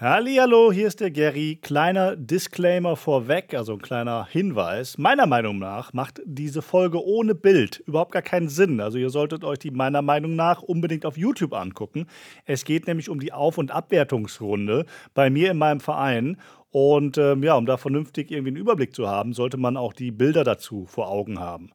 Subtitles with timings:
[0.00, 1.58] Hallo, hier ist der Gary.
[1.60, 4.96] Kleiner Disclaimer vorweg, also ein kleiner Hinweis.
[4.96, 8.78] Meiner Meinung nach macht diese Folge ohne Bild überhaupt gar keinen Sinn.
[8.78, 12.06] Also ihr solltet euch die meiner Meinung nach unbedingt auf YouTube angucken.
[12.44, 16.36] Es geht nämlich um die Auf- und Abwertungsrunde bei mir in meinem Verein.
[16.70, 20.12] Und ähm, ja, um da vernünftig irgendwie einen Überblick zu haben, sollte man auch die
[20.12, 21.72] Bilder dazu vor Augen haben.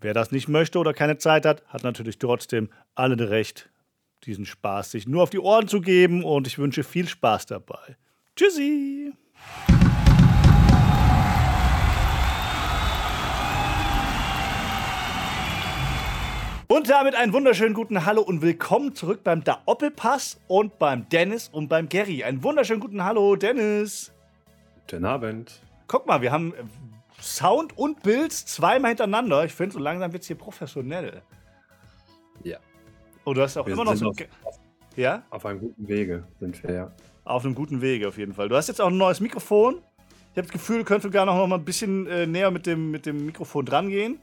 [0.00, 3.68] Wer das nicht möchte oder keine Zeit hat, hat natürlich trotzdem alle Recht,
[4.24, 7.96] diesen Spaß sich nur auf die Ohren zu geben und ich wünsche viel Spaß dabei.
[8.36, 9.12] Tschüssi!
[16.66, 21.48] Und damit einen wunderschönen guten Hallo und willkommen zurück beim Da Oppelpass und beim Dennis
[21.48, 22.24] und beim Gary.
[22.24, 24.12] Einen wunderschönen guten Hallo, Dennis.
[24.90, 25.60] Guten Abend.
[25.86, 26.64] Guck mal, wir haben äh,
[27.20, 29.44] Sound und Bild zweimal hintereinander.
[29.44, 31.22] Ich finde, so langsam wird es hier professionell.
[32.42, 32.58] Ja.
[33.24, 34.08] Und du hast auch Wir immer noch so.
[34.08, 34.16] auf,
[34.96, 35.22] Ja?
[35.30, 36.92] auf einem guten Wege, sind wir ja.
[37.24, 38.48] Auf einem guten Wege auf jeden Fall.
[38.48, 39.76] Du hast jetzt auch ein neues Mikrofon.
[40.32, 42.90] Ich habe das Gefühl, du könntest sogar noch mal ein bisschen äh, näher mit dem,
[42.90, 44.18] mit dem Mikrofon dran gehen.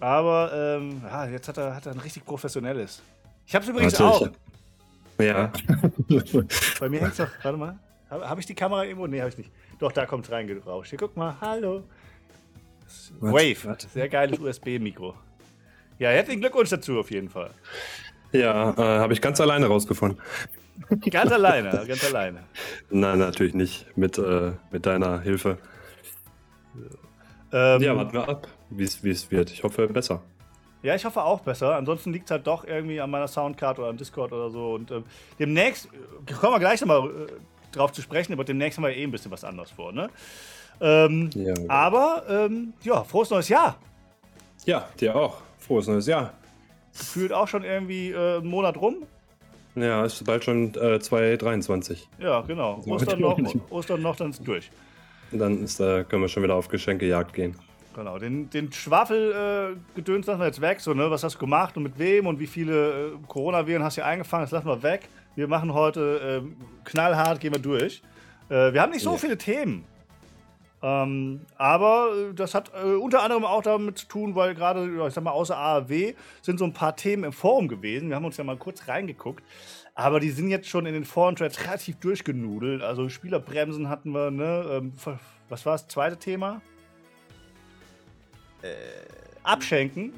[0.00, 3.02] Aber ähm, ja, jetzt hat er, hat er ein richtig professionelles.
[3.46, 4.28] Ich habe es übrigens auch.
[5.20, 5.52] Ja.
[6.80, 7.28] Bei mir hängt es doch.
[7.42, 7.78] Warte mal.
[8.10, 9.06] Habe hab ich die Kamera irgendwo?
[9.06, 9.50] Nee, habe ich nicht.
[9.78, 10.90] Doch, da kommt es reingerauscht.
[10.90, 11.36] Hier, guck mal.
[11.40, 11.84] Hallo.
[13.20, 13.32] Was?
[13.32, 13.56] Wave.
[13.64, 13.92] Was?
[13.92, 15.14] Sehr geiles USB-Mikro.
[15.98, 17.50] Ja, herzlichen Glückwunsch dazu auf jeden Fall.
[18.32, 20.20] ja, äh, habe ich ganz alleine rausgefunden.
[21.10, 22.40] Ganz alleine, ganz alleine.
[22.90, 23.86] Nein, natürlich nicht.
[23.96, 25.58] Mit, äh, mit deiner Hilfe.
[27.52, 29.50] Ähm, Ja, warten wir ab, wie es wird.
[29.52, 30.22] Ich hoffe, besser.
[30.82, 31.76] Ja, ich hoffe auch besser.
[31.76, 34.74] Ansonsten liegt es halt doch irgendwie an meiner Soundcard oder am Discord oder so.
[34.74, 35.04] Und ähm,
[35.38, 35.88] demnächst,
[36.28, 37.26] äh, kommen wir gleich nochmal äh,
[37.72, 40.10] drauf zu sprechen, aber demnächst haben wir eh ein bisschen was anderes vor, ne?
[40.80, 41.54] Ähm, Ja.
[41.68, 43.78] aber, ähm, ja, frohes neues Jahr.
[44.66, 45.40] ja, dir auch.
[45.66, 46.32] Frohes neues Jahr.
[46.96, 48.96] Gefühlt auch schon irgendwie äh, einen Monat rum.
[49.74, 52.08] Ja, ist bald schon äh, 2023.
[52.18, 52.80] Ja, genau.
[52.86, 53.38] Ostern noch.
[53.70, 54.70] Ostern noch, dann ist durch.
[55.32, 57.56] Dann ist, äh, können wir schon wieder auf Geschenkejagd gehen.
[57.96, 60.80] Genau, den, den Schwafel-Gedöns lassen wir jetzt weg.
[60.80, 61.10] So, ne?
[61.10, 64.44] Was hast du gemacht und mit wem und wie viele äh, Coronaviren hast du eingefangen?
[64.44, 65.08] Das lassen wir weg.
[65.36, 68.02] Wir machen heute ähm, knallhart, gehen wir durch.
[68.48, 69.16] Äh, wir haben nicht so Ja.
[69.18, 69.84] viele Themen.
[70.84, 75.14] Ähm, aber äh, das hat äh, unter anderem auch damit zu tun, weil gerade, ich
[75.14, 76.12] sag mal, außer ARW
[76.42, 78.10] sind so ein paar Themen im Forum gewesen.
[78.10, 79.42] Wir haben uns ja mal kurz reingeguckt.
[79.94, 82.82] Aber die sind jetzt schon in den Foren-Threads relativ durchgenudelt.
[82.82, 84.66] Also Spielerbremsen hatten wir, ne?
[84.70, 84.92] Ähm,
[85.48, 86.60] was war das zweite Thema?
[89.42, 90.12] Abschenken.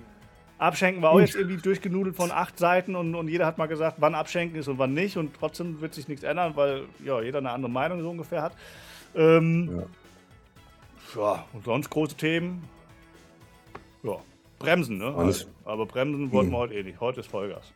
[0.59, 3.97] Abschenken war auch jetzt irgendwie durchgenudelt von acht Seiten und, und jeder hat mal gesagt,
[3.99, 5.17] wann Abschenken ist und wann nicht.
[5.17, 8.53] Und trotzdem wird sich nichts ändern, weil ja, jeder eine andere Meinung so ungefähr hat.
[9.15, 9.87] Ähm, ja.
[11.15, 12.69] Und sonst große Themen.
[14.03, 14.17] Ja,
[14.59, 15.15] Bremsen, ne?
[15.17, 15.47] Alles.
[15.65, 16.53] Aber Bremsen wollten Hm.
[16.55, 17.01] wir heute eh nicht.
[17.01, 17.73] Heute ist Vollgas.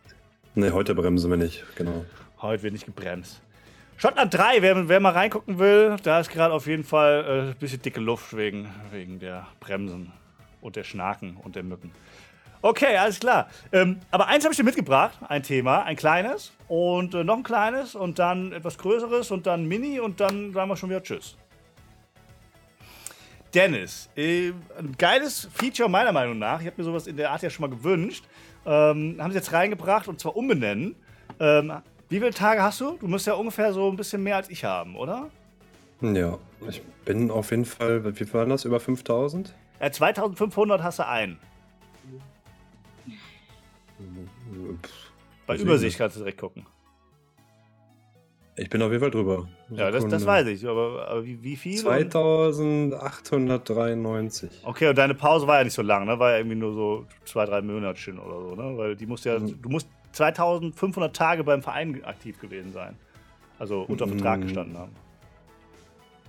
[0.55, 2.05] Ne, heute bremsen wir nicht, genau.
[2.43, 3.41] Heute wird nicht gebremst.
[3.99, 7.57] Schottland 3, wer, wer mal reingucken will, da ist gerade auf jeden Fall äh, ein
[7.57, 10.13] bisschen dicke Luft wegen, wegen der Bremsen
[10.61, 11.93] und der Schnaken und der Mücken.
[12.63, 13.49] Okay, alles klar.
[13.73, 17.43] Ähm, aber eins habe ich dir mitgebracht, ein Thema, ein kleines und äh, noch ein
[17.43, 21.37] kleines und dann etwas größeres und dann Mini und dann sagen wir schon wieder Tschüss.
[23.55, 26.61] Dennis, äh, ein geiles Feature meiner Meinung nach.
[26.61, 28.25] Ich habe mir sowas in der Art ja schon mal gewünscht.
[28.65, 30.95] Ähm, haben sie jetzt reingebracht und zwar umbenennen.
[31.41, 31.73] Ähm,
[32.09, 32.97] wie viele Tage hast du?
[33.01, 35.31] Du musst ja ungefähr so ein bisschen mehr als ich haben, oder?
[36.01, 38.65] Ja, ich bin auf jeden Fall, wie viel waren das?
[38.65, 39.55] Über 5000?
[39.81, 41.39] Ja, 2500 hast du einen.
[45.47, 46.67] Bei Weiß ich Übersicht kannst du direkt gucken.
[48.57, 49.49] Ich bin auf jeden Fall drüber.
[49.71, 50.67] Ja, das, das weiß ich.
[50.67, 51.79] Aber, aber wie, wie viel?
[51.79, 54.51] 2893.
[54.65, 56.19] Okay, und deine Pause war ja nicht so lang, ne?
[56.19, 58.77] War ja irgendwie nur so zwei, drei Monatchen oder so, ne?
[58.77, 59.63] Weil die musst ja, Mhm.
[59.63, 62.97] du musst 2500 Tage beim Verein aktiv gewesen sein.
[63.59, 64.45] Also unter Vertrag Mhm.
[64.45, 64.93] gestanden haben.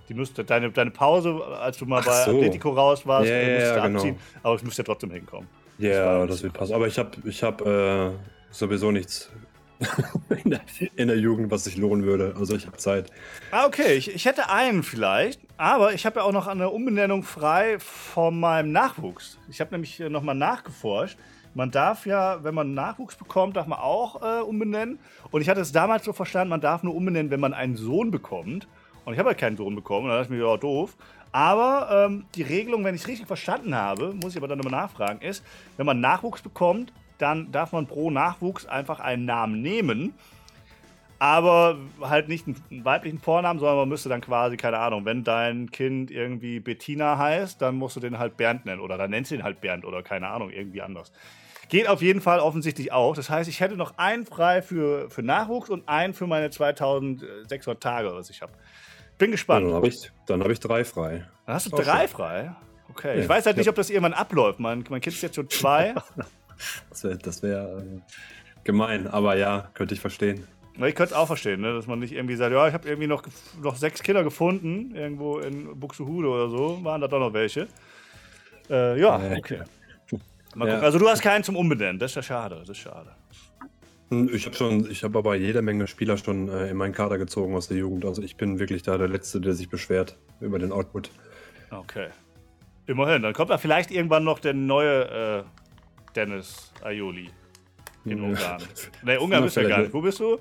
[0.08, 2.30] Die müsste, deine, deine Pause, als du mal Ach bei so.
[2.32, 3.98] Atletico raus warst, Ja, äh, musst ja, du genau.
[3.98, 4.16] abziehen.
[4.42, 5.48] Aber es müsste ja trotzdem hinkommen.
[5.78, 6.74] Ja, nicht das so wird passen.
[6.74, 8.10] Aber ich habe ich hab, äh,
[8.50, 9.30] sowieso nichts
[10.44, 10.60] in, der,
[10.96, 12.34] in der Jugend, was sich lohnen würde.
[12.38, 13.10] Also ich habe Zeit.
[13.50, 13.94] Ah, okay.
[13.94, 18.38] Ich, ich hätte einen vielleicht, aber ich habe ja auch noch eine Umbenennung frei von
[18.38, 19.38] meinem Nachwuchs.
[19.48, 21.18] Ich habe nämlich äh, nochmal nachgeforscht.
[21.54, 24.98] Man darf ja, wenn man Nachwuchs bekommt, darf man auch äh, umbenennen.
[25.30, 28.10] Und ich hatte es damals so verstanden, man darf nur umbenennen, wenn man einen Sohn
[28.10, 28.66] bekommt.
[29.04, 30.96] Und ich habe halt keinen Sohn bekommen, da dachte ich mir, ja, doof.
[31.32, 34.82] Aber ähm, die Regelung, wenn ich es richtig verstanden habe, muss ich aber dann nochmal
[34.82, 35.42] nachfragen, ist,
[35.76, 36.92] wenn man Nachwuchs bekommt,
[37.22, 40.14] dann darf man pro Nachwuchs einfach einen Namen nehmen
[41.22, 45.70] aber halt nicht einen weiblichen Vornamen, sondern man müsste dann quasi, keine Ahnung, wenn dein
[45.70, 49.36] Kind irgendwie Bettina heißt, dann musst du den halt Bernd nennen oder dann nennst du
[49.36, 51.12] ihn halt Bernd oder keine Ahnung, irgendwie anders.
[51.68, 53.14] Geht auf jeden Fall offensichtlich auch.
[53.14, 57.80] Das heißt, ich hätte noch einen frei für, für Nachwuchs und einen für meine 2600
[57.80, 58.54] Tage, was ich habe.
[59.16, 59.64] Bin gespannt.
[59.64, 61.24] Dann habe ich, dann hab ich drei frei.
[61.46, 62.56] Dann hast du drei frei?
[62.90, 63.18] Okay.
[63.18, 64.58] Ja, ich weiß halt nicht, ob das irgendwann abläuft.
[64.58, 65.94] Mein, mein Kind ist jetzt schon zwei.
[66.90, 68.00] das wäre das wär, äh,
[68.64, 70.46] gemein, aber ja, könnte ich verstehen.
[70.74, 71.74] Ich könnte es auch verstehen, ne?
[71.74, 73.22] dass man nicht irgendwie sagt, ja, ich habe irgendwie noch,
[73.62, 77.68] noch sechs Kinder gefunden, irgendwo in Buxtehude oder so, waren da doch noch welche.
[78.70, 79.62] Äh, ja, okay.
[80.54, 80.80] Mal gucken.
[80.80, 80.80] Ja.
[80.80, 83.10] Also du hast keinen zum Umbenennen, das ist ja schade, das ist schade.
[84.10, 87.18] Hm, ich habe schon, ich habe aber jede Menge Spieler schon äh, in meinen Kader
[87.18, 88.04] gezogen aus der Jugend.
[88.04, 91.10] Also ich bin wirklich da der Letzte, der sich beschwert über den Output.
[91.70, 92.08] Okay.
[92.86, 95.44] Immerhin, dann kommt da vielleicht irgendwann noch der neue äh,
[96.14, 97.30] Dennis Aioli
[98.04, 98.24] in ja.
[98.24, 98.62] Ungarn.
[99.02, 99.92] Ne, Ungarn bist du ja gar nicht.
[99.92, 100.38] Wo bist du?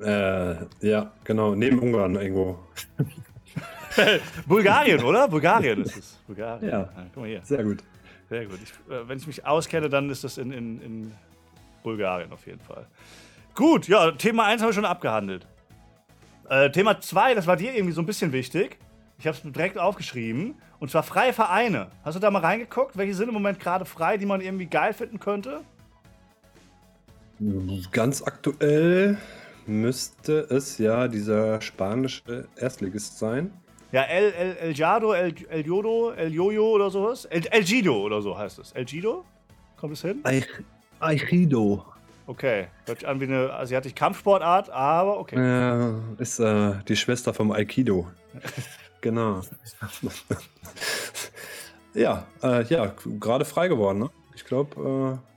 [0.00, 2.58] Äh, ja, genau, neben Ungarn irgendwo.
[4.46, 5.26] Bulgarien, oder?
[5.26, 6.18] Bulgarien ist es.
[6.26, 6.70] Bulgarien.
[6.70, 7.40] Ja, ja guck mal hier.
[7.42, 7.78] Sehr gut.
[8.28, 8.58] Sehr gut.
[8.62, 11.14] Ich, äh, wenn ich mich auskenne, dann ist das in, in, in
[11.82, 12.86] Bulgarien auf jeden Fall.
[13.54, 15.46] Gut, ja, Thema 1 haben wir schon abgehandelt.
[16.48, 18.78] Äh, Thema 2, das war dir irgendwie so ein bisschen wichtig.
[19.18, 20.54] Ich habe es direkt aufgeschrieben.
[20.78, 21.88] Und zwar freie Vereine.
[22.04, 22.96] Hast du da mal reingeguckt?
[22.96, 25.62] Welche sind im Moment gerade frei, die man irgendwie geil finden könnte?
[27.90, 29.18] Ganz aktuell
[29.66, 33.52] müsste es ja dieser spanische Erstligist sein.
[33.90, 37.24] Ja, El, El, El Jado, El, El Yodo, El Jojo oder sowas.
[37.24, 38.72] El, El Gido oder so heißt es.
[38.72, 39.24] El Gido?
[39.76, 40.22] Kommt es hin?
[41.00, 41.84] Aikido.
[42.26, 45.36] Okay, hört sich an wie eine asiatische Kampfsportart, aber okay.
[45.36, 48.06] Ja, ist äh, die Schwester vom Aikido.
[49.00, 49.42] genau.
[51.94, 54.10] ja, äh, ja, gerade frei geworden, ne?
[54.34, 55.28] Ich glaube, äh,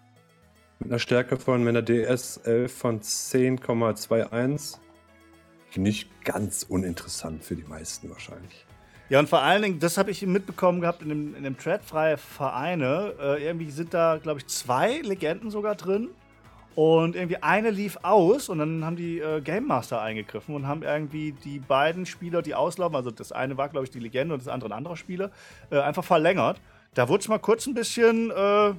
[0.80, 4.78] mit einer Stärke von einer DS 11 von 10,21.
[5.76, 8.66] Nicht ganz uninteressant für die meisten wahrscheinlich.
[9.10, 11.84] Ja, und vor allen Dingen, das habe ich mitbekommen gehabt in dem, in dem Thread
[11.84, 13.14] freie Vereine.
[13.20, 16.10] Äh, irgendwie sind da, glaube ich, zwei Legenden sogar drin.
[16.76, 20.84] Und irgendwie eine lief aus und dann haben die äh, Game Master eingegriffen und haben
[20.84, 24.40] irgendwie die beiden Spieler, die auslaufen, also das eine war, glaube ich, die Legende und
[24.40, 25.32] das andere ein anderer Spieler,
[25.70, 26.62] äh, einfach verlängert.
[26.94, 28.74] Da wurde es mal kurz ein bisschen äh,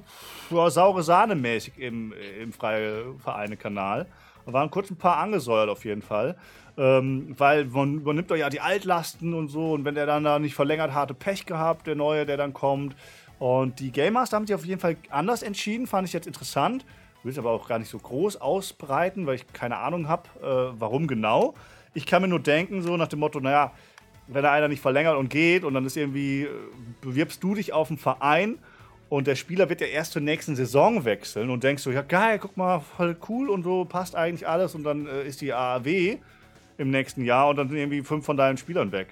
[0.49, 4.07] saure Sahne mäßig im, im Freie Vereine-Kanal.
[4.45, 6.35] Da waren kurz ein paar angesäuert auf jeden Fall.
[6.75, 9.73] Ähm, weil man, man nimmt doch ja die Altlasten und so.
[9.73, 12.95] Und wenn der dann da nicht verlängert, hatte Pech gehabt, der neue, der dann kommt.
[13.39, 16.85] Und die Game Master haben sich auf jeden Fall anders entschieden, fand ich jetzt interessant.
[17.23, 20.79] Will es aber auch gar nicht so groß ausbreiten, weil ich keine Ahnung habe, äh,
[20.79, 21.53] warum genau.
[21.93, 23.71] Ich kann mir nur denken, so nach dem Motto, naja,
[24.27, 26.49] wenn da einer nicht verlängert und geht und dann ist irgendwie, äh,
[27.01, 28.59] bewirbst du dich auf einen Verein
[29.09, 32.39] und der Spieler wird ja erst zur nächsten Saison wechseln und denkst so, ja geil,
[32.39, 36.17] guck mal, voll cool und so, passt eigentlich alles und dann äh, ist die AAW
[36.77, 39.07] im nächsten Jahr und dann sind irgendwie fünf von deinen Spielern weg.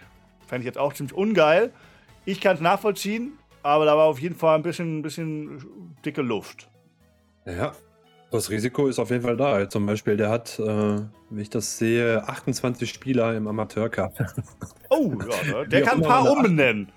[0.48, 1.72] Fände ich jetzt auch ziemlich ungeil.
[2.26, 6.22] Ich kann es nachvollziehen, aber da war auf jeden Fall ein bisschen, ein bisschen dicke
[6.22, 6.68] Luft.
[7.46, 7.74] Ja,
[8.32, 9.70] das Risiko ist auf jeden Fall da.
[9.70, 14.34] Zum Beispiel, der hat, äh, wie ich das sehe, 28 Spieler im Amateur-Cup.
[14.90, 15.14] Oh,
[15.50, 16.90] ja, der kann ein paar umbenennen.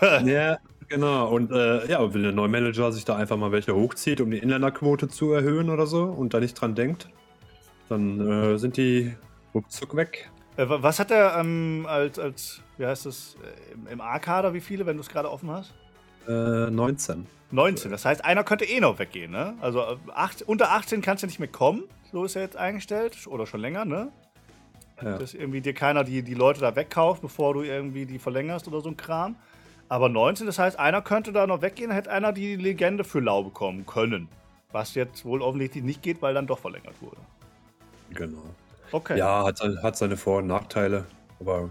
[0.24, 0.58] ja,
[0.88, 1.28] genau.
[1.28, 5.08] Und äh, ja, wenn der Neumanager sich da einfach mal welche hochzieht, um die Inländerquote
[5.08, 7.08] zu erhöhen oder so und da nicht dran denkt,
[7.88, 9.14] dann äh, sind die
[9.54, 10.30] ruckzuck weg.
[10.56, 14.86] Äh, was hat er ähm, als, als, wie heißt das, äh, im A-Kader, wie viele,
[14.86, 15.74] wenn du es gerade offen hast?
[16.28, 17.26] Äh, 19.
[17.50, 19.54] 19, das heißt, einer könnte eh noch weggehen, ne?
[19.60, 23.26] Also äh, acht, unter 18 kannst du nicht mehr kommen, so ist er jetzt eingestellt,
[23.26, 24.08] oder schon länger, ne?
[25.02, 25.16] Ja.
[25.16, 28.80] Dass irgendwie dir keiner die, die Leute da wegkauft, bevor du irgendwie die verlängerst oder
[28.80, 29.36] so ein Kram.
[29.88, 33.44] Aber 19, das heißt, einer könnte da noch weggehen, hätte einer die Legende für lau
[33.44, 34.28] bekommen können.
[34.72, 37.16] Was jetzt wohl offensichtlich nicht geht, weil dann doch verlängert wurde.
[38.10, 38.42] Genau.
[38.92, 39.16] Okay.
[39.16, 41.06] Ja, hat, hat seine Vor- und Nachteile,
[41.40, 41.70] aber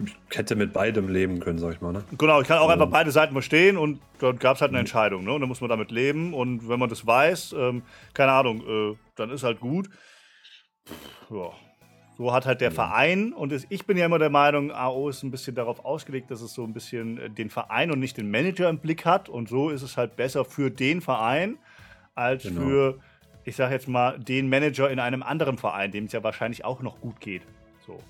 [0.00, 1.92] ich hätte mit beidem leben können, sag ich mal.
[1.92, 2.04] Ne?
[2.16, 5.24] Genau, ich kann auch einfach beide Seiten verstehen und dann gab es halt eine Entscheidung.
[5.24, 5.32] Ne?
[5.32, 6.34] Und dann muss man damit leben.
[6.34, 7.82] Und wenn man das weiß, ähm,
[8.14, 9.88] keine Ahnung, äh, dann ist halt gut.
[11.30, 11.50] Ja.
[12.16, 12.74] So hat halt der ja.
[12.74, 16.40] Verein, und ich bin ja immer der Meinung, AO ist ein bisschen darauf ausgelegt, dass
[16.40, 19.28] es so ein bisschen äh, den Verein und nicht den Manager im Blick hat.
[19.28, 21.58] Und so ist es halt besser für den Verein
[22.14, 22.60] als genau.
[22.60, 22.98] für,
[23.44, 26.82] ich sag jetzt mal, den Manager in einem anderen Verein, dem es ja wahrscheinlich auch
[26.82, 27.42] noch gut geht.
[27.86, 28.00] So.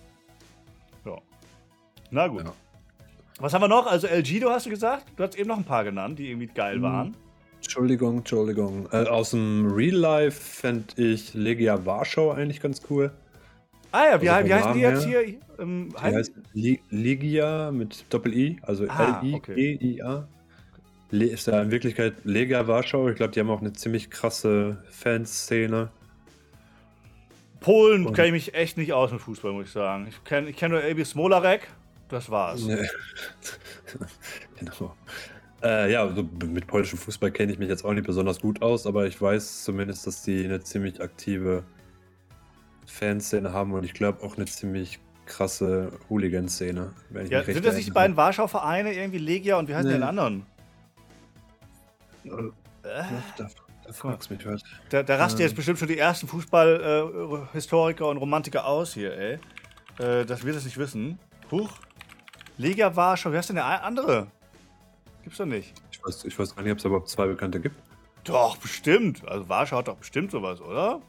[2.11, 2.45] Na gut.
[2.45, 2.53] Ja.
[3.41, 3.87] Was haben wir noch?
[3.87, 5.05] Also El Gido hast du gesagt?
[5.17, 6.83] Du hast eben noch ein paar genannt, die irgendwie geil hm.
[6.83, 7.17] waren.
[7.57, 8.89] Entschuldigung, Entschuldigung.
[8.93, 13.13] Äh, aus dem Real Life fände ich Legia Warschau eigentlich ganz cool.
[13.91, 15.25] Ah ja, wie, also wie heißen die jetzt hier?
[15.59, 16.33] Ähm, die heißt
[16.91, 20.29] Legia mit Doppel-I, also ah, L-I-G-I-A.
[21.11, 21.25] Okay.
[21.25, 23.09] Ist ja in Wirklichkeit Legia Warschau.
[23.09, 25.91] Ich glaube, die haben auch eine ziemlich krasse Fanszene.
[27.61, 30.07] Polen kenne ich mich echt nicht aus mit Fußball, muss ich sagen.
[30.09, 31.69] Ich kenne ich kenn nur Elbi Smolarek.
[32.09, 32.63] Das war's.
[34.59, 34.97] Genau.
[35.63, 38.87] Äh, ja, also mit polnischem Fußball kenne ich mich jetzt auch nicht besonders gut aus,
[38.87, 41.65] aber ich weiß zumindest, dass die eine ziemlich aktive
[42.87, 46.93] Fanszene haben und ich glaube auch eine ziemlich krasse Hooligan-Szene.
[47.29, 49.97] Ja, sind das nicht die beiden Warschau-Vereine, irgendwie Legia und wie heißen nee.
[49.97, 50.47] die anderen?
[52.25, 52.31] Äh,
[53.37, 53.49] da,
[53.85, 54.63] da fragst mich was.
[54.91, 55.47] Da, da rasten ähm.
[55.47, 59.39] jetzt bestimmt schon die ersten Fußball-Historiker äh, und Romantiker aus hier, ey.
[59.99, 61.19] Äh, dass wir das nicht wissen.
[61.51, 61.71] Huch.
[62.59, 64.27] Legia Warschau, wie heißt denn der andere?
[65.23, 65.73] Gibt's doch nicht.
[65.93, 67.77] Ich weiß, ich weiß gar nicht, ob es überhaupt zwei Bekannte gibt.
[68.25, 69.27] Doch, bestimmt.
[69.27, 71.01] Also Warschau hat doch bestimmt sowas, oder?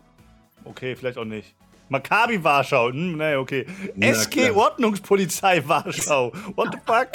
[0.63, 1.55] Okay, vielleicht auch nicht.
[1.89, 2.91] Maccabi Warschau.
[2.91, 3.65] Hm, nee, okay.
[3.95, 6.31] Na, SG Ordnungspolizei Warschau.
[6.55, 7.07] What the fuck?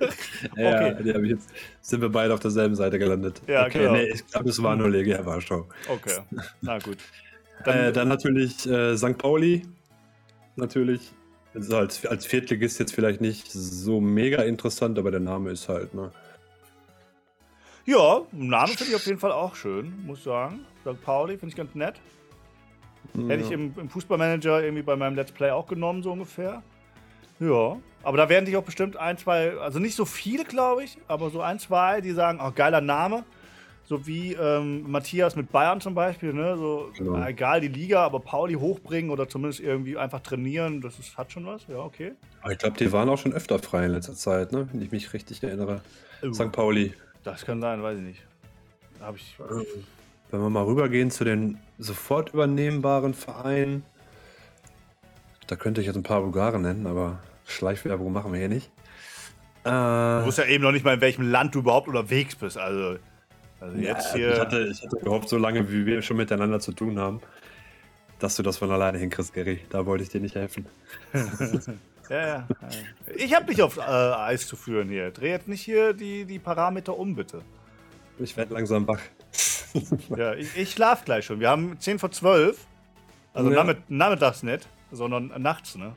[0.52, 0.96] okay.
[1.02, 1.48] Ja, jetzt
[1.80, 3.40] sind wir beide auf derselben Seite gelandet.
[3.46, 3.92] Ja, okay, genau.
[3.92, 5.66] Nee, ich glaube, es war nur Legia Warschau.
[5.88, 6.18] Okay,
[6.60, 6.98] na gut.
[7.64, 9.18] Dann, äh, dann natürlich äh, St.
[9.18, 9.66] Pauli.
[10.54, 11.12] Natürlich.
[11.54, 15.94] Also als, als Viertligist jetzt vielleicht nicht so mega interessant, aber der Name ist halt,
[15.94, 16.12] ne?
[17.86, 20.66] Ja, Name finde ich auf jeden Fall auch schön, muss ich sagen.
[20.82, 21.02] St.
[21.02, 21.94] Pauli finde ich ganz nett.
[23.14, 23.28] Ja.
[23.28, 26.62] Hätte ich im, im, Fußballmanager irgendwie bei meinem Let's Play auch genommen, so ungefähr.
[27.40, 30.98] Ja, aber da werden sich auch bestimmt ein, zwei, also nicht so viele, glaube ich,
[31.08, 33.24] aber so ein, zwei, die sagen, oh, geiler Name.
[33.88, 36.58] So wie ähm, Matthias mit Bayern zum Beispiel, ne?
[36.58, 37.24] So, genau.
[37.26, 41.46] egal die Liga, aber Pauli hochbringen oder zumindest irgendwie einfach trainieren, das ist, hat schon
[41.46, 42.12] was, ja, okay.
[42.42, 44.68] Aber ich glaube, die waren auch schon öfter frei in letzter Zeit, ne?
[44.70, 45.80] Wenn ich mich richtig erinnere.
[46.22, 46.52] Uh, St.
[46.52, 46.92] Pauli.
[47.24, 48.22] Das kann sein, weiß ich nicht.
[49.00, 49.36] Habe ich.
[49.40, 49.64] Äh,
[50.30, 53.84] wenn wir mal rübergehen zu den sofort übernehmbaren Vereinen.
[55.46, 58.70] Da könnte ich jetzt ein paar Bulgaren nennen, aber Schleichwerbung machen wir hier nicht.
[59.64, 62.58] Äh, du wusstest ja eben noch nicht mal, in welchem Land du überhaupt unterwegs bist.
[62.58, 62.98] Also,
[63.60, 64.34] also jetzt hier.
[64.34, 67.20] Ich hatte, ich hatte gehofft, so lange wie wir schon miteinander zu tun haben,
[68.18, 69.60] dass du das von alleine hinkriegst, Gary.
[69.70, 70.66] Da wollte ich dir nicht helfen.
[72.08, 72.48] ja, ja.
[73.16, 75.10] Ich habe dich auf äh, Eis zu führen hier.
[75.10, 77.42] Dreh jetzt nicht hier die, die Parameter um, bitte.
[78.18, 79.00] Ich werde langsam wach.
[80.16, 81.40] ja, ich, ich schlafe gleich schon.
[81.40, 82.66] Wir haben 10 vor 12.
[83.34, 83.76] Also ja.
[83.88, 85.94] nachmittags nicht, sondern nachts, ne?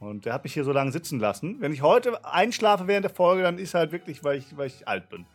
[0.00, 1.60] Und der hat mich hier so lange sitzen lassen.
[1.60, 4.86] Wenn ich heute einschlafe während der Folge, dann ist halt wirklich, weil ich, weil ich
[4.86, 5.26] alt bin.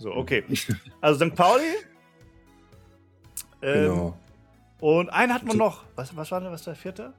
[0.00, 0.42] So, okay.
[1.02, 1.34] Also St.
[1.34, 1.62] Pauli.
[3.62, 4.18] Ähm, genau.
[4.80, 5.84] Und einen hatten wir noch.
[5.94, 7.12] Was, was war denn was der vierte?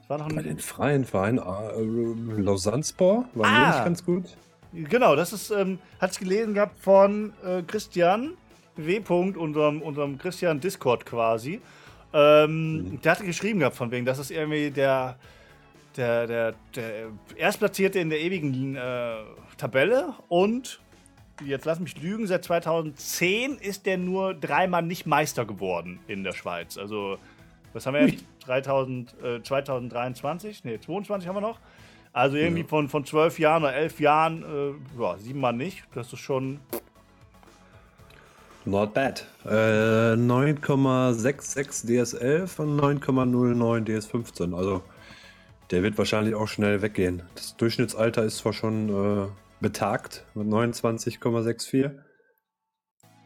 [0.00, 4.24] Das war noch ein Bei den freien Verein äh, Lausanne-Sport war ah, nicht ganz gut.
[4.72, 8.32] Genau, das ist, ähm, hat es gelesen gehabt von äh, Christian
[8.76, 9.00] W.
[9.08, 11.60] unserem, unserem Christian Discord quasi.
[12.12, 13.00] Ähm, mhm.
[13.02, 15.14] Der hatte geschrieben gehabt von wegen, das ist irgendwie der,
[15.96, 16.92] der, der, der
[17.36, 19.14] Erstplatzierte in der ewigen äh,
[19.56, 20.80] Tabelle und
[21.44, 26.32] jetzt lass mich lügen, seit 2010 ist der nur dreimal nicht Meister geworden in der
[26.32, 26.76] Schweiz.
[26.78, 27.18] Also,
[27.72, 28.24] was haben wir jetzt?
[28.46, 30.64] 3000, äh, 2023?
[30.64, 31.60] Ne, 22 haben wir noch.
[32.12, 32.66] Also irgendwie ja.
[32.66, 35.84] von, von zwölf Jahren oder elf Jahren, äh, ja, siebenmal nicht.
[35.94, 36.58] Das ist schon.
[38.64, 39.26] Not bad.
[39.44, 44.54] Äh, 9,66 DS11 und 9,09 DS15.
[44.56, 44.82] Also
[45.70, 47.22] der wird wahrscheinlich auch schnell weggehen.
[47.36, 49.26] Das Durchschnittsalter ist zwar schon äh,
[49.60, 51.92] betagt mit 29,64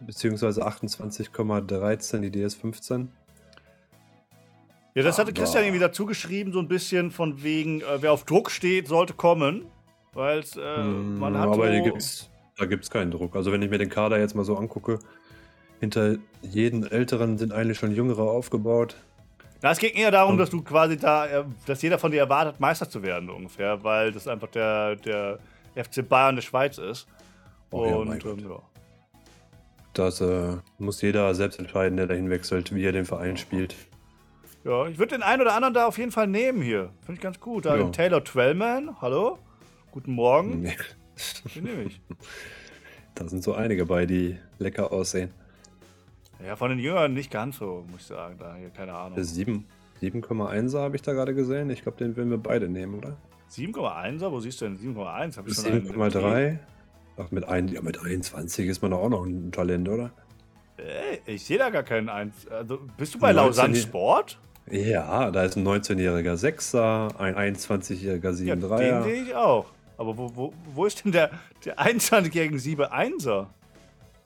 [0.01, 3.09] beziehungsweise 28,13 die DS15.
[4.95, 8.25] Ja, das hatte Christian irgendwie dazu geschrieben, so ein bisschen von wegen, äh, wer auf
[8.25, 9.67] Druck steht, sollte kommen.
[10.13, 11.49] Weil äh, hm, man hat.
[11.49, 13.35] Aber so gibt's, da gibt es keinen Druck.
[13.35, 15.01] Also, wenn ich mir den Kader jetzt mal so angucke,
[15.81, 18.97] hinter jedem Älteren sind eigentlich schon Jüngere aufgebaut.
[19.63, 22.61] Na, es ging eher darum, dass du quasi da, äh, dass jeder von dir erwartet,
[22.61, 25.41] Meister zu werden, ungefähr, weil das einfach der, der
[25.75, 27.07] FC Bayern der Schweiz ist.
[27.71, 28.63] Oh, Und ja, ähm, ja.
[29.95, 33.77] Das äh, muss jeder selbst entscheiden, der dahin wechselt, wie er den Verein spielt.
[34.65, 36.91] Ja, ich würde den einen oder anderen da auf jeden Fall nehmen hier.
[37.01, 37.67] Finde ich ganz gut.
[37.67, 37.89] Da ja.
[37.91, 39.39] Taylor Twellman, hallo?
[39.93, 40.63] Guten Morgen.
[40.63, 40.77] Nee.
[41.55, 42.01] Den nehme ich.
[43.17, 45.31] Da sind so einige bei, die lecker aussehen.
[46.45, 48.37] Ja, von den Jüngern nicht ganz so, muss ich sagen.
[48.41, 49.17] Da hier, keine Ahnung.
[49.17, 51.71] 7,1er habe ich da gerade gesehen.
[51.71, 53.17] Ich glaube, den würden wir beide nehmen, oder?
[53.51, 54.31] 7,1er?
[54.31, 55.39] Wo siehst du denn 7,1?
[55.39, 56.59] 7,3?
[57.17, 60.11] Ach, mit, ein, ja, mit 21 ist man doch auch noch ein Talent, oder?
[60.77, 62.49] Ey, ich sehe da gar keinen Eins.
[62.49, 64.41] Also, bist du bei Lausanne Sport?
[64.71, 68.83] Ja, da ist ein 19-jähriger Sechser, ein 21-jähriger 7-3er.
[68.83, 69.67] Ja, den sehe ich auch.
[69.97, 71.31] Aber wo, wo, wo ist denn der,
[71.65, 73.47] der 21-jährige 7-1er?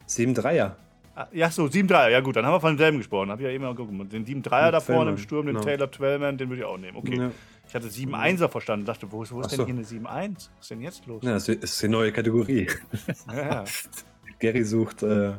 [0.08, 0.70] 7-3er.
[1.14, 2.08] Ah, ja, so, 7-3er.
[2.08, 3.30] Ja, gut, dann haben wir von demselben gesprochen.
[3.30, 4.12] Hab ich ja eben mal geguckt.
[4.12, 5.60] Den 7-3er da vorne im Sturm, den no.
[5.60, 6.96] Taylor Twellman, den würde ich auch nehmen.
[6.96, 7.16] Okay.
[7.16, 7.30] Ja.
[7.68, 8.86] Ich hatte 7-1er verstanden.
[8.86, 10.34] Dachte, wo ist, wo ist denn hier eine 7-1?
[10.34, 11.22] Was ist denn jetzt los?
[11.22, 12.66] Ja, das ist die neue Kategorie.
[13.28, 13.64] Ja, ja.
[14.38, 15.34] Gary sucht, äh,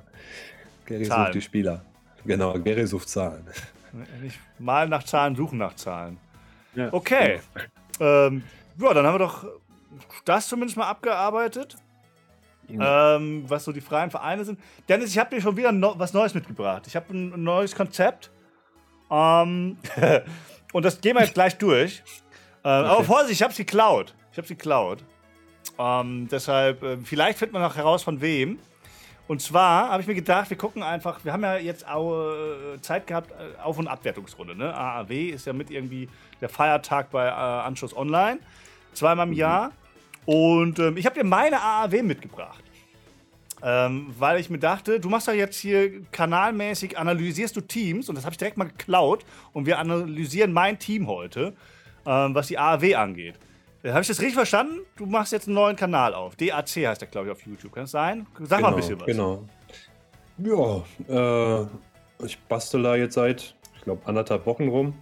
[0.86, 1.83] Gary sucht die Spieler.
[2.25, 3.48] Genau, Gary sucht Zahlen.
[4.21, 6.17] Nicht malen nach Zahlen, suchen nach Zahlen.
[6.75, 6.93] Ja.
[6.93, 7.39] Okay.
[8.00, 8.43] Ähm,
[8.79, 9.45] ja, dann haben wir doch
[10.25, 11.77] das zumindest mal abgearbeitet.
[12.69, 14.59] ähm, was so die freien Vereine sind.
[14.88, 16.83] Dennis, ich habe dir schon wieder no was Neues mitgebracht.
[16.86, 18.29] Ich habe ein, ein neues Konzept.
[19.09, 19.77] Ähm,
[20.73, 22.03] und das gehen wir jetzt gleich durch.
[22.61, 22.89] Äh, okay.
[22.89, 24.13] Aber Vorsicht, ich habe es geklaut.
[24.33, 25.01] Ich habe es geklaut.
[25.79, 28.59] Ähm, deshalb, äh, vielleicht findet man noch heraus, von wem.
[29.29, 32.81] Und zwar habe ich mir gedacht, wir gucken einfach, wir haben ja jetzt auch äh,
[32.81, 34.55] Zeit gehabt, äh, Auf- und Abwertungsrunde.
[34.55, 34.75] Ne?
[34.75, 36.09] AAW ist ja mit irgendwie
[36.41, 38.39] der Feiertag bei äh, Anschluss Online.
[38.91, 39.38] Zweimal im mhm.
[39.38, 39.71] Jahr.
[40.25, 42.63] Und ähm, ich habe dir meine AAW mitgebracht.
[43.62, 48.16] Ähm, weil ich mir dachte, du machst ja jetzt hier kanalmäßig, analysierst du Teams und
[48.16, 51.54] das habe ich direkt mal geklaut und wir analysieren mein Team heute,
[52.06, 53.36] ähm, was die AAW angeht.
[53.84, 54.80] Äh, habe ich das richtig verstanden?
[54.96, 56.36] Du machst jetzt einen neuen Kanal auf.
[56.36, 57.74] DAC heißt der, glaube ich, auf YouTube.
[57.74, 58.28] Kann das sein?
[58.39, 59.06] Sag genau, mal ein bisschen was.
[59.08, 59.46] Genau.
[60.38, 64.94] Ja, äh, ich bastel da jetzt seit, ich glaube, anderthalb Wochen rum.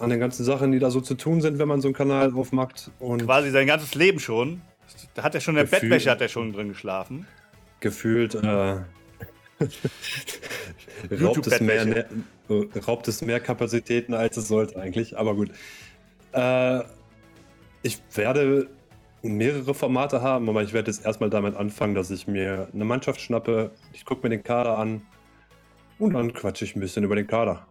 [0.00, 2.34] An den ganzen Sachen, die da so zu tun sind, wenn man so einen Kanal
[2.34, 2.90] aufmacht.
[2.98, 4.60] Und Quasi sein ganzes Leben schon.
[5.14, 7.26] Da hat er schon, der Bettwäsche hat er schon drin geschlafen.
[7.84, 8.38] Gefühlt, äh,
[11.20, 12.06] raubt, es mehr, ne,
[12.86, 15.18] raubt es mehr Kapazitäten, als es sollte eigentlich.
[15.18, 15.50] Aber gut.
[16.32, 16.80] Äh,
[17.82, 18.70] ich werde
[19.20, 23.20] mehrere Formate haben, aber ich werde jetzt erstmal damit anfangen, dass ich mir eine Mannschaft
[23.20, 25.02] schnappe, ich gucke mir den Kader an
[25.98, 27.66] und dann quatsche ich ein bisschen über den Kader.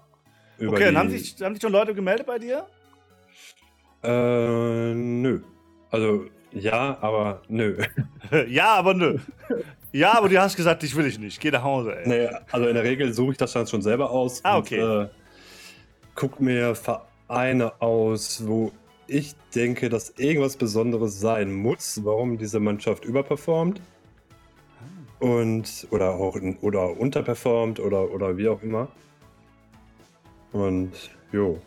[0.59, 2.67] Über okay, dann haben sich, haben sich schon Leute gemeldet bei dir?
[4.03, 5.41] Äh, nö.
[5.89, 7.77] Also ja, aber nö.
[8.47, 9.17] ja, aber nö.
[9.93, 11.39] Ja, aber du hast gesagt, ich will ich nicht.
[11.39, 12.09] Geh nach Hause, ey.
[12.09, 14.41] Nee, also in der Regel suche ich das dann schon selber aus.
[14.43, 14.81] Ah, okay.
[14.81, 15.09] Und, äh,
[16.15, 18.71] guck mir Vereine aus, wo
[19.05, 23.81] ich denke, dass irgendwas Besonderes sein muss, warum diese Mannschaft überperformt.
[25.19, 28.87] Und, oder auch oder unterperformt oder, oder wie auch immer.
[30.53, 30.91] Und
[31.31, 31.61] jo.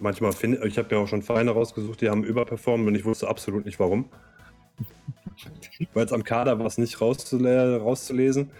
[0.00, 3.28] Manchmal finde ich, habe mir auch schon Vereine rausgesucht, die haben überperformt und ich wusste
[3.28, 4.08] absolut nicht warum.
[5.94, 8.50] Weil es am Kader war es nicht rauszule rauszulesen.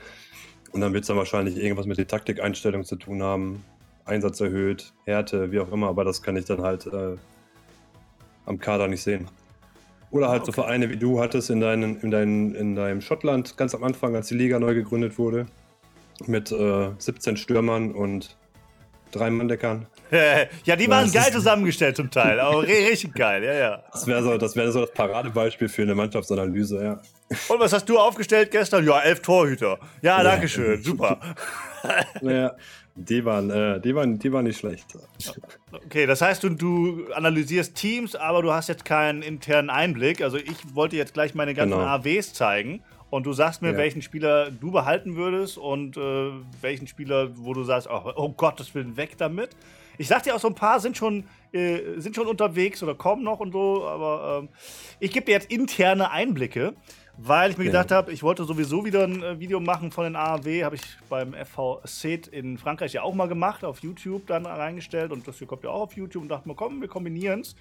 [0.72, 3.64] Und dann wird es dann wahrscheinlich irgendwas mit der Taktikeinstellung zu tun haben.
[4.04, 7.16] Einsatz erhöht, Härte, wie auch immer, aber das kann ich dann halt äh,
[8.46, 9.28] am Kader nicht sehen.
[10.10, 10.46] Oder halt okay.
[10.46, 14.16] so Vereine wie du hattest in, deinen, in, deinen, in deinem Schottland ganz am Anfang,
[14.16, 15.46] als die Liga neu gegründet wurde.
[16.26, 18.36] Mit äh, 17 Stürmern und
[19.10, 19.86] drei Manndeckern.
[20.64, 23.82] ja, die waren geil zusammengestellt zum Teil, aber richtig geil, ja, ja.
[23.92, 27.00] Das wäre so, das wär so das Paradebeispiel für eine Mannschaftsanalyse, ja.
[27.48, 28.84] Und was hast du aufgestellt gestern?
[28.84, 29.78] Ja, elf Torhüter.
[30.02, 30.24] Ja, ja.
[30.24, 31.20] danke schön, super.
[32.22, 32.56] ja,
[32.96, 34.86] die waren, äh, die, waren, die waren nicht schlecht.
[35.72, 40.22] Okay, das heißt, du, du analysierst Teams, aber du hast jetzt keinen internen Einblick.
[40.22, 41.86] Also ich wollte jetzt gleich meine ganzen genau.
[41.86, 43.76] AWs zeigen und du sagst mir, ja.
[43.76, 48.58] welchen Spieler du behalten würdest und äh, welchen Spieler, wo du sagst, oh, oh Gott,
[48.60, 49.50] das will weg damit.
[49.98, 53.22] Ich sag dir auch, so ein paar sind schon, äh, sind schon unterwegs oder kommen
[53.22, 54.48] noch und so, aber ähm,
[55.00, 56.74] ich gebe dir jetzt interne Einblicke.
[57.22, 60.16] Weil ich mir gedacht habe, ich wollte sowieso wieder ein äh, Video machen von den
[60.16, 64.46] AAW, habe ich beim FV Set in Frankreich ja auch mal gemacht, auf YouTube dann
[64.46, 67.40] reingestellt und das hier kommt ja auch auf YouTube und dachte mir, komm, wir kombinieren
[67.40, 67.54] es.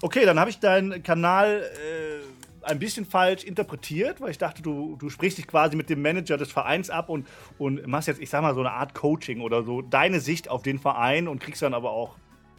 [0.00, 4.96] Okay, dann habe ich deinen Kanal äh, ein bisschen falsch interpretiert, weil ich dachte, du,
[4.96, 7.26] du sprichst dich quasi mit dem Manager des Vereins ab und,
[7.58, 10.62] und machst jetzt, ich sag mal, so eine Art Coaching oder so, deine Sicht auf
[10.62, 12.14] den Verein und kriegst dann aber auch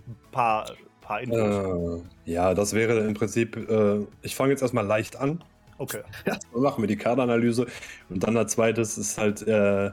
[0.06, 2.04] ein paar, paar Infos.
[2.26, 5.42] Äh, ja, das wäre im Prinzip, äh, ich fange jetzt erstmal leicht an
[5.82, 6.02] Okay.
[6.26, 7.66] Erstmal machen wir die Kaderanalyse
[8.10, 9.90] und dann als zweites ist halt äh,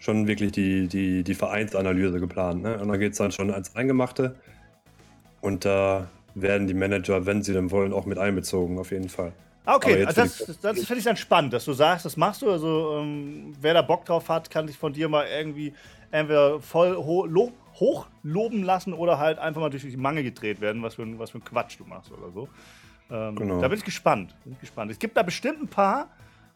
[0.00, 2.62] schon wirklich die, die, die Vereinsanalyse geplant.
[2.62, 2.76] Ne?
[2.80, 4.34] Und dann geht es dann schon ans Eingemachte
[5.40, 9.32] und da werden die Manager, wenn sie denn wollen, auch mit einbezogen, auf jeden Fall.
[9.66, 12.42] Ah, okay, also das, das, das finde ich dann spannend, dass du sagst, das machst
[12.42, 12.50] du.
[12.50, 15.74] Also, ähm, wer da Bock drauf hat, kann sich von dir mal irgendwie
[16.10, 20.60] entweder voll ho lo hoch loben lassen oder halt einfach mal durch die Mangel gedreht
[20.60, 22.48] werden, was für, ein, was für ein Quatsch du machst oder so.
[23.10, 23.60] Ähm, genau.
[23.60, 24.34] Da bin ich gespannt.
[24.44, 24.90] Bin ich gespannt.
[24.90, 26.08] Es gibt da bestimmt ein paar,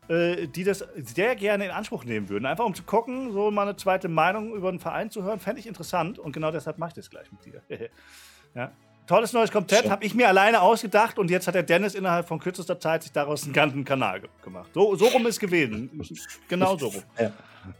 [0.08, 2.46] äh, die das sehr gerne in Anspruch nehmen würden.
[2.46, 5.60] Einfach um zu gucken, so mal eine zweite Meinung über einen Verein zu hören, fände
[5.60, 6.18] ich interessant.
[6.18, 7.62] Und genau deshalb mache ich das gleich mit dir.
[8.54, 8.70] ja.
[9.06, 12.38] Tolles neues Konzept, habe ich mir alleine ausgedacht und jetzt hat der Dennis innerhalb von
[12.38, 14.70] kürzester Zeit sich daraus einen ganzen Kanal gemacht.
[14.72, 15.90] So, so rum ist gewesen.
[16.48, 17.02] Genau so rum.
[17.18, 17.30] Ja,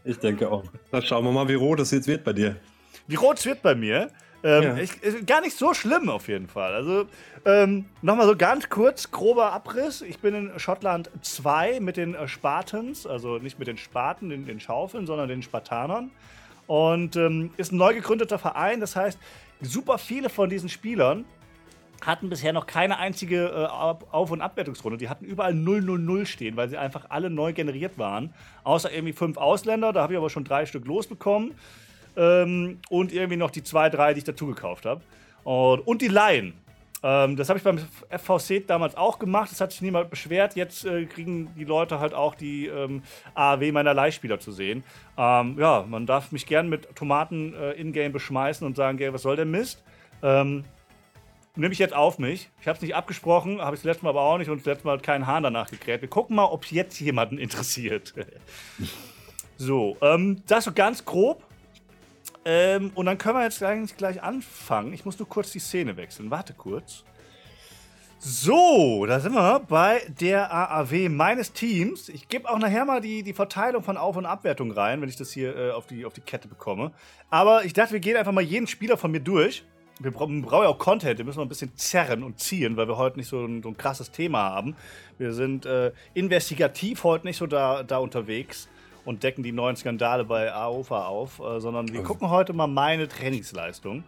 [0.03, 0.63] ich denke auch.
[0.91, 2.57] Dann schauen wir mal, wie rot es jetzt wird bei dir.
[3.07, 4.11] Wie rot es wird bei mir.
[4.45, 4.77] Ähm, ja.
[4.77, 6.75] ich, gar nicht so schlimm auf jeden Fall.
[6.75, 7.07] Also
[7.45, 10.03] ähm, nochmal so ganz kurz, grober Abriss.
[10.03, 14.45] Ich bin in Schottland 2 mit den äh, Spartans, also nicht mit den Spaten, den,
[14.45, 16.11] den Schaufeln, sondern den Spartanern.
[16.67, 18.79] Und ähm, ist ein neu gegründeter Verein.
[18.79, 19.17] Das heißt,
[19.61, 21.25] super viele von diesen Spielern
[22.05, 24.97] hatten bisher noch keine einzige äh, Auf- und Abwertungsrunde.
[24.97, 28.31] Die hatten überall 0-0-0 stehen, weil sie einfach alle neu generiert waren.
[28.63, 31.55] Außer irgendwie fünf Ausländer, da habe ich aber schon drei Stück losbekommen.
[32.17, 35.01] Ähm, und irgendwie noch die zwei, drei, die ich dazu gekauft habe.
[35.43, 36.53] Und, und die Laien.
[37.03, 39.51] Ähm, das habe ich beim FVC damals auch gemacht.
[39.51, 40.55] Das hat sich niemand beschwert.
[40.55, 43.03] Jetzt äh, kriegen die Leute halt auch die ähm,
[43.35, 44.83] AAW meiner Leihspieler zu sehen.
[45.17, 49.35] Ähm, ja, man darf mich gern mit Tomaten äh, in-game beschmeißen und sagen, was soll
[49.35, 49.83] der Mist?
[51.57, 52.49] Nehme ich jetzt auf mich.
[52.59, 54.65] Ich habe es nicht abgesprochen, habe ich das letzte Mal aber auch nicht und das
[54.65, 56.01] letzte Mal hat keinen Hahn danach gekräht.
[56.01, 58.13] Wir gucken mal, ob es jetzt jemanden interessiert.
[59.55, 61.44] so, ähm, das so ganz grob.
[62.45, 64.93] Ähm, und dann können wir jetzt eigentlich gleich anfangen.
[64.93, 66.29] Ich muss nur kurz die Szene wechseln.
[66.29, 67.03] Warte kurz.
[68.19, 72.09] So, da sind wir bei der AAW meines Teams.
[72.09, 75.15] Ich gebe auch nachher mal die, die Verteilung von Auf- und Abwertung rein, wenn ich
[75.15, 76.91] das hier äh, auf, die, auf die Kette bekomme.
[77.29, 79.63] Aber ich dachte, wir gehen einfach mal jeden Spieler von mir durch.
[79.99, 82.97] Wir brauchen, ja auch Content, wir müssen mal ein bisschen zerren und ziehen, weil wir
[82.97, 84.75] heute nicht so ein, so ein krasses Thema haben.
[85.17, 88.67] Wir sind äh, investigativ heute nicht so da, da unterwegs
[89.05, 92.67] und decken die neuen Skandale bei AOFA auf, äh, sondern wir also, gucken heute mal
[92.67, 94.03] meine Trainingsleistung.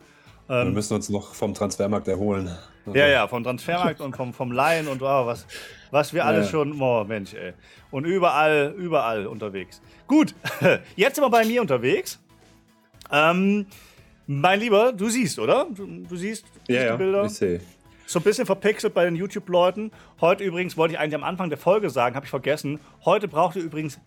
[0.49, 2.49] Ähm, wir müssen uns noch vom Transfermarkt erholen.
[2.93, 5.45] Ja, ja, vom Transfermarkt und vom, vom Laien und oh, was,
[5.91, 6.51] was wir alles ja.
[6.51, 7.53] schon, oh Mensch, ey.
[7.91, 9.81] Und überall, überall unterwegs.
[10.07, 10.33] Gut,
[10.95, 12.19] jetzt sind wir bei mir unterwegs.
[13.11, 13.65] Ähm,
[14.25, 15.67] mein Lieber, du siehst, oder?
[15.73, 17.25] Du, du siehst ja, die ja, Bilder?
[17.25, 17.61] ich sehe.
[18.05, 19.91] So ein bisschen verpixelt bei den YouTube-Leuten.
[20.21, 22.79] Heute übrigens wollte ich eigentlich am Anfang der Folge sagen, habe ich vergessen.
[23.03, 23.99] Heute braucht ihr übrigens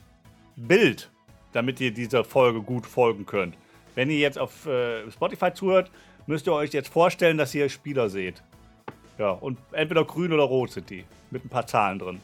[0.66, 1.10] Bild,
[1.52, 3.56] damit ihr dieser Folge gut folgen könnt.
[3.94, 5.90] Wenn ihr jetzt auf äh, Spotify zuhört,
[6.26, 8.42] müsst ihr euch jetzt vorstellen, dass ihr Spieler seht.
[9.18, 11.04] Ja, und entweder grün oder rot sind die.
[11.30, 12.20] Mit ein paar Zahlen drin.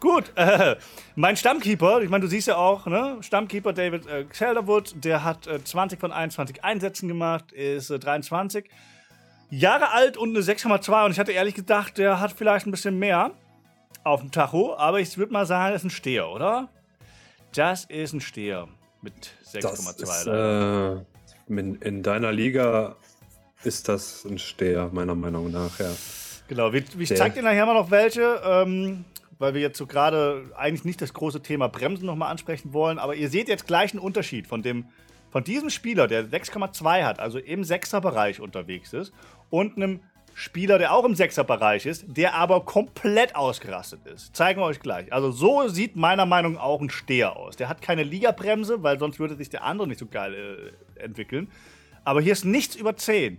[0.00, 0.76] Gut, äh,
[1.14, 3.18] mein Stammkeeper, ich meine, du siehst ja auch, ne?
[3.20, 8.68] Stammkeeper David äh, Calderwood, der hat äh, 20 von 21 Einsätzen gemacht, ist 23 äh,
[9.50, 12.98] Jahre alt und eine 6,2 und ich hatte ehrlich gedacht, der hat vielleicht ein bisschen
[12.98, 13.32] mehr
[14.02, 16.68] auf dem Tacho, aber ich würde mal sagen, das ist ein Steher, oder?
[17.54, 18.68] Das ist ein Steher
[19.02, 20.96] mit 6,2.
[20.96, 21.04] Äh,
[21.48, 22.96] in, in, deiner Liga
[23.62, 25.90] ist das ein Steher, meiner Meinung nach, ja.
[26.48, 29.04] Genau, ich, ich zeig dir nachher mal noch welche, ähm,
[29.38, 33.14] weil wir jetzt so gerade eigentlich nicht das große Thema Bremsen nochmal ansprechen wollen, aber
[33.14, 34.86] ihr seht jetzt gleich einen Unterschied von dem
[35.30, 39.14] von diesem Spieler, der 6,2 hat, also im 6er-Bereich unterwegs ist,
[39.48, 40.00] und einem
[40.34, 44.34] Spieler, der auch im Sechser-Bereich ist, der aber komplett ausgerastet ist.
[44.34, 45.12] Zeigen wir euch gleich.
[45.12, 47.56] Also so sieht meiner Meinung nach auch ein Steher aus.
[47.56, 51.48] Der hat keine Ligabremse, weil sonst würde sich der andere nicht so geil äh, entwickeln.
[52.04, 53.38] Aber hier ist nichts über 10.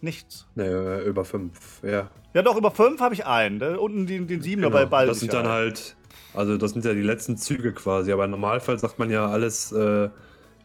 [0.00, 0.46] Nichts.
[0.56, 2.10] Nee, über 5, ja.
[2.34, 3.58] Ja, doch, über 5 habe ich einen.
[3.58, 4.70] Da unten den, den 7er genau.
[4.70, 5.06] bei Ball.
[5.06, 5.96] Das sind dann halt,
[6.34, 8.10] also das sind ja die letzten Züge quasi.
[8.10, 10.08] Aber im Normalfall sagt man ja alles äh,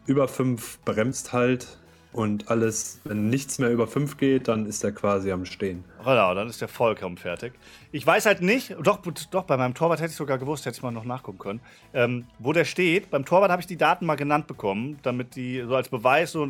[0.06, 1.78] über 5 bremst halt
[2.12, 5.84] und alles, wenn nichts mehr über 5 geht, dann ist er quasi am Stehen.
[5.98, 7.52] Genau, dann ist der vollkommen fertig.
[7.92, 10.82] Ich weiß halt nicht, doch, doch, bei meinem Torwart hätte ich sogar gewusst, hätte ich
[10.82, 11.60] mal noch nachgucken können,
[11.92, 13.10] ähm, wo der steht.
[13.10, 16.48] Beim Torwart habe ich die Daten mal genannt bekommen, damit die, so als Beweis, so,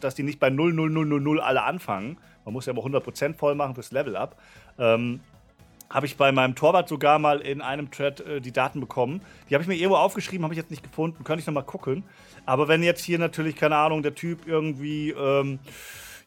[0.00, 2.18] dass die nicht bei 0, 0, 0, 0, 0 alle anfangen.
[2.44, 4.40] Man muss ja immer 100% voll machen fürs Level up.
[4.78, 5.20] Ähm,
[5.88, 9.20] habe ich bei meinem Torwart sogar mal in einem Thread äh, die Daten bekommen.
[9.48, 11.24] Die habe ich mir irgendwo aufgeschrieben, habe ich jetzt nicht gefunden.
[11.24, 12.04] Könnte ich nochmal gucken.
[12.44, 15.58] Aber wenn jetzt hier natürlich, keine Ahnung, der Typ irgendwie ähm,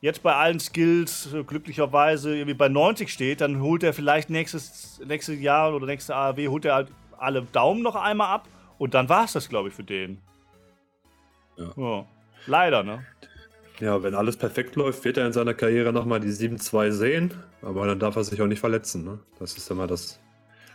[0.01, 5.01] jetzt bei allen Skills äh, glücklicherweise irgendwie bei 90 steht, dann holt er vielleicht nächstes,
[5.05, 8.47] nächstes Jahr oder nächste ARW, holt er halt alle Daumen noch einmal ab.
[8.77, 10.21] Und dann war es das, glaube ich, für den.
[11.57, 11.71] Ja.
[11.75, 12.05] ja.
[12.45, 13.05] Leider, ne?
[13.79, 17.33] Ja, wenn alles perfekt läuft, wird er in seiner Karriere nochmal die 7-2 sehen.
[17.61, 19.03] Aber dann darf er sich auch nicht verletzen.
[19.03, 19.19] Ne?
[19.39, 20.19] Das ist immer das.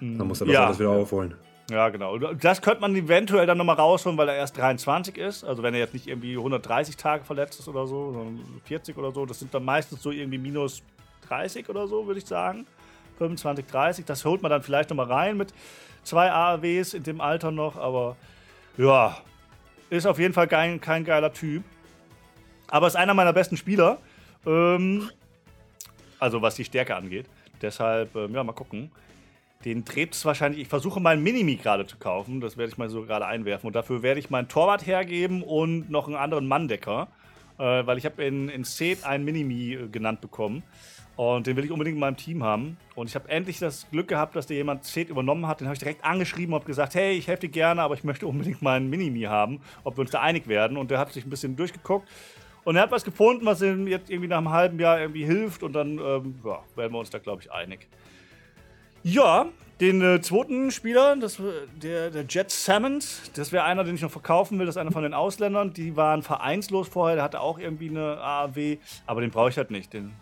[0.01, 0.67] Dann muss er das ja.
[0.67, 1.35] alles wieder aufholen.
[1.71, 2.19] Ja, genau.
[2.19, 5.45] Das könnte man eventuell dann nochmal rausholen, weil er erst 23 ist.
[5.45, 9.13] Also wenn er jetzt nicht irgendwie 130 Tage verletzt ist oder so, sondern 40 oder
[9.13, 9.25] so.
[9.25, 10.83] Das sind dann meistens so irgendwie minus
[11.29, 12.67] 30 oder so, würde ich sagen.
[13.19, 14.05] 25, 30.
[14.05, 15.55] Das holt man dann vielleicht nochmal rein mit
[16.03, 17.77] zwei AAWs in dem Alter noch.
[17.77, 18.17] Aber
[18.77, 19.17] ja,
[19.89, 21.63] ist auf jeden Fall kein, kein geiler Typ.
[22.75, 23.99] Aber ist einer meiner besten Spieler.
[24.45, 25.09] Ähm,
[26.19, 27.27] also was die Stärke angeht.
[27.63, 28.91] Deshalb, ähm, ja, mal gucken.
[29.65, 30.63] Den es wahrscheinlich.
[30.63, 32.41] Ich versuche ein Minimi gerade zu kaufen.
[32.41, 33.69] Das werde ich mal so gerade einwerfen.
[33.69, 37.07] Und dafür werde ich meinen Torwart hergeben und noch einen anderen Manndecker.
[37.59, 40.65] Äh, weil ich habe in, in Set einen Minimi äh, genannt bekommen.
[41.15, 42.77] Und den will ich unbedingt in meinem Team haben.
[42.97, 45.61] Und ich habe endlich das Glück gehabt, dass der jemand Set übernommen hat.
[45.61, 48.27] Den habe ich direkt angeschrieben und gesagt, hey, ich helfe dir gerne, aber ich möchte
[48.27, 50.77] unbedingt meinen Minimi haben, ob wir uns da einig werden.
[50.77, 52.09] Und der hat sich ein bisschen durchgeguckt
[52.65, 55.63] und er hat was gefunden, was ihm jetzt irgendwie nach einem halben Jahr irgendwie hilft
[55.63, 57.87] und dann ähm, ja, werden wir uns da, glaube ich, einig.
[59.03, 59.47] Ja,
[59.81, 61.39] den äh, zweiten Spieler, das,
[61.83, 64.93] der, der Jet Salmons, das wäre einer, den ich noch verkaufen will, das ist einer
[64.93, 65.73] von den Ausländern.
[65.75, 69.71] Die waren vereinslos vorher, der hatte auch irgendwie eine AAW, aber den brauche ich halt
[69.71, 69.93] nicht.
[69.93, 70.13] Den,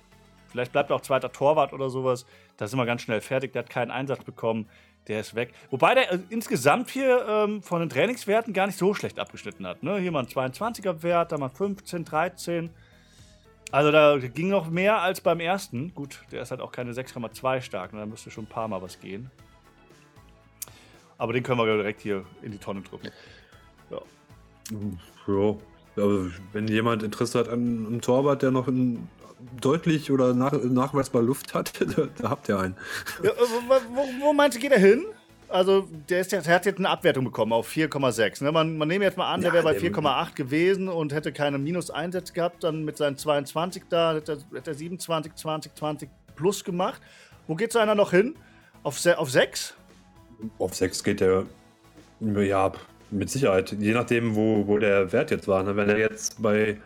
[0.48, 2.26] vielleicht bleibt er auch zweiter Torwart oder sowas.
[2.56, 4.68] Da sind wir ganz schnell fertig, der hat keinen Einsatz bekommen.
[5.08, 5.52] Der ist weg.
[5.70, 9.82] Wobei der äh, insgesamt hier ähm, von den Trainingswerten gar nicht so schlecht abgeschnitten hat.
[9.82, 9.98] Ne?
[9.98, 12.70] Hier mal ein 22er Wert, da mal 15, 13.
[13.72, 15.94] Also da ging noch mehr als beim ersten.
[15.94, 17.92] Gut, der ist halt auch keine 6,2 stark.
[17.92, 18.00] Ne?
[18.00, 19.30] Da müsste schon ein paar Mal was gehen.
[21.18, 23.10] Aber den können wir direkt hier in die Tonne drücken.
[23.90, 24.00] Ja.
[25.26, 25.56] ja.
[25.96, 29.08] Aber wenn jemand Interesse hat an einem Torwart, der noch ein
[29.60, 32.76] deutlich oder nach, nachweisbar Luft hat, da, da habt ihr einen.
[33.22, 35.04] Ja, wo, wo, meinst du, geht er hin?
[35.48, 38.42] Also, der, ist jetzt, der hat jetzt eine Abwertung bekommen auf 4,6.
[38.42, 38.52] Ne?
[38.52, 42.32] Man, man nehme jetzt mal an, der wäre bei 4,8 gewesen und hätte keine Minus-Einsätze
[42.32, 42.64] gehabt.
[42.64, 47.02] Dann mit seinen 22 da hätte er, hätte er 27, 20, 20 plus gemacht.
[47.46, 48.34] Wo geht so einer noch hin?
[48.82, 49.74] Auf, auf 6?
[50.58, 51.44] Auf 6 geht der,
[52.20, 52.72] ja,
[53.10, 53.76] mit Sicherheit.
[53.78, 55.62] Je nachdem, wo, wo der Wert jetzt war.
[55.62, 55.76] Ne?
[55.76, 56.78] Wenn er jetzt bei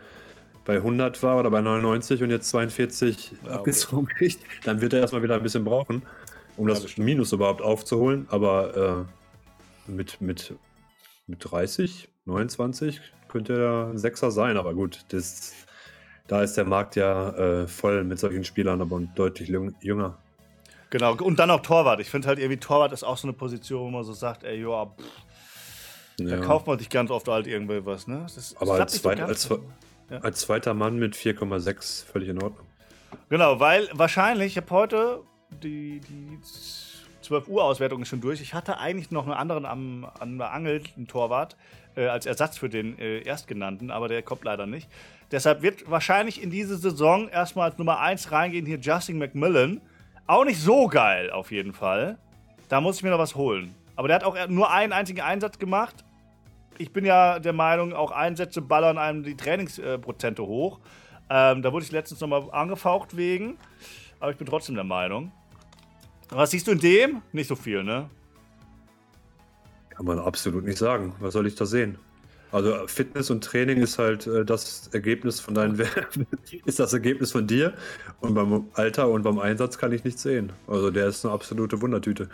[0.66, 5.00] bei 100 war oder bei 99 und jetzt 42 ja, abgezogen kriegt, dann wird er
[5.00, 6.02] erstmal wieder ein bisschen brauchen,
[6.56, 8.26] um das ja, Minus überhaupt aufzuholen.
[8.28, 9.06] Aber
[9.88, 10.54] äh, mit, mit,
[11.26, 14.56] mit 30, 29 könnte er ein Sechser sein.
[14.56, 15.52] Aber gut, das,
[16.26, 17.30] da ist der Markt ja
[17.62, 20.18] äh, voll mit solchen Spielern, aber deutlich jünger.
[20.90, 22.00] Genau, und dann auch Torwart.
[22.00, 24.56] Ich finde halt irgendwie, Torwart ist auch so eine Position, wo man so sagt, ey,
[24.56, 24.94] joa,
[26.18, 26.36] ja.
[26.36, 28.26] da kauft man sich ganz oft halt irgendwie was, ne?
[28.34, 29.48] Das, aber als, zweit, als,
[30.10, 30.18] ja.
[30.18, 32.66] Als zweiter Mann mit 4,6 völlig in Ordnung.
[33.28, 35.20] Genau, weil wahrscheinlich, ich habe heute
[35.62, 36.38] die, die
[37.22, 38.40] 12 Uhr Auswertung ist schon durch.
[38.40, 41.56] Ich hatte eigentlich noch einen anderen am, an der Angel, einen Torwart,
[41.96, 44.88] äh, als Ersatz für den äh, Erstgenannten, aber der kommt leider nicht.
[45.32, 49.80] Deshalb wird wahrscheinlich in diese Saison erstmal als Nummer 1 reingehen hier Justin McMillan.
[50.28, 52.18] Auch nicht so geil auf jeden Fall.
[52.68, 53.74] Da muss ich mir noch was holen.
[53.96, 56.04] Aber der hat auch nur einen einzigen Einsatz gemacht
[56.78, 60.80] ich bin ja der Meinung, auch Einsätze ballern einem die Trainingsprozente hoch.
[61.28, 63.58] Ähm, da wurde ich letztens nochmal angefaucht wegen.
[64.20, 65.32] Aber ich bin trotzdem der Meinung.
[66.30, 67.22] Was siehst du in dem?
[67.32, 68.08] Nicht so viel, ne?
[69.90, 71.14] Kann man absolut nicht sagen.
[71.20, 71.98] Was soll ich da sehen?
[72.52, 76.26] Also Fitness und Training ist halt äh, das Ergebnis von deinen Werten,
[76.64, 77.74] ist das Ergebnis von dir.
[78.20, 80.52] Und beim Alter und beim Einsatz kann ich nichts sehen.
[80.66, 82.28] Also der ist eine absolute Wundertüte.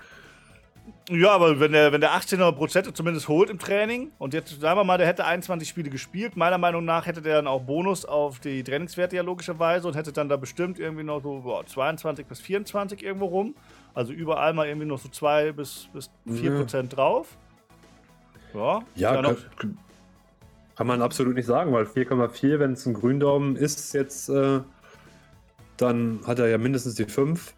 [1.11, 4.79] Ja, aber wenn der, wenn der 18er Prozent zumindest holt im Training und jetzt sagen
[4.79, 8.05] wir mal, der hätte 21 Spiele gespielt, meiner Meinung nach hätte der dann auch Bonus
[8.05, 12.27] auf die Trainingswerte ja logischerweise und hätte dann da bestimmt irgendwie noch so boah, 22
[12.27, 13.55] bis 24 irgendwo rum.
[13.95, 16.59] Also überall mal irgendwie noch so 2 bis, bis 4 ja.
[16.59, 17.37] Prozent drauf.
[18.55, 19.79] Ja, ja kann,
[20.77, 24.61] kann, man absolut nicht sagen, weil 4,4, wenn es ein Gründaumen ist, jetzt äh,
[25.79, 27.55] dann hat er ja mindestens die 5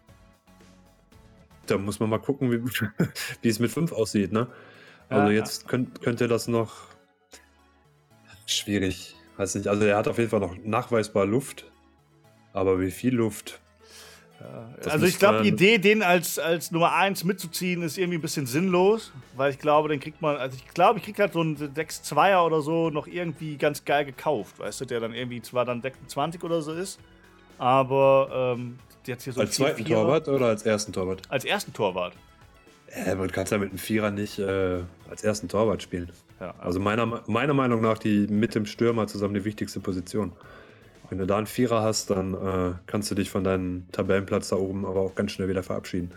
[1.67, 2.61] da muss man mal gucken, wie,
[3.41, 4.47] wie es mit 5 aussieht, ne?
[5.09, 6.87] Also ja, jetzt könnt, könnte das noch
[8.45, 9.15] schwierig.
[9.37, 9.67] Weiß nicht.
[9.67, 11.71] Also er hat auf jeden Fall noch nachweisbar Luft.
[12.53, 13.59] Aber wie viel Luft?
[14.39, 18.21] Ja, also ich glaube, die Idee, den als, als Nummer 1 mitzuziehen, ist irgendwie ein
[18.21, 21.39] bisschen sinnlos, weil ich glaube, den kriegt man, also ich glaube, ich krieg halt so
[21.39, 25.63] einen 6-2er oder so noch irgendwie ganz geil gekauft, weißt du, der dann irgendwie zwar
[25.63, 26.99] dann 26 oder so ist,
[27.57, 31.21] aber ähm, jetzt hier so Als zweiten Torwart oder als ersten Torwart?
[31.29, 32.13] Als ersten Torwart.
[32.87, 36.11] Äh, man kann ja mit einem Vierer nicht äh, als ersten Torwart spielen.
[36.39, 36.53] Ja.
[36.59, 40.33] Also meiner, meiner Meinung nach die mit dem Stürmer zusammen die wichtigste Position.
[41.09, 44.55] Wenn du da einen Vierer hast, dann äh, kannst du dich von deinem Tabellenplatz da
[44.55, 46.11] oben aber auch ganz schnell wieder verabschieden.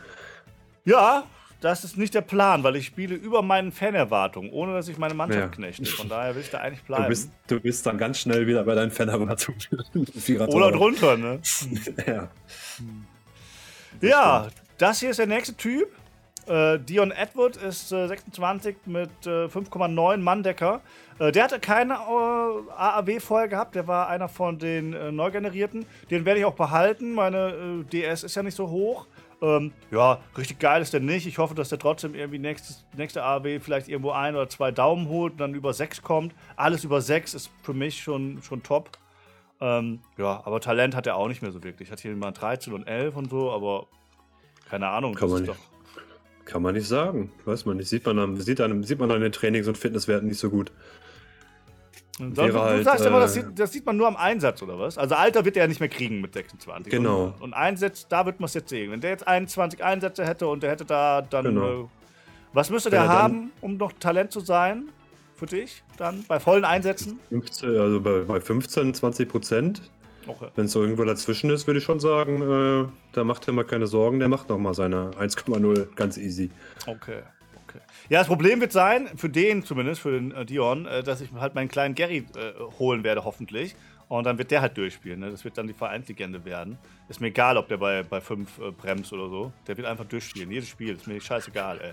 [0.85, 1.25] Ja,
[1.61, 5.15] das ist nicht der Plan, weil ich spiele über meinen Fanerwartungen, ohne dass ich meine
[5.15, 5.49] Mannschaft ja.
[5.49, 5.87] knechte.
[5.87, 7.05] Von daher will ich da eigentlich bleiben.
[7.05, 9.61] Du bist, du bist dann ganz schnell wieder bei deinen Fanerwartungen.
[10.49, 11.41] Oder drunter, ne?
[12.07, 12.29] ja.
[14.01, 15.89] Ja, das hier ist der nächste Typ.
[16.47, 20.81] Äh, Dion Edward ist äh, 26 mit äh, 5,9 Manndecker.
[21.19, 23.75] Äh, der hatte keine äh, AAW vorher gehabt.
[23.75, 25.85] Der war einer von den äh, neu generierten.
[26.11, 27.15] Den werde ich auch behalten.
[27.15, 29.07] Meine DS ist ja nicht so hoch.
[29.41, 31.27] Ähm, ja, richtig geil ist der nicht.
[31.27, 35.09] Ich hoffe, dass der trotzdem irgendwie nächstes, nächste AW vielleicht irgendwo ein oder zwei Daumen
[35.09, 36.35] holt und dann über sechs kommt.
[36.57, 38.91] Alles über sechs ist für mich schon, schon top.
[39.61, 41.91] Ähm, ja, aber Talent hat er auch nicht mehr so wirklich.
[41.91, 43.87] Hat hier mal 13 und 11 und so, aber
[44.69, 45.15] keine Ahnung.
[45.15, 45.55] Kann, man nicht,
[46.45, 47.33] kann man nicht sagen.
[47.45, 47.89] Weiß man nicht.
[47.89, 50.73] Sieht man, an, sieht, an, sieht man an den Trainings- und Fitnesswerten nicht so gut.
[52.19, 54.79] Sonst, du halt, sagst äh, immer, das sieht, das sieht, man nur am Einsatz, oder
[54.79, 54.99] was?
[54.99, 56.91] Also Alter wird er ja nicht mehr kriegen mit 26.
[56.91, 57.27] Genau.
[57.27, 58.91] Und, und Einsatz, da wird man es jetzt sehen.
[58.91, 61.45] Wenn der jetzt 21 Einsätze hätte und der hätte da dann.
[61.45, 61.83] Genau.
[61.83, 61.87] Äh,
[62.53, 64.89] was müsste der haben, um noch Talent zu sein?
[65.37, 66.25] Für dich dann?
[66.27, 67.21] Bei vollen Einsätzen?
[67.29, 69.83] 15, also bei, bei 15, 20 Prozent.
[70.27, 70.49] Okay.
[70.57, 73.65] Wenn es so irgendwo dazwischen ist, würde ich schon sagen, äh, da macht er mal
[73.65, 76.51] keine Sorgen, der macht nochmal seine 1,0 ganz easy.
[76.87, 77.23] Okay.
[78.11, 81.31] Ja, das Problem wird sein, für den zumindest, für den äh, Dion, äh, dass ich
[81.33, 83.77] halt meinen kleinen Gary äh, holen werde, hoffentlich.
[84.09, 85.21] Und dann wird der halt durchspielen.
[85.21, 85.31] Ne?
[85.31, 86.79] Das wird dann die Vereinslegende werden.
[87.11, 89.53] Ist mir egal, ob der bei 5 bei fünf, äh, bremst oder so.
[89.67, 90.51] Der wird einfach durchspielen.
[90.51, 90.95] Jedes Spiel.
[90.95, 91.93] Ist mir scheißegal, ey.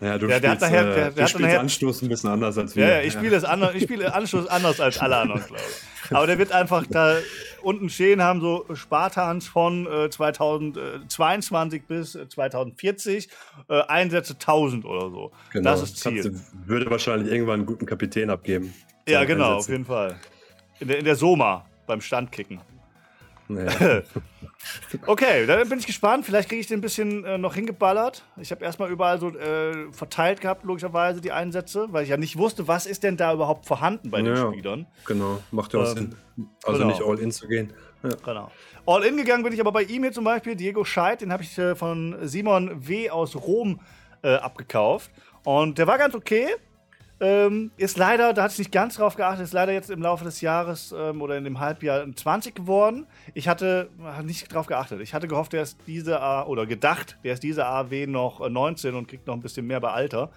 [0.00, 2.30] Ja, du Der- der hat spielst, nachher- äh, der- der hat nachher- Anstoß ein bisschen
[2.30, 2.86] anders als wir.
[2.86, 3.42] Ja, ja, ich spiele
[3.74, 6.16] ich spiele Anschluss anders als alle anderen, glaube ich.
[6.16, 7.16] Aber der wird einfach da
[7.62, 13.28] unten stehen haben, so Spartans von äh, 2022 bis äh, 2040,
[13.68, 15.32] äh, Einsätze 1000 oder so.
[15.52, 15.70] Genau.
[15.70, 16.22] Das ist Ziel.
[16.22, 18.74] Kannst würde wahrscheinlich irgendwann einen guten Kapitän abgeben.
[19.08, 19.72] ja, genau, auf Einsetzen.
[19.72, 20.16] jeden Fall.
[20.80, 22.60] In der, in der Soma beim Standkicken.
[23.56, 24.02] Ja.
[25.06, 26.24] Okay, dann bin ich gespannt.
[26.24, 28.22] Vielleicht kriege ich den ein bisschen äh, noch hingeballert.
[28.36, 32.38] Ich habe erstmal überall so äh, verteilt gehabt, logischerweise, die Einsätze, weil ich ja nicht
[32.38, 34.52] wusste, was ist denn da überhaupt vorhanden bei den Ja.
[34.52, 34.86] Spielern.
[35.04, 36.46] genau, macht ja auch Ähm, Sinn.
[36.64, 36.90] Also genau.
[36.90, 37.72] nicht all in zu gehen.
[38.04, 38.10] Ja.
[38.24, 38.50] Genau.
[38.86, 40.54] All in gegangen bin ich aber bei ihm hier zum Beispiel.
[40.54, 43.10] Diego Scheid, den habe ich äh, von Simon W.
[43.10, 43.80] aus Rom
[44.22, 45.10] äh, abgekauft.
[45.44, 46.46] Und der war ganz okay.
[47.20, 50.24] Ähm, ist leider, da hatte ich nicht ganz drauf geachtet, ist leider jetzt im Laufe
[50.24, 53.06] des Jahres ähm, oder in dem Halbjahr ein 20 geworden.
[53.34, 55.00] Ich hatte äh, nicht drauf geachtet.
[55.00, 58.50] Ich hatte gehofft, der ist diese A oder gedacht, der ist diese AW noch äh,
[58.50, 60.30] 19 und kriegt noch ein bisschen mehr bei Alter.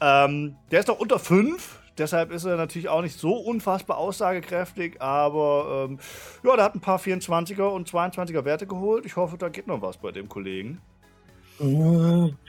[0.00, 5.00] Ähm, der ist noch unter 5, deshalb ist er natürlich auch nicht so unfassbar aussagekräftig,
[5.00, 5.98] aber ähm,
[6.44, 9.06] ja, der hat ein paar 24er und 22er Werte geholt.
[9.06, 10.80] Ich hoffe, da geht noch was bei dem Kollegen.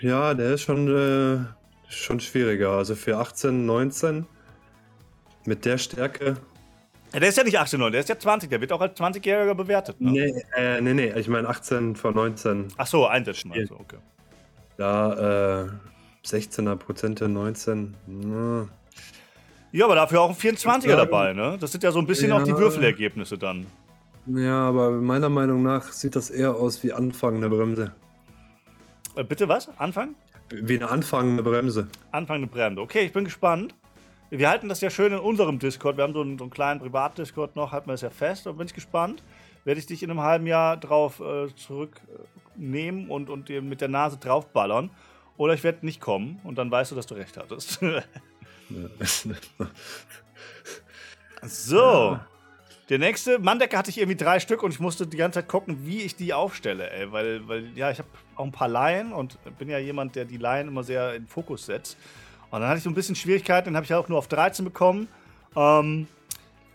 [0.01, 1.45] Ja, der ist schon, äh,
[1.89, 2.71] schon schwieriger.
[2.71, 4.25] Also für 18, 19
[5.45, 6.37] mit der Stärke.
[7.13, 9.53] Ja, der ist ja nicht 18, der ist ja 20, der wird auch als 20-Jähriger
[9.55, 9.99] bewertet.
[10.01, 10.11] Ne?
[10.11, 12.67] Nee, äh, nee, nee, ich meine 18 von 19.
[12.77, 13.97] Ach so, einsetzen also, okay.
[14.75, 17.95] Da äh, 16er Prozente, 19.
[18.07, 18.67] Ja.
[19.71, 20.95] Ja, aber dafür auch ein 24er Ja.
[20.97, 21.57] dabei, ne?
[21.59, 22.57] Das sind ja so ein bisschen auch die Ja.
[22.57, 23.65] Würfelergebnisse dann.
[24.25, 27.93] ja, aber meiner Meinung nach sieht das eher aus wie anfangende Bremse.
[29.15, 29.69] Äh, bitte was?
[29.77, 30.15] Anfang?
[30.49, 31.87] Wie eine anfangende Bremse.
[32.11, 32.81] Anfang eine Bremse.
[32.81, 33.75] Okay, ich bin gespannt.
[34.29, 35.97] Wir halten das ja schön in unserem Discord.
[35.97, 38.45] Wir haben so einen, so einen kleinen Privat-Discord noch, halten wir das ja fest.
[38.45, 39.23] Da bin ich gespannt.
[39.63, 43.89] Werde ich dich in einem halben Jahr drauf äh, zurücknehmen und, und dir mit der
[43.89, 44.89] Nase draufballern.
[45.37, 47.79] Oder ich werde nicht kommen und dann weißt du, dass du recht hattest.
[51.43, 52.19] so.
[52.89, 55.85] Der nächste, Mandecker hatte ich irgendwie drei Stück und ich musste die ganze Zeit gucken,
[55.85, 57.11] wie ich die aufstelle, ey.
[57.11, 60.37] Weil, weil ja, ich habe auch ein paar Laien und bin ja jemand, der die
[60.37, 61.97] Laien immer sehr in Fokus setzt.
[62.49, 64.63] Und dann hatte ich so ein bisschen Schwierigkeiten, den habe ich auch nur auf 13
[64.63, 65.09] bekommen.
[65.55, 66.07] Ähm,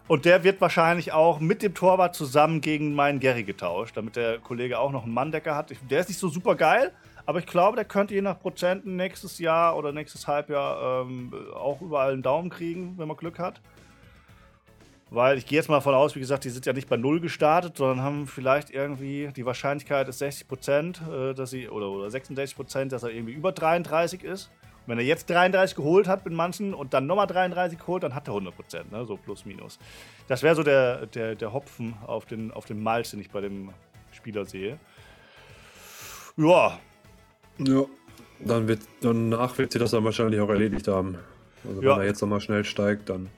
[0.06, 4.38] und der wird wahrscheinlich auch mit dem Torwart zusammen gegen meinen Gary getauscht, damit der
[4.38, 5.70] Kollege auch noch einen Manndecker hat.
[5.70, 6.92] Ich, der ist nicht so super geil,
[7.24, 11.80] aber ich glaube, der könnte je nach Prozenten nächstes Jahr oder nächstes Halbjahr ähm, auch
[11.80, 13.62] überall einen Daumen kriegen, wenn man Glück hat.
[15.14, 17.20] Weil ich gehe jetzt mal davon aus, wie gesagt, die sind ja nicht bei Null
[17.20, 22.10] gestartet, sondern haben vielleicht irgendwie, die Wahrscheinlichkeit ist 60 Prozent, äh, dass sie, oder, oder
[22.10, 24.50] 66 Prozent, dass er irgendwie über 33 ist.
[24.62, 28.14] Und wenn er jetzt 33 geholt hat mit manchen und dann nochmal 33 geholt, dann
[28.14, 29.04] hat er 100 Prozent, ne?
[29.04, 29.78] so plus minus.
[30.28, 33.42] Das wäre so der, der, der Hopfen auf den, auf den Malz, den ich bei
[33.42, 33.70] dem
[34.12, 34.78] Spieler sehe.
[36.36, 36.78] Ja,
[37.58, 37.84] Ja.
[38.44, 41.16] Dann wird, danach wird sie das dann wahrscheinlich auch erledigt haben.
[41.68, 41.90] Also Ja.
[41.92, 43.28] wenn er jetzt nochmal schnell steigt, dann.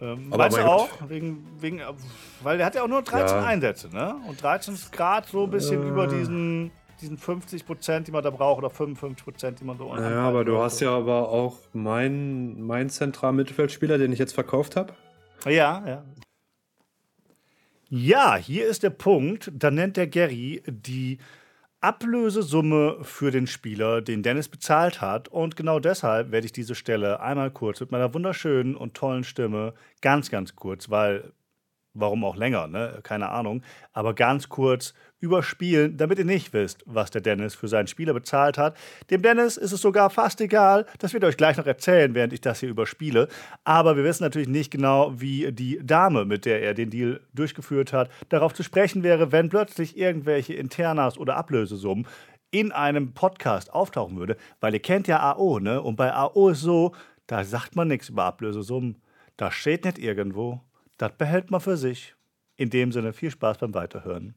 [0.00, 1.80] Ähm, Aber weißt du auch, wegen, wegen,
[2.42, 3.44] weil der hat ja auch nur 13 Ja.
[3.44, 4.14] Einsätze, ne?
[4.28, 5.88] Und 13 ist gerade so ein bisschen Äh.
[5.88, 9.88] über diesen, diesen 50 Prozent, die man da braucht, oder 55 Prozent, die man so
[9.96, 14.94] Ja, aber du hast ja aber auch meinen mein Zentral-Mittelfeldspieler, den ich jetzt verkauft habe.
[15.44, 16.04] Ja, ja.
[17.90, 19.50] Ja, hier ist der Punkt.
[19.54, 21.18] Da nennt der Gary die
[21.80, 25.28] Ablösesumme für den Spieler, den Dennis bezahlt hat.
[25.28, 29.74] Und genau deshalb werde ich diese Stelle einmal kurz mit meiner wunderschönen und tollen Stimme,
[30.00, 31.32] ganz, ganz kurz, weil,
[31.94, 33.00] warum auch länger, ne?
[33.02, 37.88] Keine Ahnung, aber ganz kurz überspielen, damit ihr nicht wisst, was der Dennis für seinen
[37.88, 38.76] Spieler bezahlt hat.
[39.10, 40.86] Dem Dennis ist es sogar fast egal.
[40.98, 43.28] Das wird er euch gleich noch erzählen, während ich das hier überspiele.
[43.64, 47.92] Aber wir wissen natürlich nicht genau, wie die Dame, mit der er den Deal durchgeführt
[47.92, 52.06] hat, darauf zu sprechen wäre, wenn plötzlich irgendwelche Internas oder Ablösesummen
[52.50, 54.36] in einem Podcast auftauchen würde.
[54.60, 55.82] Weil ihr kennt ja AO, ne?
[55.82, 56.94] Und bei AO ist so,
[57.26, 59.02] da sagt man nichts über Ablösesummen.
[59.36, 60.60] Das steht nicht irgendwo.
[60.98, 62.14] Das behält man für sich.
[62.56, 64.34] In dem Sinne, viel Spaß beim Weiterhören.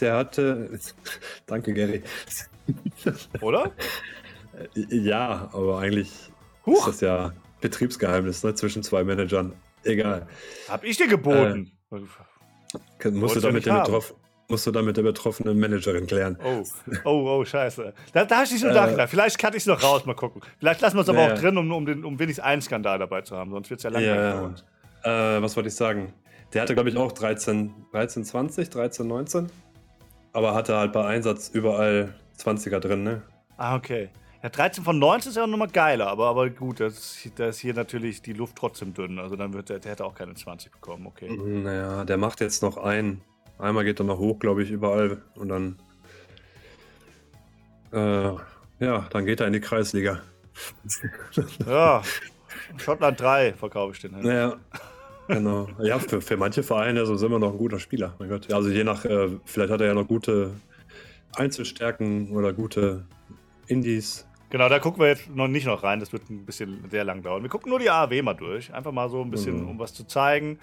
[0.00, 0.78] Der hatte.
[1.46, 2.02] Danke, Gary.
[3.40, 3.72] Oder?
[4.74, 6.30] Ja, aber eigentlich
[6.64, 6.78] Huch.
[6.78, 9.52] ist das ja Betriebsgeheimnis ne, zwischen zwei Managern.
[9.84, 10.26] Egal.
[10.66, 11.72] Hab ich dir geboten.
[11.90, 12.16] Musst
[13.04, 13.84] Wolltest du, ja damit haben.
[13.84, 14.14] betroff,
[14.48, 16.38] musst du damit der betroffenen Managerin klären.
[16.44, 16.62] Oh,
[17.04, 17.92] oh, oh, scheiße.
[18.12, 18.74] Da, da habe ich nicht so Äh.
[18.74, 19.08] nachgedacht.
[19.10, 20.40] Vielleicht kann ich es noch raus, mal gucken.
[20.58, 22.98] Vielleicht lassen wir es aber Ja, auch drin, um, um, den, um wenigstens einen Skandal
[22.98, 24.62] dabei zu haben, sonst wird es ja langweilig
[25.04, 25.36] Ja.
[25.36, 26.12] Äh, was wollte ich sagen?
[26.52, 29.46] Der hatte, glaube ich, auch 13, 13, 20, 13, 19.
[30.32, 33.22] Aber hatte halt bei Einsatz überall 20er drin, ne?
[33.56, 34.10] Ah, okay.
[34.42, 37.74] Ja, 13 von 19 ist ja nochmal geiler, aber, aber gut, das, da ist hier
[37.74, 39.18] natürlich die Luft trotzdem dünn.
[39.18, 41.28] Also dann wird der, der hätte auch keine 20 bekommen, okay.
[41.36, 43.22] Naja, der macht jetzt noch ein.
[43.58, 45.22] Einmal geht er noch hoch, glaube ich, überall.
[45.34, 45.78] Und dann.
[47.92, 48.32] Äh,
[48.84, 50.20] ja, dann geht er in die Kreisliga.
[51.66, 52.02] Ja,
[52.78, 54.14] Schottland 3 verkaufe ich den.
[54.14, 54.24] hin.
[54.24, 54.56] Naja,
[55.28, 55.68] genau.
[55.82, 58.14] Ja, für, für manche Vereine also sind wir noch ein guter Spieler.
[58.18, 58.50] Mein Gott.
[58.52, 60.52] Also je nach, äh, vielleicht hat er ja noch gute
[61.36, 63.04] Einzelstärken oder gute
[63.66, 64.26] Indies.
[64.48, 66.00] Genau, da gucken wir jetzt noch nicht noch rein.
[66.00, 67.42] Das wird ein bisschen sehr lang dauern.
[67.42, 68.72] Wir gucken nur die AAW mal durch.
[68.72, 69.68] Einfach mal so ein bisschen, Mhm.
[69.70, 70.58] um was zu zeigen.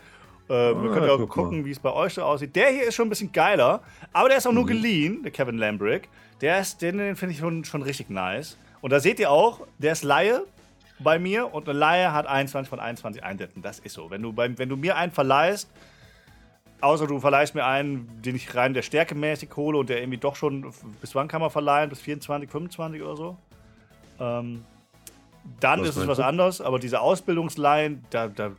[0.50, 2.56] Äh, wir können ja auch guck gucken, wie es bei euch so aussieht.
[2.56, 3.82] Der hier ist schon ein bisschen geiler,
[4.12, 4.58] aber der ist auch Mhm.
[4.58, 6.10] nur geliehen, der Kevin Lambrick.
[6.41, 8.58] Der ist, den, den finde ich schon, schon richtig nice.
[8.82, 10.44] Und da seht ihr auch, der ist Laie
[11.00, 13.62] bei mir und eine Laie hat 21 von 21 Einsätzen.
[13.62, 14.10] Das ist so.
[14.10, 15.70] Wenn du, beim, wenn du mir einen verleihst,
[16.82, 20.18] außer du verleihst mir einen, den ich rein der Stärke mäßig hole und der irgendwie
[20.18, 21.89] doch schon, bis wann kann man verleihen?
[21.89, 23.38] Bis 24, 25 oder so?
[24.20, 24.66] Ähm,
[25.62, 28.52] dann Was ist es was anderes, aber diese Ausbildungsleihen, da, da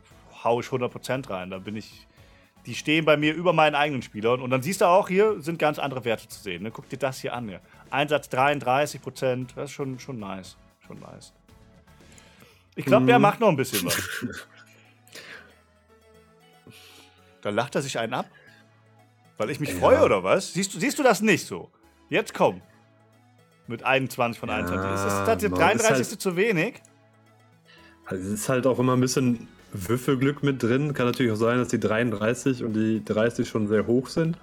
[0.45, 1.49] hau ich 100% rein.
[1.49, 2.07] Da bin ich,
[2.65, 4.39] die stehen bei mir über meinen eigenen Spielern.
[4.41, 6.63] Und dann siehst du auch, hier sind ganz andere Werte zu sehen.
[6.63, 6.71] Ne?
[6.71, 7.49] Guck dir das hier an.
[7.49, 7.59] Hier.
[7.89, 10.55] Einsatz 33%, das ist schon, schon nice.
[10.87, 11.33] Schon nice.
[12.75, 13.23] Ich glaube, der Mhm.
[13.23, 13.97] macht noch ein bisschen was.
[17.41, 18.27] da lacht er sich einen ab.
[19.37, 19.75] Weil ich mich Ja.
[19.79, 20.53] freue, oder was?
[20.53, 21.69] Siehst du, siehst du das nicht so?
[22.09, 22.61] Jetzt komm.
[23.67, 24.91] Mit 21 von 21.
[24.93, 26.07] ist das, das Ja, der Mann, ist 33.
[26.11, 26.81] halt- zu wenig?
[28.05, 30.93] Also es ist halt auch immer ein bisschen Würfelglück mit drin.
[30.93, 34.37] Kann natürlich auch sein, dass die 33 und die 30 schon sehr hoch sind.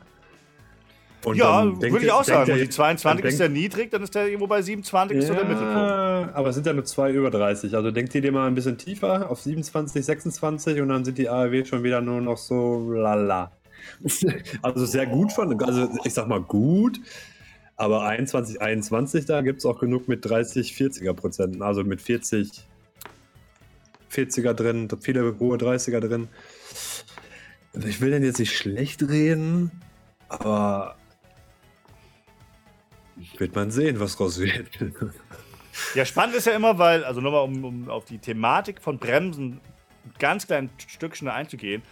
[1.24, 2.38] Und ja, würde ich auch sagen.
[2.46, 5.18] denkt er die jetzt- 22 dann ist ja niedrig, dann ist der irgendwo bei 27
[5.18, 5.76] ist so der Mittelpunkt.
[5.76, 7.76] Ja, aber es sind ja nur zwei über 30.
[7.76, 11.28] Also denkt ihr dir mal ein bisschen tiefer auf 27, 26 und dann sind die
[11.28, 13.52] ARW schon wieder nur noch so lala.
[14.62, 17.00] Also sehr gut von, also ich sag mal gut,
[17.76, 21.62] aber 21, 21, da gibt es auch genug mit 30, 40er Prozenten.
[21.62, 22.50] Also mit 40,
[24.12, 26.28] 40er drin, viele hohe 30er drin.
[27.74, 29.70] Also Ich will denn jetzt nicht schlecht reden,
[30.28, 30.96] aber
[33.38, 34.68] wird man sehen, was raus wird.
[35.94, 39.52] Ja, spannend ist ja immer, weil, also nochmal, um, um auf die Thematik von Bremsen
[40.04, 41.82] ein ganz klein Stückchen einzugehen.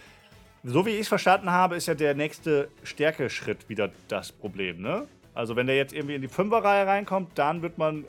[0.63, 5.07] So wie ich es verstanden habe, ist ja der nächste Stärkeschritt wieder das Problem, ne?
[5.33, 8.05] Also wenn der jetzt irgendwie in die Fünferreihe reinkommt, dann wird man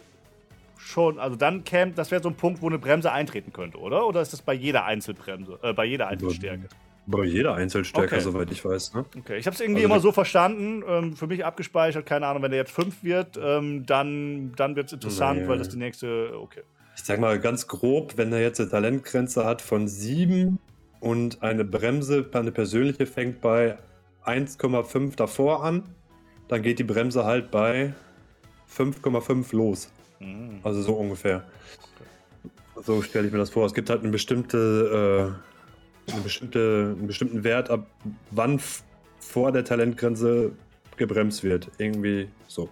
[0.84, 4.06] schon, also dann käme, das wäre so ein Punkt, wo eine Bremse eintreten könnte, oder?
[4.06, 6.68] Oder ist das bei jeder Einzelbremse, äh, bei jeder Einzelstärke?
[7.06, 8.20] Bei jeder Einzelstärke, Okay.
[8.24, 8.94] soweit ich weiß.
[8.94, 9.04] Ne?
[9.18, 12.42] Okay, ich habe es irgendwie Also immer so verstanden, ähm, für mich abgespeichert, keine Ahnung,
[12.42, 15.48] wenn der jetzt 5 wird, ähm, dann, dann wird es interessant, Nee.
[15.48, 16.62] weil das die nächste, okay.
[16.96, 20.58] Ich sag mal ganz grob, wenn er jetzt eine Talentgrenze hat von 7
[21.00, 23.78] und eine Bremse, eine persönliche fängt bei
[24.24, 25.82] 1,5 davor an,
[26.48, 27.94] dann geht die Bremse halt bei
[28.68, 29.90] 5,5 los.
[30.22, 30.60] Mhm.
[30.62, 31.44] Also so ungefähr.
[32.84, 33.66] So stelle ich mir das vor.
[33.66, 35.36] Es gibt halt eine bestimmte,
[36.08, 37.86] äh, eine bestimmte, einen bestimmten Wert, ab
[38.30, 38.60] wann
[39.20, 40.52] vor der Talentgrenze
[40.96, 41.70] gebremst wird.
[41.78, 42.68] Irgendwie so.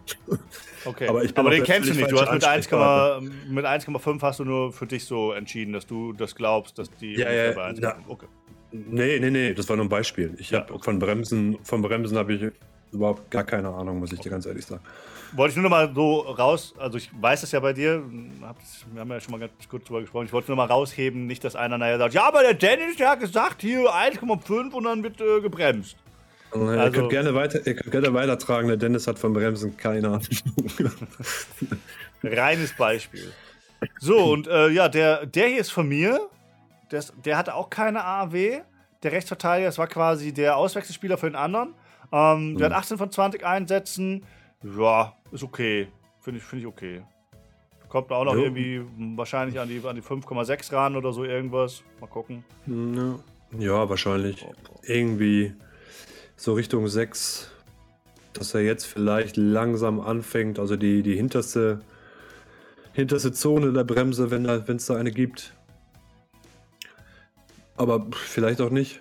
[0.85, 2.11] Okay, Aber aber, den kennst du nicht.
[2.11, 5.87] Du hast mit falsche 1,5 mit 1,5 hast du nur für dich so entschieden, dass
[5.87, 7.97] du das glaubst, dass die Ja, ja, bei 1,5 ja.
[8.09, 8.27] Okay.
[8.73, 10.35] Nee, nee, nee, das war nur ein Beispiel.
[10.39, 10.85] Ich Ja, habe okay.
[10.85, 12.53] von Bremsen, von Bremsen habe ich
[12.93, 14.83] überhaupt gar keine Ahnung, muss ich dir ganz ehrlich sagen.
[15.33, 19.01] Wollte ich nur noch mal so raus, also ich weiß es ja bei dir, wir
[19.01, 21.55] haben ja schon mal ganz kurz drüber gesprochen, ich wollte nur mal rausheben, nicht, dass
[21.55, 25.21] einer nachher sagt, ja, aber der Dennis, der hat gesagt, hier 1,5 und dann wird
[25.21, 25.97] äh, gebremst.
[26.55, 30.09] ihr, Also- könnt gerne weiter, ihr könnt gerne weitertragen, der Dennis hat von Bremsen keine
[30.09, 30.23] Ahnung.
[32.23, 33.33] Reines Beispiel.
[33.99, 36.21] So, und äh, ja, der, der hier ist von mir.
[36.91, 38.61] Der, ist, der hatte auch keine AAW.
[39.03, 41.75] Der Rechtsverteidiger, das war quasi der Auswechselspieler für den anderen.
[42.13, 42.73] Ähm, Der Mhm.
[42.75, 44.25] hat 18 von 20 Einsätzen.
[44.63, 45.89] Ja, ist okay.
[46.21, 47.03] Finde ich, find ich okay.
[47.89, 48.45] Kommt auch noch Jo.
[48.45, 48.83] irgendwie
[49.17, 51.83] wahrscheinlich an die, an die 5,6 ran oder so irgendwas.
[52.01, 52.45] Mal gucken.
[52.67, 53.19] Ja,
[53.59, 54.47] ja, wahrscheinlich.
[54.83, 55.55] Irgendwie
[56.37, 57.51] so Richtung 6,
[58.33, 61.81] dass er jetzt vielleicht langsam anfängt, also die, die hinterste,
[62.93, 65.53] hinterste Zone der Bremse, wenn es da eine gibt.
[67.77, 69.01] Aber vielleicht auch nicht.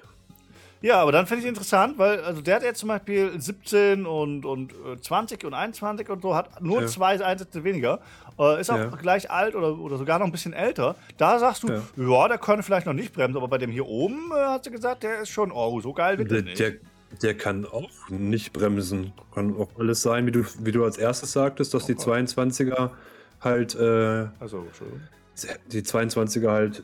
[0.82, 4.46] Ja, aber dann finde ich interessant, weil also der hat jetzt zum Beispiel 17 und,
[4.46, 6.88] und äh, 20 und 21 und so, hat nur Ja.
[6.88, 8.00] zwei Einsätze weniger,
[8.40, 8.86] äh, ist auch Ja.
[8.88, 10.96] gleich alt oder, oder sogar noch ein bisschen älter.
[11.18, 12.28] Da sagst du, ja, Ja.
[12.30, 15.04] der könnte vielleicht noch nicht bremsen, aber bei dem hier oben äh, hat sie gesagt,
[15.04, 16.60] der ist schon, oh, so geil wird der, Der, nicht.
[16.60, 16.74] der,
[17.24, 19.12] der kann auch nicht bremsen.
[19.36, 22.92] Kann auch alles sein, wie du, wie du als erstes sagtest, dass die 22er
[23.42, 25.02] halt, äh, also, Entschuldigung.
[25.72, 26.84] die 22er halt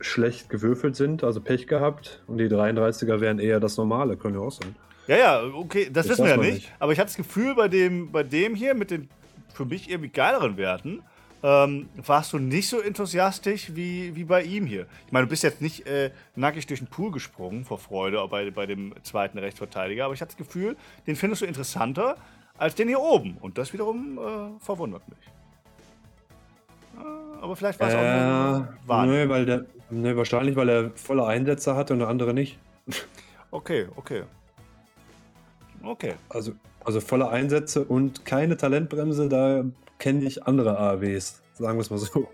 [0.00, 2.22] schlecht gewürfelt sind, also Pech gehabt.
[2.26, 4.76] Und die 33er wären eher das Normale, können ja auch sein.
[5.06, 6.54] Ja, ja, okay, das, Das wissen wir ja nicht.
[6.54, 6.72] nicht.
[6.78, 9.08] Aber ich hatte das Gefühl, bei dem, bei dem hier mit den
[9.54, 11.02] für mich irgendwie geileren Werten,
[11.42, 14.86] ähm, warst du nicht so enthusiastisch wie, wie bei ihm hier.
[15.06, 18.50] Ich meine, du bist jetzt nicht äh, nackig durch den Pool gesprungen vor Freude bei,
[18.50, 20.76] bei dem zweiten Rechtsverteidiger, aber ich hatte das Gefühl,
[21.06, 22.16] den findest du interessanter
[22.58, 23.36] als den hier oben.
[23.40, 25.18] Und das wiederum äh, verwundert mich.
[27.40, 29.08] Aber vielleicht war es auch Äh, Wahn.
[29.08, 32.58] nö, weil der, nö, wahrscheinlich, weil er volle Einsätze hatte und der andere nicht.
[33.50, 34.22] Okay, okay.
[35.82, 36.14] Okay.
[36.28, 36.52] Also,
[36.84, 39.64] also volle Einsätze und keine Talentbremse, da
[39.98, 41.42] kenne ich andere AAWs.
[41.54, 42.28] Sagen wir es mal so.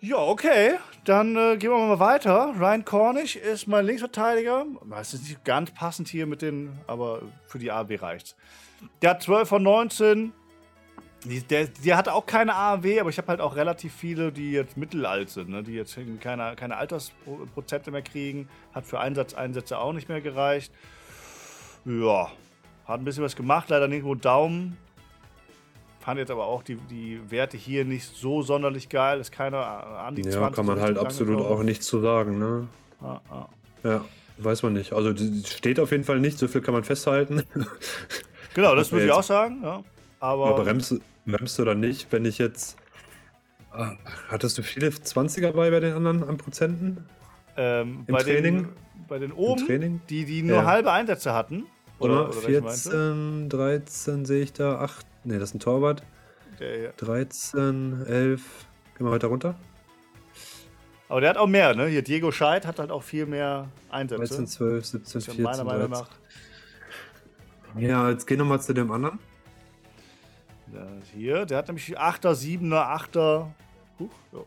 [0.00, 0.74] Ja, okay.
[1.04, 2.54] Dann äh, gehen wir mal weiter.
[2.58, 4.66] Ryan Cornish ist mein Linksverteidiger.
[4.90, 8.36] Das ist nicht ganz passend hier mit den, aber für die AW reicht's.
[9.00, 10.32] Der hat 12 von 19.
[11.24, 14.76] Der, der hat auch keine AW, aber ich habe halt auch relativ viele, die jetzt
[14.76, 15.62] mittelalt sind, ne?
[15.62, 18.48] die jetzt keine, keine Altersprozente mehr kriegen.
[18.74, 20.72] Hat für Einsatzeinsätze auch nicht mehr gereicht.
[21.84, 22.30] Ja,
[22.86, 24.76] hat ein bisschen was gemacht, leider nirgendwo Daumen.
[26.00, 29.20] Fand jetzt aber auch die, die Werte hier nicht so sonderlich geil.
[29.20, 30.40] Ist keiner an die 20.
[30.40, 31.60] Ja, kann man halt absolut rangekommen.
[31.60, 32.66] auch nichts zu sagen, ne?
[33.00, 33.48] Ah, ah.
[33.84, 34.04] Ja,
[34.38, 34.92] weiß man nicht.
[34.92, 35.14] Also
[35.46, 37.44] steht auf jeden Fall nicht, so viel kann man festhalten.
[38.54, 39.60] Genau, das würde ich auch sagen.
[39.62, 39.84] Ja.
[40.22, 40.94] Aber, Aber bremst,
[41.26, 42.76] bremst du dann nicht, wenn ich jetzt.
[43.72, 43.96] Ah,
[44.28, 47.04] Hattest du viele 20er bei bei den anderen an Prozenten?
[47.56, 48.62] ähm, im bei, Training?
[48.62, 48.68] Den,
[49.08, 50.64] bei den oben, die, die nur Ja.
[50.64, 51.64] halbe Einsätze hatten.
[51.98, 52.90] Oder, Oder, oder welche meinst du?
[52.90, 55.04] 14, 13 sehe ich da, 8.
[55.24, 56.02] Ne, das ist ein Torwart.
[56.60, 56.92] Der hier.
[56.98, 58.42] 13, 11.
[58.96, 59.56] Gehen wir weiter runter.
[61.08, 61.86] Aber der hat auch mehr, ne?
[61.88, 64.22] Hier Diego Scheid hat halt auch viel mehr Einsätze.
[64.22, 65.42] 13, 12, 17, Ist ja 14.
[65.42, 66.06] meiner Meinung 13.
[67.74, 67.80] nach.
[67.80, 69.18] Ja, jetzt gehen wir mal zu dem anderen.
[70.74, 73.46] Ja, hier, der hat nämlich 8er, 7er, 8er.
[73.98, 74.44] Huch, ja.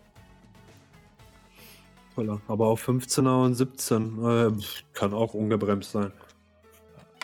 [2.48, 4.24] Aber auch 15er und 17.
[4.24, 4.52] Äh,
[4.94, 6.12] kann auch ungebremst sein.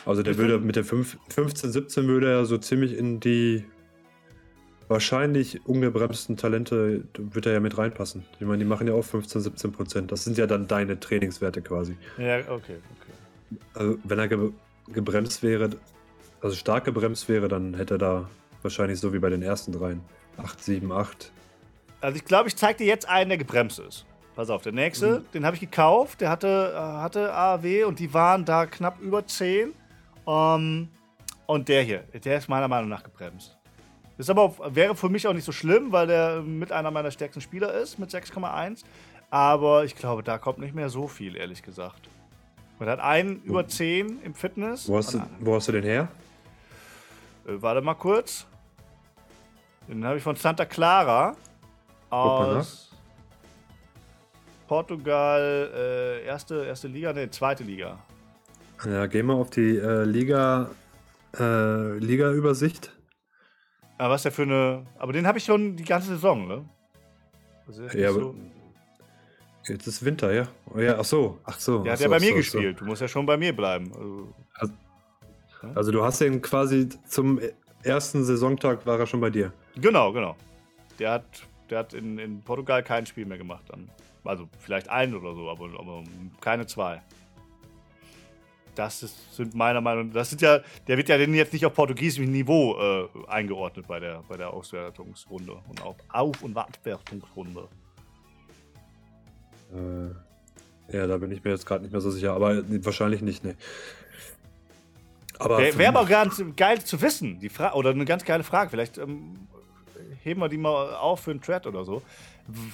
[0.05, 3.63] Also der würde mit der 5, 15, 17 würde er so ziemlich in die
[4.87, 8.25] wahrscheinlich ungebremsten Talente, wird er ja mit reinpassen.
[8.39, 10.11] Ich meine, die machen ja auch 15, 17 Prozent.
[10.11, 11.95] Das sind ja dann deine Trainingswerte quasi.
[12.17, 13.59] Ja, okay, okay.
[13.73, 14.51] Also wenn er ge
[14.91, 15.69] gebremst wäre,
[16.41, 18.29] also stark gebremst wäre, dann hätte er da
[18.63, 20.01] wahrscheinlich so wie bei den ersten dreien.
[20.37, 21.31] 8, 7, 8.
[21.99, 24.05] Also ich glaube, ich zeige dir jetzt einen, der gebremst ist.
[24.35, 25.25] Pass auf, der nächste, Mhm.
[25.33, 29.25] den habe ich gekauft, der hatte, äh, hatte AAW und die waren da knapp über
[29.25, 29.73] 10.
[30.25, 30.87] Ähm,
[31.47, 33.57] und der hier, der ist meiner Meinung nach gebremst.
[34.17, 37.41] Ist aber wäre für mich auch nicht so schlimm, weil der mit einer meiner stärksten
[37.41, 38.83] Spieler ist, mit 6,1.
[39.29, 42.07] Aber ich glaube, da kommt nicht mehr so viel, ehrlich gesagt.
[42.79, 44.87] Man hat einen über 10 im Fitness.
[44.87, 46.07] Wo hast, du, wo hast du den her?
[47.47, 48.47] Äh, warte mal kurz.
[49.87, 51.35] Den habe ich von Santa Clara
[52.09, 52.91] mal aus
[54.67, 57.99] Portugal, äh, erste, erste Liga, ne, zweite Liga.
[58.85, 60.69] Ja, gehen wir auf die äh, Liga,
[61.37, 62.91] äh, Liga-Übersicht.
[63.97, 64.85] Aber was der für eine.
[64.97, 66.65] Aber den habe ich schon die ganze Saison, ne?
[67.67, 68.33] Also ist Ja, so,
[69.67, 70.47] Jetzt ist Winter, ja.
[70.73, 71.83] Oh, ja, ach so, ach so.
[71.83, 72.79] der hat so, ja bei mir so, gespielt.
[72.79, 73.91] Du musst ja schon bei mir bleiben.
[73.93, 74.33] Also,
[75.61, 75.67] So.
[75.75, 77.39] Also du hast den quasi zum
[77.83, 79.53] ersten Saisontag war er schon bei dir.
[79.75, 80.35] Genau, genau.
[80.99, 81.25] Der hat,
[81.69, 83.89] der hat in, in Portugal kein Spiel mehr gemacht dann.
[84.23, 86.03] Also vielleicht ein oder so, aber, aber
[86.39, 87.01] keine zwei.
[88.75, 91.65] Das ist, sind meiner Meinung nach, das sind ja, der wird ja denn jetzt nicht
[91.65, 97.67] auf portugiesischem Niveau äh, eingeordnet bei der, bei der Auswertungsrunde und auch Auf- und Abwertungsrunde.
[99.73, 103.43] Äh, ja, da bin ich mir jetzt gerade nicht mehr so sicher, aber wahrscheinlich nicht,
[103.43, 103.55] ne.
[105.39, 108.69] Aber Wäre wär aber ganz geil zu wissen, die Frage, oder eine ganz geile Frage.
[108.69, 109.47] Vielleicht ähm,
[110.23, 112.01] heben wir die mal auf für einen Thread oder so.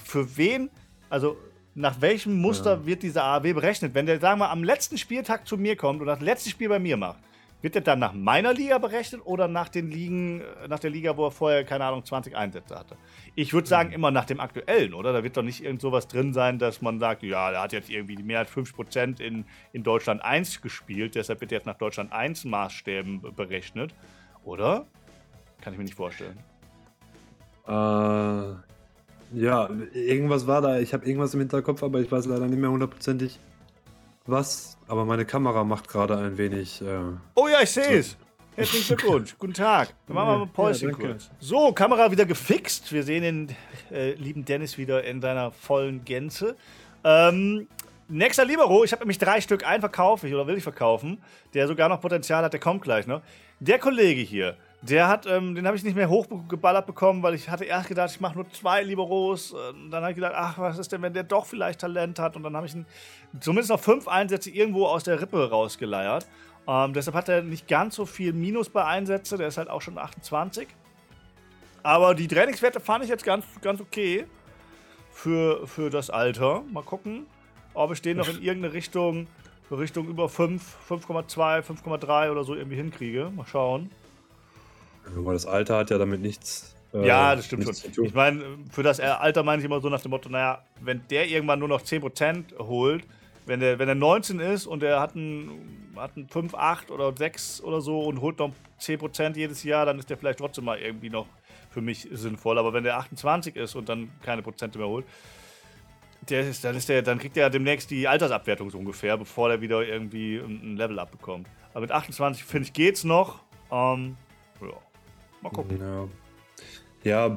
[0.04, 0.70] Für wen,
[1.10, 1.36] also
[1.74, 3.94] nach welchem Muster wird dieser AAW berechnet?
[3.94, 6.78] Wenn der, sagen wir, am letzten Spieltag zu mir kommt und das letzte Spiel bei
[6.78, 7.18] mir macht,
[7.60, 11.26] wird der dann nach meiner Liga berechnet oder nach den Ligen, nach der Liga, wo
[11.26, 12.96] er vorher, keine Ahnung, 20 Einsätze hatte?
[13.34, 15.12] Ich würde sagen, immer nach dem aktuellen, oder?
[15.12, 17.90] Da wird doch nicht irgend sowas drin sein, dass man sagt, ja, der hat jetzt
[17.90, 22.44] irgendwie mehr als 5% in, in Deutschland 1 gespielt, deshalb wird jetzt nach Deutschland 1
[22.44, 23.92] Maßstäben be- berechnet.
[24.44, 24.86] Oder?
[25.60, 26.38] Kann ich mir nicht vorstellen.
[27.68, 27.70] Äh,
[29.32, 30.78] ja, irgendwas war da.
[30.78, 33.38] Ich habe irgendwas im Hinterkopf, aber ich weiß leider nicht mehr hundertprozentig
[34.26, 34.78] was.
[34.88, 36.80] Aber meine Kamera macht gerade ein wenig.
[36.80, 36.86] Äh,
[37.34, 38.16] Oh ja, ich sehe es.
[38.56, 39.36] Herzlichen Glückwunsch.
[39.38, 39.94] Guten Tag.
[40.06, 41.30] Dann machen wir mal ein Päuschen Ja, kurz.
[41.38, 42.92] So, Kamera wieder gefixt.
[42.92, 43.56] Wir sehen den
[43.92, 46.56] äh, lieben Dennis wieder in seiner vollen Gänze.
[47.04, 47.68] Ähm,
[48.08, 48.82] nächster Libero.
[48.82, 49.64] Ich habe nämlich drei Stück.
[49.64, 51.22] Einen verkaufe ich oder will ich verkaufen.
[51.54, 52.52] Der sogar noch Potenzial hat.
[52.52, 53.20] Der kommt gleich noch.
[53.60, 54.56] Der Kollege hier.
[54.80, 58.10] Der hat, ähm, den habe ich nicht mehr hochgeballert bekommen, weil ich hatte erst gedacht,
[58.12, 59.52] ich mache nur zwei Liberos.
[59.52, 62.36] Ähm, Dann habe ich gedacht, ach, was ist denn, wenn der doch vielleicht Talent hat?
[62.36, 62.86] Und dann habe ich ihn
[63.40, 66.28] zumindest noch fünf Einsätze irgendwo aus der Rippe rausgeleiert.
[66.68, 69.36] Ähm, deshalb hat er nicht ganz so viel Minus bei Einsätze.
[69.36, 70.68] Der ist halt auch schon 28.
[71.82, 74.26] Aber die Trainingswerte fand ich jetzt ganz, ganz okay
[75.10, 76.62] für, für das Alter.
[76.70, 77.26] Mal gucken,
[77.74, 79.26] ob ich den noch in irgendeine Richtung,
[79.72, 83.32] Richtung über 5, 5,2, 5,3 oder so irgendwie hinkriege.
[83.34, 83.90] Mal schauen.
[85.16, 86.74] Aber das Alter hat ja damit nichts.
[86.92, 88.04] Äh, ja, das stimmt schon.
[88.04, 91.28] Ich meine, für das Alter meine ich immer so nach dem Motto, naja, wenn der
[91.28, 93.04] irgendwann nur noch 10% holt,
[93.46, 97.14] wenn der, wenn er 19 ist und er hat einen, hat einen 5, 8 oder
[97.16, 100.78] 6 oder so und holt noch 10% jedes Jahr, dann ist der vielleicht trotzdem mal
[100.78, 101.26] irgendwie noch
[101.70, 102.58] für mich sinnvoll.
[102.58, 105.06] Aber wenn der 28 ist und dann keine Prozente mehr holt,
[106.28, 109.60] der ist, dann, ist der, dann kriegt er demnächst die Altersabwertung so ungefähr, bevor er
[109.60, 111.46] wieder irgendwie ein Level abbekommt.
[111.70, 113.40] Aber mit 28, finde ich, geht's noch.
[113.70, 114.16] Ähm.
[115.42, 115.78] Mal gucken.
[117.04, 117.28] Ja.
[117.28, 117.36] ja,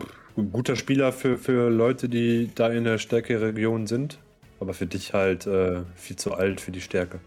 [0.52, 4.20] guter Spieler für, für Leute, die da in der Stärkeregion sind.
[4.60, 7.20] Aber für dich halt äh, viel zu alt für die Stärke.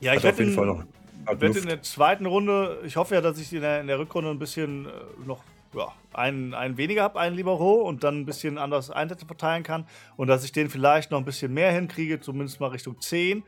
[0.00, 3.62] Ja, ich werde in, werd in der zweiten Runde, ich hoffe ja, dass ich in
[3.62, 4.90] der, in der Rückrunde ein bisschen äh,
[5.26, 5.42] noch
[5.74, 9.86] ja, einen, einen weniger habe, einen Libero und dann ein bisschen anders Einsätze verteilen kann
[10.16, 13.42] und dass ich den vielleicht noch ein bisschen mehr hinkriege, zumindest mal Richtung 10,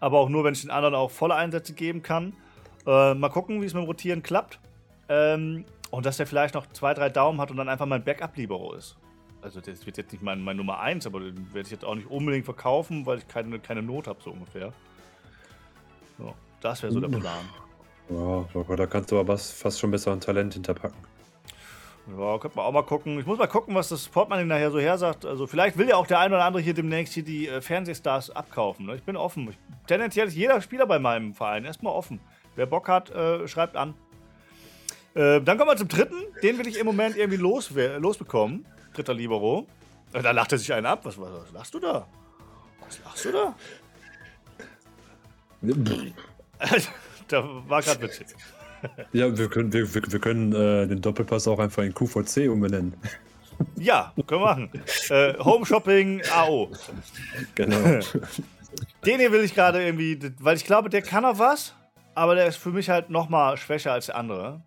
[0.00, 2.32] aber auch nur, wenn ich den anderen auch volle Einsätze geben kann.
[2.86, 4.60] Äh, mal gucken, wie es mit dem Rotieren klappt.
[5.08, 8.74] Ähm, und dass der vielleicht noch zwei, drei Daumen hat und dann einfach mein Backup-Libero
[8.74, 8.96] ist.
[9.40, 11.94] Also das wird jetzt nicht mein, mein Nummer 1, aber den werde ich jetzt auch
[11.94, 14.72] nicht unbedingt verkaufen, weil ich keine, keine Not habe, so ungefähr.
[16.18, 17.44] So, das wäre so der Plan.
[18.10, 20.98] Ja, da kannst du aber fast schon besser ein Talent hinterpacken.
[22.16, 23.20] Ja, könnte man auch mal gucken.
[23.20, 25.26] Ich muss mal gucken, was das Portemonnaie nachher so her sagt.
[25.26, 28.30] Also vielleicht will ja auch der ein oder andere hier demnächst hier die äh, Fernsehstars
[28.30, 28.86] abkaufen.
[28.86, 28.94] Ne?
[28.94, 29.48] Ich bin offen.
[29.50, 32.18] Ich, tendenziell ist jeder Spieler bei meinem Verein erstmal offen.
[32.56, 33.94] Wer Bock hat, äh, schreibt an.
[35.18, 36.14] Äh, dann kommen wir zum dritten.
[36.44, 38.64] Den will ich im Moment irgendwie los, losbekommen.
[38.94, 39.66] Dritter Libero.
[40.12, 41.00] Äh, da lacht er sich einen ab.
[41.02, 42.06] Was, was, was lachst du da?
[42.86, 43.54] Was lachst du da?
[47.28, 48.28] da war gerade witzig.
[49.12, 52.94] Ja, wir können, wir, wir können äh, den Doppelpass auch einfach in QVC umbenennen.
[53.74, 54.70] Ja, können wir machen.
[55.10, 56.70] äh, Home Shopping AO.
[57.56, 57.76] Genau.
[59.04, 61.74] Den hier will ich gerade irgendwie, weil ich glaube, der kann auch was,
[62.14, 64.62] aber der ist für mich halt noch mal schwächer als der andere.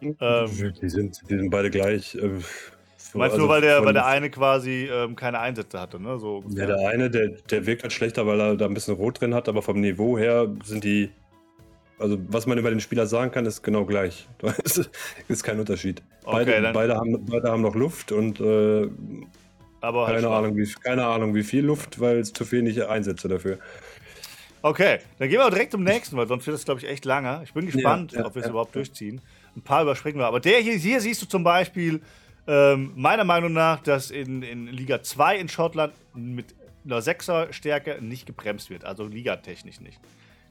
[0.00, 2.14] Ähm, die, sind, die sind beide gleich.
[2.14, 2.40] Äh,
[2.96, 6.18] so, meinst du, also weil der, weil der eine quasi ähm, keine Einsätze hatte, ne?
[6.18, 9.20] So ja, der eine, der, der wirkt halt schlechter, weil er da ein bisschen Rot
[9.20, 11.10] drin hat, aber vom Niveau her sind die
[11.98, 14.28] also, was man über den Spieler sagen kann, ist genau gleich.
[15.28, 16.02] Ist kein Unterschied.
[16.24, 18.88] Beide, okay, beide, haben, beide haben noch Luft und äh,
[19.80, 23.28] aber halt keine, Ahnung, wie, keine Ahnung, wie viel Luft, weil es zu wenig Einsätze
[23.28, 23.58] dafür.
[24.60, 27.40] Okay, dann gehen wir direkt zum nächsten, weil sonst wird das, glaube ich, echt lange.
[27.44, 29.20] Ich bin gespannt, ja, ja, ob wir es ja, überhaupt durchziehen.
[29.56, 30.26] Ein paar überspringen wir.
[30.26, 32.02] Aber der hier, hier siehst du zum Beispiel,
[32.46, 36.54] ähm, meiner Meinung nach, dass in, in Liga 2 in Schottland mit
[36.84, 38.84] einer 6er Stärke nicht gebremst wird.
[38.84, 40.00] Also ligatechnisch nicht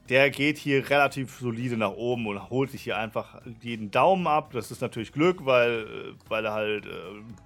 [0.08, 4.50] der geht hier relativ solide nach oben und holt sich hier einfach jeden Daumen ab.
[4.52, 6.90] Das ist natürlich Glück, weil, äh, weil er halt äh,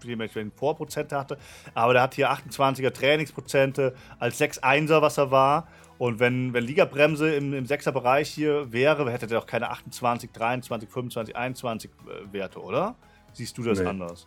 [0.05, 1.39] dementsprechend Vorprozente hatte.
[1.75, 5.69] Aber der hat hier 28er Trainingsprozente als 6-1er, was er war.
[6.01, 10.31] Und wenn, wenn Ligabremse im, im 6er Bereich hier wäre, hätte der doch keine 28,
[10.33, 12.95] 23, 25, 21 äh, Werte, oder?
[13.35, 13.85] Siehst du das nee.
[13.85, 14.27] anders?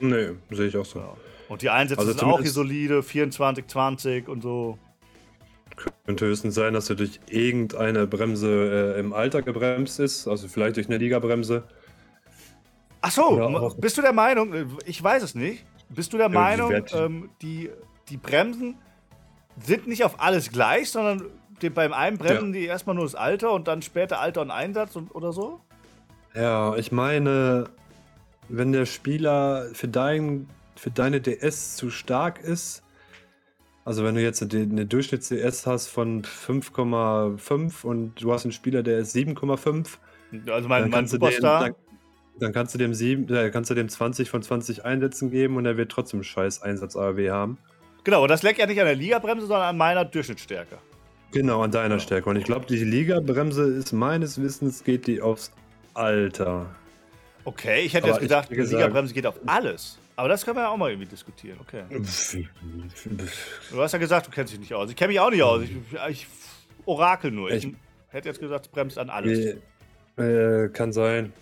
[0.00, 0.98] Nee, sehe ich auch so.
[0.98, 1.16] Ja.
[1.48, 4.76] Und die Einsätze also sind auch hier solide, 24, 20 und so.
[6.04, 10.78] Könnte höchstens sein, dass er durch irgendeine Bremse äh, im Alter gebremst ist, also vielleicht
[10.78, 11.62] durch eine Ligabremse.
[13.02, 16.32] Ach so, bist du der Meinung, äh, ich weiß es nicht, bist du der ja,
[16.32, 17.70] Meinung, ähm, die,
[18.08, 18.78] die Bremsen
[19.62, 21.30] sind nicht auf alles gleich, sondern
[21.62, 22.60] die, beim einen bremsen ja.
[22.60, 25.60] die erstmal nur das Alter und dann später Alter und Einsatz und, oder so?
[26.34, 27.66] Ja, ich meine,
[28.48, 32.82] wenn der Spieler für, dein, für deine DS zu stark ist,
[33.84, 38.98] also wenn du jetzt eine Durchschnitts-CS hast von 5,5 und du hast einen Spieler, der
[38.98, 39.86] ist 7,5.
[40.50, 41.64] Also mein, mein Superstar.
[41.64, 45.30] Den, dann, dann, kannst du dem 7, äh, kannst du dem 20 von 20 Einsätzen
[45.30, 47.58] geben und er wird trotzdem scheiß Einsatz AW haben.
[48.04, 50.78] Genau, und das leckt ja nicht an der Ligabremse, sondern an meiner Durchschnittsstärke.
[51.32, 51.98] Genau, an deiner.
[51.98, 52.30] Stärke.
[52.30, 55.50] Und ich glaube, die Ligabremse ist meines Wissens geht die aufs
[55.94, 56.66] Alter.
[57.44, 59.98] Okay, ich hätte Aber jetzt gedacht, die Ligabremse geht auf alles.
[60.16, 61.82] Aber das können wir ja auch mal irgendwie diskutieren, okay.
[63.70, 64.88] Du hast ja gesagt, du kennst dich nicht aus.
[64.88, 65.62] Ich kenne mich auch nicht aus.
[65.62, 65.72] Ich,
[66.08, 66.26] ich
[66.84, 67.50] orakel nur.
[67.50, 67.74] Ich, ich
[68.10, 69.56] hätte jetzt gesagt, es bremst an alles.
[70.16, 71.32] Äh, kann sein.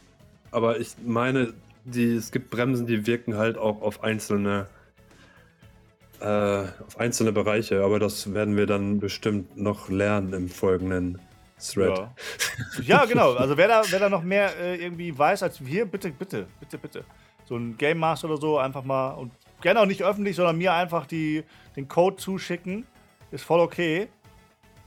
[0.50, 1.52] Aber ich meine,
[1.84, 4.68] die, es gibt Bremsen, die wirken halt auch auf einzelne
[6.22, 11.20] äh, auf einzelne Bereiche, aber das werden wir dann bestimmt noch lernen im folgenden
[11.58, 11.98] Thread.
[11.98, 12.14] Ja,
[12.82, 13.34] ja genau.
[13.34, 16.78] Also wer da, wer da noch mehr äh, irgendwie weiß als wir, bitte, bitte, bitte,
[16.78, 17.04] bitte
[17.52, 20.72] so ein Game Master oder so einfach mal und gerne auch nicht öffentlich, sondern mir
[20.72, 21.44] einfach die,
[21.76, 22.86] den Code zuschicken.
[23.30, 24.08] Ist voll okay.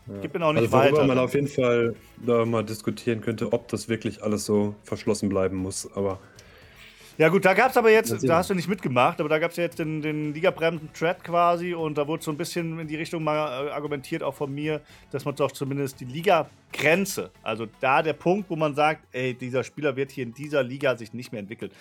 [0.07, 0.13] Ja.
[0.21, 1.07] Gib mir auch nicht also, worüber weiter.
[1.07, 5.57] man auf jeden Fall da mal diskutieren könnte, ob das wirklich alles so verschlossen bleiben
[5.57, 6.19] muss, aber.
[7.17, 9.51] Ja gut, da gab es aber jetzt, da hast du nicht mitgemacht, aber da gab
[9.51, 12.97] es ja jetzt den, den Liga-Bremsen-Thread quasi und da wurde so ein bisschen in die
[12.97, 18.01] Richtung mal äh, argumentiert, auch von mir, dass man doch zumindest die Liga-Grenze, also da
[18.01, 21.31] der Punkt, wo man sagt, ey, dieser Spieler wird hier in dieser Liga sich nicht
[21.31, 21.71] mehr entwickeln.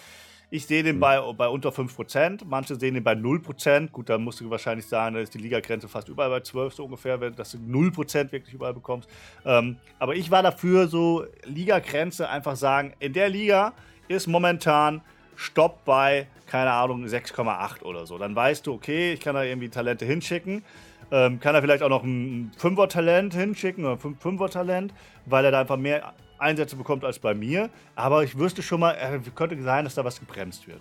[0.51, 1.01] Ich sehe den mhm.
[1.01, 3.91] bei, bei unter 5%, manche sehen den bei 0%.
[3.91, 6.85] Gut, da musst du wahrscheinlich sagen, da ist die Liga-Grenze fast überall bei 12 so
[6.85, 9.11] ungefähr, dass du 0% wirklich überall bekommst.
[9.45, 13.73] Ähm, aber ich war dafür so, Liga-Grenze einfach sagen, in der Liga
[14.07, 15.01] ist momentan
[15.37, 18.19] Stopp bei, keine Ahnung, 6,8 oder so.
[18.19, 20.65] Dann weißt du, okay, ich kann da irgendwie Talente hinschicken.
[21.11, 24.93] Ähm, kann er vielleicht auch noch ein Fünfer-Talent hinschicken oder ein Fünfer-Talent,
[25.27, 27.71] weil er da einfach mehr Einsätze bekommt als bei mir.
[27.95, 30.81] Aber ich wüsste schon mal, äh, könnte sein, dass da was gebremst wird.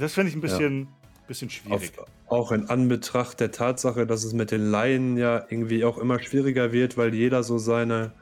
[0.00, 0.86] Das finde ich ein bisschen, ja.
[1.26, 1.92] bisschen schwierig.
[1.98, 6.18] Auf, auch in Anbetracht der Tatsache, dass es mit den Laien ja irgendwie auch immer
[6.20, 8.12] schwieriger wird, weil jeder so seine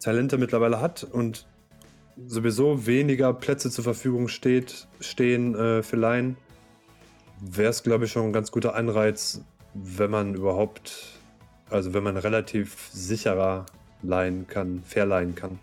[0.00, 1.46] Talente mittlerweile hat und
[2.16, 6.36] sowieso weniger Plätze zur Verfügung steht, stehen äh, für Laien,
[7.40, 9.42] wäre es, glaube ich, schon ein ganz guter Anreiz,
[9.74, 11.20] wenn man überhaupt,
[11.70, 13.66] also wenn man relativ sicherer
[14.02, 15.58] leihen kann, verleihen kann.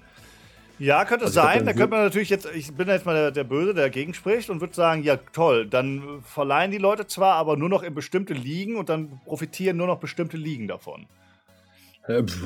[0.80, 1.66] Ja, könnte also sein.
[1.66, 4.50] Da könnte man natürlich jetzt, ich bin jetzt mal der, der Böse, der dagegen spricht
[4.50, 8.34] und würde sagen, ja toll, dann verleihen die Leute zwar, aber nur noch in bestimmte
[8.34, 11.06] Ligen und dann profitieren nur noch bestimmte Ligen davon.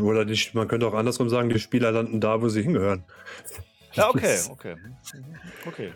[0.01, 3.03] Oder die, man könnte auch andersrum sagen, die Spieler landen da, wo sie hingehören.
[3.97, 4.75] Ja, okay, okay.
[5.65, 5.91] Okay.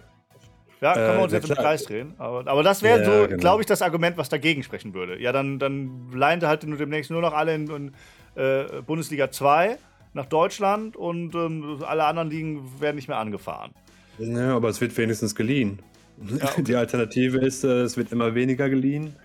[0.82, 2.14] Ja, können wir uns äh, jetzt im Kreis drehen.
[2.18, 3.38] Aber, aber das wäre ja, so, genau.
[3.40, 5.22] glaube ich, das Argument, was dagegen sprechen würde.
[5.22, 7.92] Ja, dann, dann leihen sie halt nur demnächst nur noch alle in, in
[8.36, 9.78] äh, Bundesliga 2
[10.14, 13.72] nach Deutschland und ähm, alle anderen Ligen werden nicht mehr angefahren.
[14.18, 15.80] Ja, aber es wird wenigstens geliehen.
[16.18, 16.64] Ja, okay.
[16.64, 19.16] Die Alternative ist, äh, es wird immer weniger geliehen.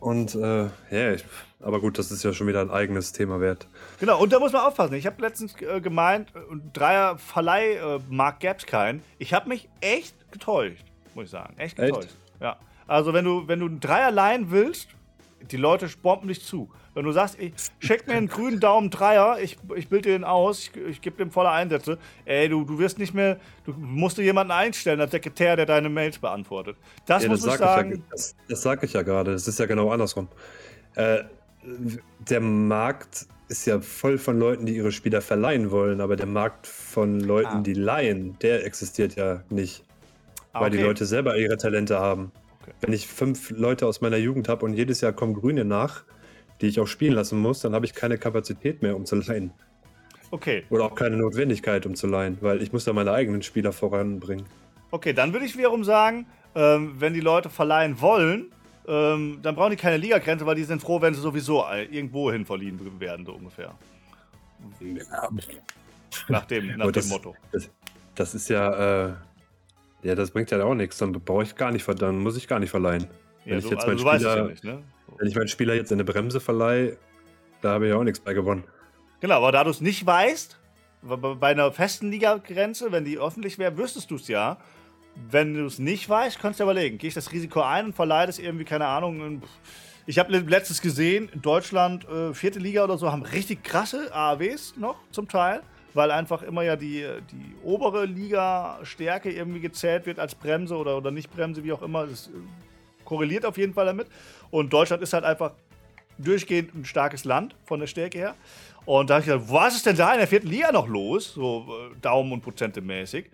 [0.00, 1.24] Und äh, ja, ich,
[1.62, 3.68] aber gut, das ist ja schon wieder ein eigenes Thema wert.
[3.98, 4.94] Genau, und da muss man aufpassen.
[4.94, 6.32] Ich habe letztens äh, gemeint,
[6.72, 9.02] Dreier Verleihmarkt äh, gäbe es keinen.
[9.18, 10.84] Ich habe mich echt getäuscht,
[11.14, 11.54] muss ich sagen.
[11.58, 12.04] Echt getäuscht.
[12.04, 12.16] Echt?
[12.40, 12.56] Ja.
[12.86, 14.88] Also, wenn du, wenn du einen Dreier leihen willst,
[15.50, 16.70] die Leute bomben dich zu.
[16.92, 20.58] Wenn du sagst, ich check mir einen grünen Daumen Dreier, ich, ich bilde den aus,
[20.58, 24.22] ich, ich gebe dem volle Einsätze, ey, du, du wirst nicht mehr, du musst dir
[24.22, 26.76] jemanden einstellen als Sekretär, der deine Mails beantwortet.
[27.06, 27.92] Das ja, muss das ich sagen.
[27.92, 30.28] Ich ja, das, das sage ich ja gerade, das ist ja genau andersrum.
[30.96, 31.24] Äh,
[32.28, 36.66] der Markt ist ja voll von Leuten, die ihre Spieler verleihen wollen, aber der Markt
[36.66, 37.62] von Leuten, ah.
[37.62, 39.84] die leihen, der existiert ja nicht.
[40.52, 40.78] Ah, weil okay.
[40.78, 42.32] die Leute selber ihre Talente haben.
[42.62, 42.72] Okay.
[42.80, 46.04] Wenn ich fünf Leute aus meiner Jugend habe und jedes Jahr kommen Grüne nach,
[46.60, 49.52] die ich auch spielen lassen muss, dann habe ich keine Kapazität mehr, um zu leihen.
[50.30, 50.64] Okay.
[50.70, 54.46] Oder auch keine Notwendigkeit, um zu leihen, weil ich muss da meine eigenen Spieler voranbringen.
[54.92, 58.52] Okay, dann würde ich wiederum sagen, ähm, wenn die Leute verleihen wollen,
[58.86, 62.44] ähm, dann brauchen die keine Ligagrenze, weil die sind froh, wenn sie sowieso irgendwo hin
[62.44, 63.74] verliehen werden, so ungefähr.
[64.80, 65.28] Ja.
[66.28, 67.36] Nach dem, nach das, dem Motto.
[67.52, 67.70] Das,
[68.14, 69.12] das, ist ja, äh,
[70.02, 70.98] ja, das bringt ja auch nichts.
[70.98, 73.06] Dann brauche ich gar nicht, dann muss ich gar nicht verleihen.
[73.44, 74.82] Wenn ich jetzt also meinen Spieler, ja nicht, ne?
[75.18, 76.96] Wenn ich meinen Spieler jetzt in eine Bremse verleihe,
[77.60, 78.64] da habe ich auch nichts bei gewonnen.
[79.20, 80.58] Genau, aber da du es nicht weißt,
[81.02, 84.58] bei einer festen Ligagrenze, wenn die öffentlich wäre, wüsstest du es ja.
[85.28, 88.26] Wenn du es nicht weißt, kannst du überlegen, gehe ich das Risiko ein und verleihe
[88.26, 89.42] das irgendwie, keine Ahnung.
[90.06, 94.74] Ich habe letztes gesehen, in Deutschland, äh, vierte Liga oder so, haben richtig krasse AAWs
[94.76, 95.62] noch zum Teil,
[95.94, 101.10] weil einfach immer ja die, die obere Liga-Stärke irgendwie gezählt wird als Bremse oder, oder
[101.10, 102.06] nicht Bremse, wie auch immer.
[102.06, 102.30] Das äh,
[103.04, 104.06] korreliert auf jeden Fall damit.
[104.50, 105.52] Und Deutschland ist halt einfach
[106.18, 108.34] durchgehend ein starkes Land von der Stärke her.
[108.86, 111.34] Und da habe ich gedacht, was ist denn da in der vierten Liga noch los?
[111.34, 113.26] So äh, Daumen und Prozente mäßig.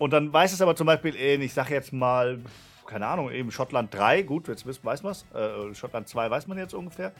[0.00, 2.40] Und dann weiß es aber zum Beispiel in, ich sage jetzt mal,
[2.86, 5.26] keine Ahnung, eben Schottland 3, gut, jetzt weiß man es.
[5.34, 7.12] Äh, Schottland 2 weiß man jetzt ungefähr.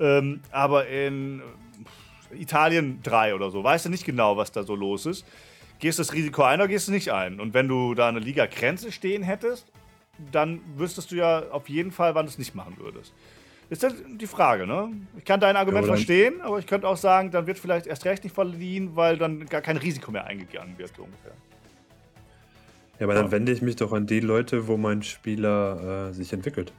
[0.00, 1.42] Ähm, aber in
[2.32, 5.26] Italien 3 oder so, weißt du nicht genau, was da so los ist.
[5.80, 7.40] Gehst du das Risiko ein oder gehst du nicht ein?
[7.40, 9.70] Und wenn du da eine Liga-Grenze stehen hättest,
[10.32, 13.12] dann wüsstest du ja auf jeden Fall, wann du es nicht machen würdest.
[13.68, 14.90] Ist das die Frage, ne?
[15.18, 18.06] Ich kann dein Argument ja, verstehen, aber ich könnte auch sagen, dann wird vielleicht erst
[18.06, 21.32] recht nicht verliehen, weil dann gar kein Risiko mehr eingegangen wird, so ungefähr.
[22.98, 26.32] Ja, aber dann wende ich mich doch an die Leute, wo mein Spieler äh, sich
[26.32, 26.72] entwickelt.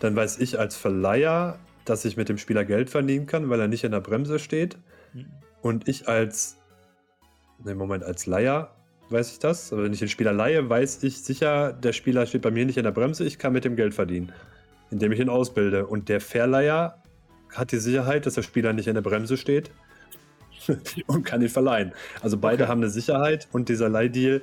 [0.00, 3.68] Dann weiß ich als Verleiher, dass ich mit dem Spieler Geld verdienen kann, weil er
[3.68, 4.78] nicht in der Bremse steht.
[5.12, 5.26] Mhm.
[5.60, 6.56] Und ich als,
[7.64, 8.70] ne Moment, als Leiher
[9.10, 9.72] weiß ich das.
[9.72, 12.76] Aber wenn ich den Spieler leihe, weiß ich sicher, der Spieler steht bei mir nicht
[12.76, 14.32] in der Bremse, ich kann mit dem Geld verdienen,
[14.90, 15.86] indem ich ihn ausbilde.
[15.86, 17.02] Und der Verleiher
[17.54, 19.70] hat die Sicherheit, dass der Spieler nicht in der Bremse steht
[21.06, 21.92] und kann ihn verleihen.
[22.20, 22.70] Also beide okay.
[22.70, 24.42] haben eine Sicherheit und dieser Leihdeal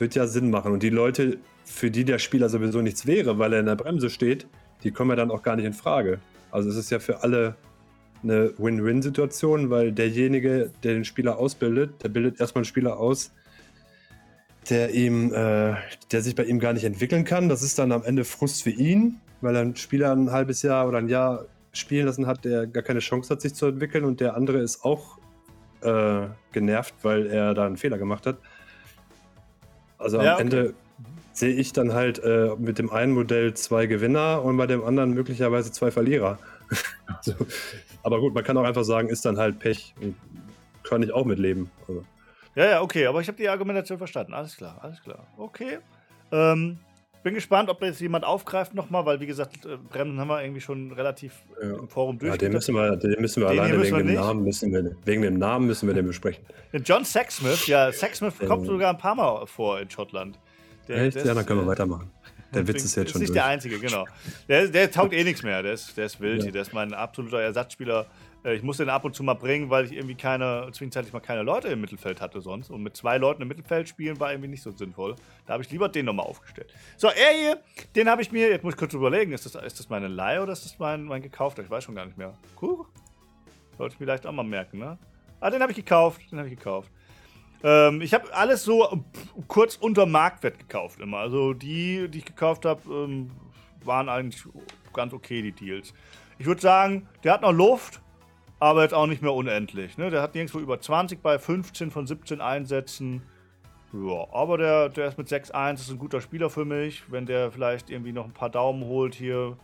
[0.00, 0.72] wird ja Sinn machen.
[0.72, 4.10] Und die Leute, für die der Spieler sowieso nichts wäre, weil er in der Bremse
[4.10, 4.46] steht,
[4.82, 6.18] die kommen ja dann auch gar nicht in Frage.
[6.50, 7.54] Also es ist ja für alle
[8.22, 13.32] eine Win-Win-Situation, weil derjenige, der den Spieler ausbildet, der bildet erstmal einen Spieler aus,
[14.68, 15.74] der ihm, äh,
[16.12, 17.48] der sich bei ihm gar nicht entwickeln kann.
[17.48, 20.86] Das ist dann am Ende Frust für ihn, weil er einen Spieler ein halbes Jahr
[20.86, 24.20] oder ein Jahr spielen lassen hat, der gar keine Chance hat, sich zu entwickeln und
[24.20, 25.18] der andere ist auch
[25.82, 28.38] äh, genervt, weil er da einen Fehler gemacht hat.
[30.00, 30.42] Also ja, am okay.
[30.42, 30.74] Ende
[31.32, 35.12] sehe ich dann halt äh, mit dem einen Modell zwei Gewinner und bei dem anderen
[35.12, 36.38] möglicherweise zwei Verlierer.
[37.06, 37.34] also,
[38.02, 39.94] aber gut, man kann auch einfach sagen, ist dann halt Pech.
[40.82, 41.70] Kann ich auch mitleben.
[41.86, 42.04] Also.
[42.54, 44.34] Ja, ja, okay, aber ich habe die Argumentation verstanden.
[44.34, 45.26] Alles klar, alles klar.
[45.36, 45.78] Okay.
[46.32, 46.78] Ähm,
[47.22, 50.60] bin gespannt, ob jetzt jemand aufgreift nochmal, weil wie gesagt, äh, Bremsen haben wir irgendwie
[50.60, 51.76] schon relativ ja.
[51.76, 52.32] im Forum durch.
[52.32, 55.22] Ja, den müssen wir, den müssen wir den alleine wegen dem Namen müssen wir, wegen
[55.22, 56.44] dem Namen müssen wir den besprechen.
[56.84, 60.38] John Sexsmith, ja, Sexsmith kommt sogar ein paar Mal vor in Schottland.
[60.88, 61.24] Der, Echt?
[61.24, 62.10] ja, dann können wir äh, weitermachen.
[62.54, 63.22] Der Witz ist jetzt schon.
[63.22, 63.34] ist nicht durch.
[63.34, 64.06] der einzige, genau.
[64.48, 65.62] Der, der taugt eh nichts mehr.
[65.62, 66.44] Der ist, der ist wild.
[66.44, 66.50] Ja.
[66.50, 68.06] Der ist mein absoluter Ersatzspieler
[68.44, 71.42] ich musste den ab und zu mal bringen, weil ich irgendwie keine, zwischenzeitlich mal keine
[71.42, 72.70] Leute im Mittelfeld hatte sonst.
[72.70, 75.16] Und mit zwei Leuten im Mittelfeld spielen war irgendwie nicht so sinnvoll.
[75.46, 76.72] Da habe ich lieber den nochmal aufgestellt.
[76.96, 77.58] So, er hier,
[77.94, 80.42] den habe ich mir, jetzt muss ich kurz überlegen, ist das, ist das meine Leihe
[80.42, 81.62] oder ist das mein, mein gekaufter?
[81.62, 82.32] Ich weiß schon gar nicht mehr.
[82.60, 82.86] Cool.
[83.76, 84.98] Sollte ich vielleicht auch mal merken, ne?
[85.40, 86.20] Ah, den habe ich gekauft.
[86.30, 86.90] Den habe ich gekauft.
[87.62, 89.04] Ähm, ich habe alles so
[89.48, 91.18] kurz unter Marktwert gekauft immer.
[91.18, 93.30] Also die, die ich gekauft habe, ähm,
[93.84, 94.42] waren eigentlich
[94.94, 95.92] ganz okay, die Deals.
[96.38, 98.00] Ich würde sagen, der hat noch Luft
[98.60, 99.96] aber jetzt auch nicht mehr unendlich.
[99.98, 100.10] Ne?
[100.10, 103.22] Der hat nirgendwo über 20 bei 15 von 17 Einsätzen.
[103.92, 107.02] Ja, aber der, der ist mit 6-1, ist ein guter Spieler für mich.
[107.10, 109.56] Wenn der vielleicht irgendwie noch ein paar Daumen holt hier,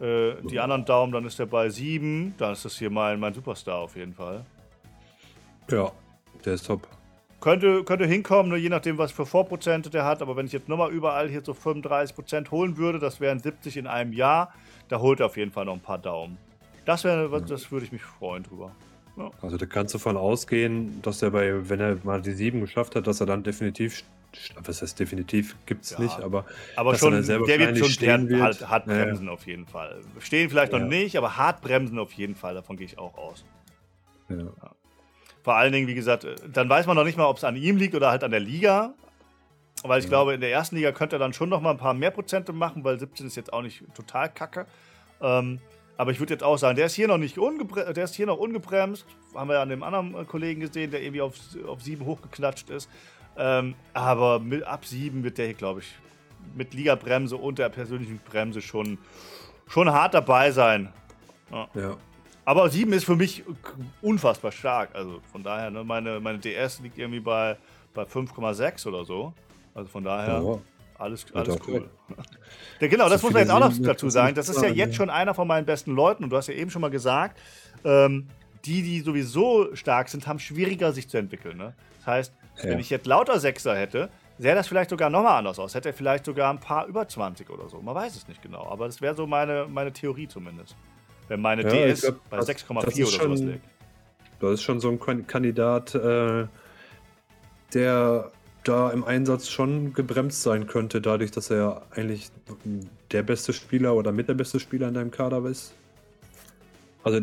[0.00, 2.34] äh, die anderen Daumen, dann ist der bei 7.
[2.36, 4.44] Dann ist das hier mein, mein Superstar auf jeden Fall.
[5.70, 5.92] Ja,
[6.44, 6.86] der ist top.
[7.40, 10.20] Könnte, könnte hinkommen, nur je nachdem, was für Vorprozente der hat.
[10.20, 13.86] Aber wenn ich jetzt nochmal überall hier so 35% holen würde, das wären 70 in
[13.86, 14.52] einem Jahr,
[14.88, 16.36] da holt er auf jeden Fall noch ein paar Daumen.
[16.84, 18.72] Das wäre, das würde ich mich freuen drüber.
[19.16, 19.30] Ja.
[19.42, 22.96] Also da kannst du davon ausgehen, dass er bei, wenn er mal die 7 geschafft
[22.96, 24.04] hat, dass er dann definitiv,
[24.64, 28.40] was heißt definitiv, gibt es ja, nicht, aber, aber schon, der wird schon stehen wird.
[28.40, 30.00] Hart, hart bremsen ja, auf jeden Fall.
[30.20, 33.44] Stehen vielleicht noch nicht, aber hart bremsen auf jeden Fall, davon gehe ich auch aus.
[35.42, 37.76] Vor allen Dingen, wie gesagt, dann weiß man noch nicht mal, ob es an ihm
[37.76, 38.94] liegt oder halt an der Liga.
[39.84, 41.94] Weil ich glaube, in der ersten Liga könnte er dann schon noch mal ein paar
[41.94, 44.66] mehr Prozente machen, weil 17 ist jetzt auch nicht total kacke.
[45.20, 45.58] Ähm,
[46.02, 48.36] aber ich würde jetzt auch sagen, der ist hier noch nicht der ist hier noch
[48.36, 49.06] ungebremst.
[49.36, 52.70] Haben wir ja an dem anderen äh, Kollegen gesehen, der irgendwie auf, auf 7 hochgeknatscht
[52.70, 52.90] ist.
[53.36, 55.94] Ähm, aber mit, ab 7 wird der hier, glaube ich,
[56.56, 58.98] mit Liga-Bremse und der persönlichen Bremse schon,
[59.68, 60.92] schon hart dabei sein.
[61.52, 61.68] Ja.
[61.74, 61.96] ja.
[62.46, 63.44] Aber 7 ist für mich
[64.00, 64.96] unfassbar stark.
[64.96, 67.56] Also von daher, ne, meine, meine DS liegt irgendwie bei,
[67.94, 69.32] bei 5,6 oder so.
[69.72, 70.42] Also von daher.
[70.42, 70.60] Oh.
[71.02, 71.90] Alles, alles cool.
[72.80, 74.34] ja, genau, das muss man jetzt auch noch dazu sagen.
[74.34, 76.70] Das ist ja jetzt schon einer von meinen besten Leuten und du hast ja eben
[76.70, 77.40] schon mal gesagt,
[77.84, 78.28] ähm,
[78.64, 81.56] die, die sowieso stark sind, haben schwieriger sich zu entwickeln.
[81.56, 81.74] Ne?
[81.98, 82.70] Das heißt, ja.
[82.70, 85.74] wenn ich jetzt lauter Sechser hätte, sähe das vielleicht sogar nochmal anders aus.
[85.74, 87.80] Hätte er vielleicht sogar ein paar über 20 oder so.
[87.80, 88.64] Man weiß es nicht genau.
[88.66, 90.76] Aber das wäre so meine, meine Theorie zumindest.
[91.28, 93.64] Wenn meine ja, DS glaub, bei 6,4 oder sowas liegt.
[94.40, 96.46] Das ist schon so ein Kandidat, äh,
[97.74, 98.30] der
[98.64, 102.30] da im Einsatz schon gebremst sein könnte, dadurch, dass er eigentlich
[103.10, 105.74] der beste Spieler oder mit der beste Spieler in deinem Kader ist.
[107.04, 107.20] Also.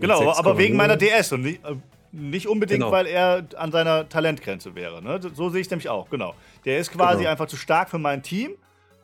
[0.00, 1.76] Genau, aber wegen meiner DS und nicht, äh,
[2.12, 2.92] nicht unbedingt, genau.
[2.92, 5.02] weil er an seiner Talentgrenze wäre.
[5.02, 5.20] Ne?
[5.34, 6.34] So sehe ich es nämlich auch, genau.
[6.64, 7.30] Der ist quasi genau.
[7.30, 8.52] einfach zu stark für mein Team,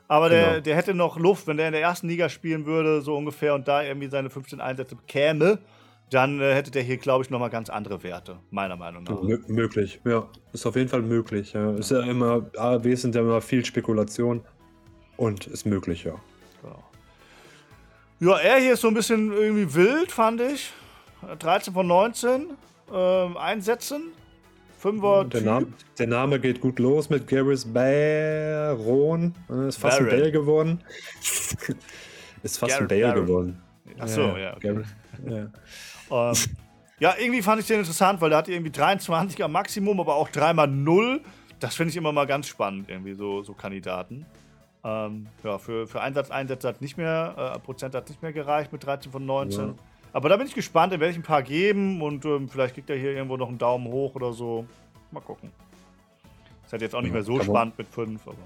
[0.08, 0.60] aber der, genau.
[0.60, 3.68] der hätte noch Luft, wenn der in der ersten Liga spielen würde, so ungefähr, und
[3.68, 5.58] da irgendwie seine 15 Einsätze bekäme
[6.10, 9.22] dann äh, hätte der hier, glaube ich, nochmal ganz andere Werte, meiner Meinung nach.
[9.22, 10.28] M möglich, ja.
[10.52, 11.52] Ist auf jeden Fall möglich.
[11.52, 11.72] Ja.
[11.76, 14.42] Ist ja immer, ARW sind ja immer viel Spekulation
[15.16, 16.14] und ist möglich, ja.
[16.62, 16.84] Genau.
[18.20, 20.72] Ja, er hier ist so ein bisschen irgendwie wild, fand ich.
[21.38, 22.46] 13 von 19
[22.92, 24.12] ähm, Einsätzen.
[24.78, 25.66] Fünfer der Name,
[25.98, 29.34] der Name geht gut los mit Gareth Baron.
[29.68, 30.10] Ist fast Baron.
[30.12, 30.80] ein Bale geworden.
[32.42, 33.26] ist fast Garrett ein Bale Baron.
[33.26, 33.62] geworden.
[33.98, 34.38] Ach so, ja.
[34.38, 34.80] ja, okay.
[35.28, 35.50] ja.
[36.10, 36.34] Ähm,
[36.98, 40.28] ja, irgendwie fand ich den interessant, weil der hat irgendwie 23 am Maximum, aber auch
[40.28, 41.20] 3 mal 0.
[41.58, 44.26] Das finde ich immer mal ganz spannend, irgendwie so, so Kandidaten.
[44.82, 48.72] Ähm, ja, für, für Einsatz, Einsätze hat nicht mehr, äh, Prozent hat nicht mehr gereicht
[48.72, 49.68] mit 13 von 19.
[49.68, 49.74] Ja.
[50.12, 53.12] Aber da bin ich gespannt, ich ein paar geben und ähm, vielleicht kriegt er hier
[53.12, 54.66] irgendwo noch einen Daumen hoch oder so.
[55.10, 55.50] Mal gucken.
[56.64, 58.36] Ist halt jetzt auch nicht ja, mehr so spannend mit 5, aber.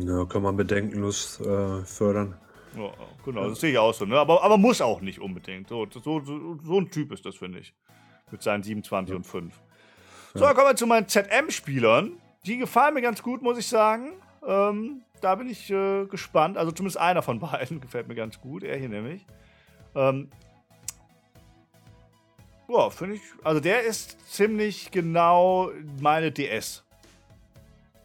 [0.00, 2.34] Ja, kann man bedenkenlos äh, fördern.
[2.76, 2.92] Ja,
[3.24, 4.04] genau, das sehe ich auch so.
[4.04, 4.18] Ne?
[4.18, 5.68] Aber, aber muss auch nicht unbedingt.
[5.68, 7.74] So, so, so, so ein Typ ist das, finde ich.
[8.30, 9.16] Mit seinen 27 ja.
[9.16, 9.60] und 5.
[10.34, 12.18] So, dann kommen wir zu meinen ZM-Spielern.
[12.46, 14.12] Die gefallen mir ganz gut, muss ich sagen.
[14.46, 16.58] Ähm, da bin ich äh, gespannt.
[16.58, 18.62] Also zumindest einer von beiden gefällt mir ganz gut.
[18.62, 19.24] Er hier nämlich.
[19.94, 20.28] Ähm,
[22.66, 23.22] Boah, finde ich.
[23.42, 25.70] Also der ist ziemlich genau
[26.00, 26.82] meine DS.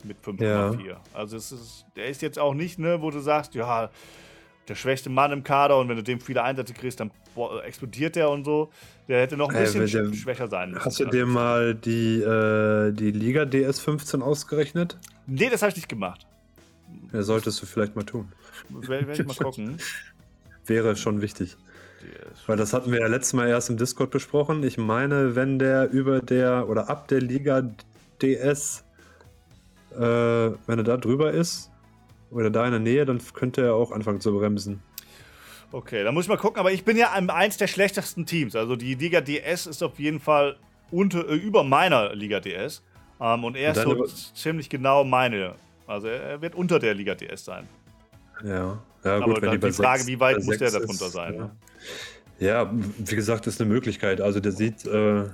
[0.03, 0.85] mit 5,4.
[0.85, 1.01] Ja.
[1.13, 3.89] Also es ist, der ist jetzt auch nicht, ne, wo du sagst, ja,
[4.69, 7.11] der schwächste Mann im Kader und wenn du dem viele Einsätze kriegst, dann
[7.65, 8.69] explodiert der und so.
[9.07, 10.85] Der hätte noch ein bisschen äh, der, schwächer sein müssen.
[10.85, 14.97] Hast du dir mal die, äh, die Liga DS 15 ausgerechnet?
[15.25, 16.27] Nee, das habe ich nicht gemacht.
[17.11, 18.31] Ja, solltest du vielleicht mal tun.
[18.69, 19.77] Werde ich mal gucken.
[20.65, 21.57] Wäre schon wichtig.
[22.45, 24.63] Weil das hatten wir ja letztes Mal erst im Discord besprochen.
[24.63, 27.69] Ich meine, wenn der über der oder ab der Liga
[28.21, 28.83] DS,
[29.95, 31.71] äh, wenn er da drüber ist
[32.31, 34.81] oder da in der Nähe, dann könnte er auch anfangen zu bremsen.
[35.71, 38.55] Okay, da muss ich mal gucken, aber ich bin ja eins der schlechtesten Teams.
[38.55, 40.57] Also die Liga DS ist auf jeden Fall
[40.89, 42.81] unter, äh, über meiner Liga DS.
[43.21, 45.55] Ähm, und er ist so ziemlich genau meine.
[45.85, 47.67] Also er wird unter der Liga DS sein.
[48.43, 51.11] Ja, ja gut, aber wenn die, die Frage, 6, wie weit muss der darunter ist,
[51.11, 51.51] sein?
[52.39, 52.63] Ja.
[52.63, 52.71] ja.
[52.71, 54.21] wie gesagt, ist eine Möglichkeit.
[54.21, 55.25] Also der sieht äh,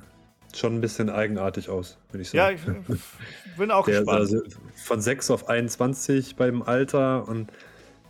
[0.57, 2.59] schon ein bisschen eigenartig aus, würde ich sagen.
[2.87, 4.19] Ja, ich bin auch der, gespannt.
[4.19, 4.41] Also
[4.75, 7.51] von 6 auf 21 beim Alter und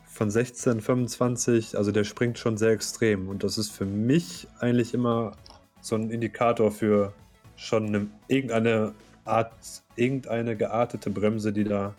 [0.06, 3.28] von 16, 25, also der springt schon sehr extrem.
[3.28, 5.34] Und das ist für mich eigentlich immer
[5.82, 7.14] so ein Indikator für
[7.58, 8.94] schon eine, irgendeine
[9.26, 9.52] Art,
[9.96, 11.94] irgendeine geartete Bremse, die da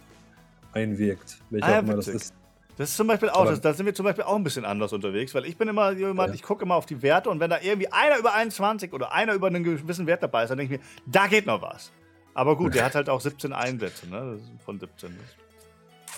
[0.73, 1.39] einwirkt.
[1.51, 2.35] Welcher ah, auch immer das ist.
[2.77, 4.93] Das ist zum Beispiel auch, das, da sind wir zum Beispiel auch ein bisschen anders
[4.93, 6.35] unterwegs, weil ich bin immer jemand, ja.
[6.35, 9.33] ich gucke immer auf die Werte und wenn da irgendwie einer über 21 oder einer
[9.33, 11.91] über einen gewissen Wert dabei ist, dann denke ich mir, da geht noch was.
[12.35, 14.39] Aber gut, der hat halt auch 17 Einsätze, ne?
[14.63, 15.17] Von 17.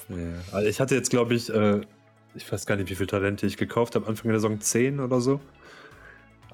[0.08, 0.16] Ja,
[0.50, 1.82] also ich hatte jetzt, glaube ich, äh,
[2.34, 5.20] ich weiß gar nicht, wie viele Talente ich gekauft habe, Anfang der Saison 10 oder
[5.20, 5.40] so.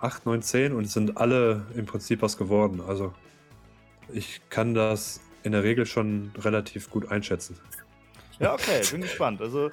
[0.01, 2.83] 8, 9, 10 und es sind alle im Prinzip was geworden.
[2.87, 3.15] Also
[4.13, 7.59] ich kann das in der Regel schon relativ gut einschätzen.
[8.39, 9.41] Ja, okay, bin gespannt.
[9.41, 9.71] Also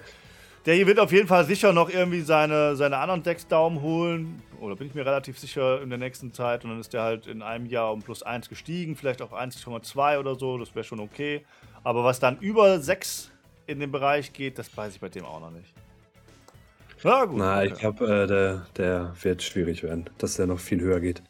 [0.65, 4.41] der hier wird auf jeden Fall sicher noch irgendwie seine, seine anderen sechs Daumen holen.
[4.59, 6.63] Oder bin ich mir relativ sicher in der nächsten Zeit.
[6.63, 10.19] Und dann ist der halt in einem Jahr um plus 1 gestiegen, vielleicht auf 1,2
[10.19, 10.57] oder so.
[10.57, 11.43] Das wäre schon okay.
[11.83, 13.31] Aber was dann über 6
[13.65, 15.73] in dem Bereich geht, das weiß ich bei dem auch noch nicht.
[17.03, 17.39] Ja, gut.
[17.39, 17.67] Na, okay.
[17.67, 21.23] ich glaube, äh, der, der wird schwierig werden, dass der noch viel höher geht.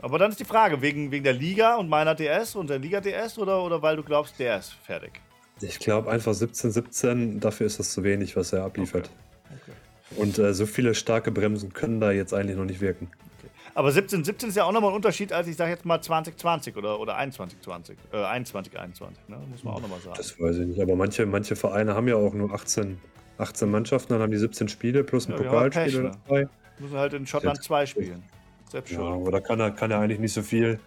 [0.00, 3.02] Aber dann ist die Frage, wegen, wegen der Liga und meiner DS und der Liga
[3.02, 5.20] DS oder, oder weil du glaubst, der ist fertig?
[5.62, 9.10] Ich glaube einfach 17, 17, dafür ist das zu wenig, was er abliefert.
[9.44, 9.72] Okay.
[10.10, 10.20] Okay.
[10.20, 13.08] Und äh, so viele starke Bremsen können da jetzt eigentlich noch nicht wirken.
[13.38, 13.50] Okay.
[13.74, 16.76] Aber 17, 17 ist ja auch nochmal ein Unterschied als ich sage jetzt mal 2020
[16.76, 17.98] oder, oder 21, 20.
[18.12, 19.38] Äh, 21, 21, ne?
[19.50, 20.16] muss man auch nochmal sagen.
[20.16, 22.98] Das weiß ich nicht, aber manche, manche Vereine haben ja auch nur 18,
[23.38, 26.48] 18 Mannschaften, dann haben die 17 Spiele plus ein ja, Pokalspiel ja, dabei.
[26.78, 28.22] Müssen halt in Schottland 2 spielen.
[28.70, 30.78] Selbst ja, aber da kann, kann ja eigentlich nicht so viel,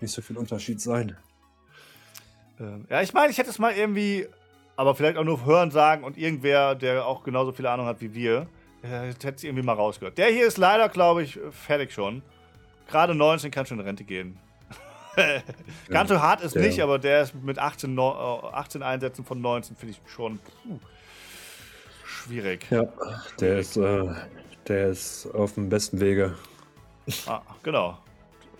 [0.00, 1.16] nicht so viel Unterschied sein.
[2.60, 4.26] Ähm, ja, ich meine, ich hätte es mal irgendwie,
[4.76, 8.14] aber vielleicht auch nur hören sagen und irgendwer, der auch genauso viel Ahnung hat wie
[8.14, 8.46] wir,
[8.82, 10.18] hätte es irgendwie mal rausgehört.
[10.18, 12.22] Der hier ist leider, glaube ich, fertig schon.
[12.88, 14.38] Gerade 19 kann schon in Rente gehen.
[15.88, 16.62] Ganz so hart ist ja.
[16.62, 20.78] nicht, aber der ist mit 18, 18 Einsätzen von 19, finde ich schon puh,
[22.04, 22.66] schwierig.
[22.70, 22.84] Ja,
[23.40, 24.06] der ist, äh,
[24.68, 26.36] der ist auf dem besten Wege.
[27.26, 27.98] Ah, genau.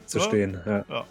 [0.07, 0.25] Zu ja?
[0.25, 0.85] stehen, ja.
[0.89, 1.05] ja.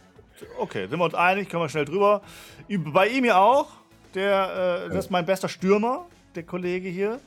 [0.58, 2.22] Okay, sind wir uns einig, können wir schnell drüber.
[2.68, 3.68] Bei ihm ja auch.
[4.16, 7.20] Der, äh, das ist mein bester Stürmer, der Kollege hier.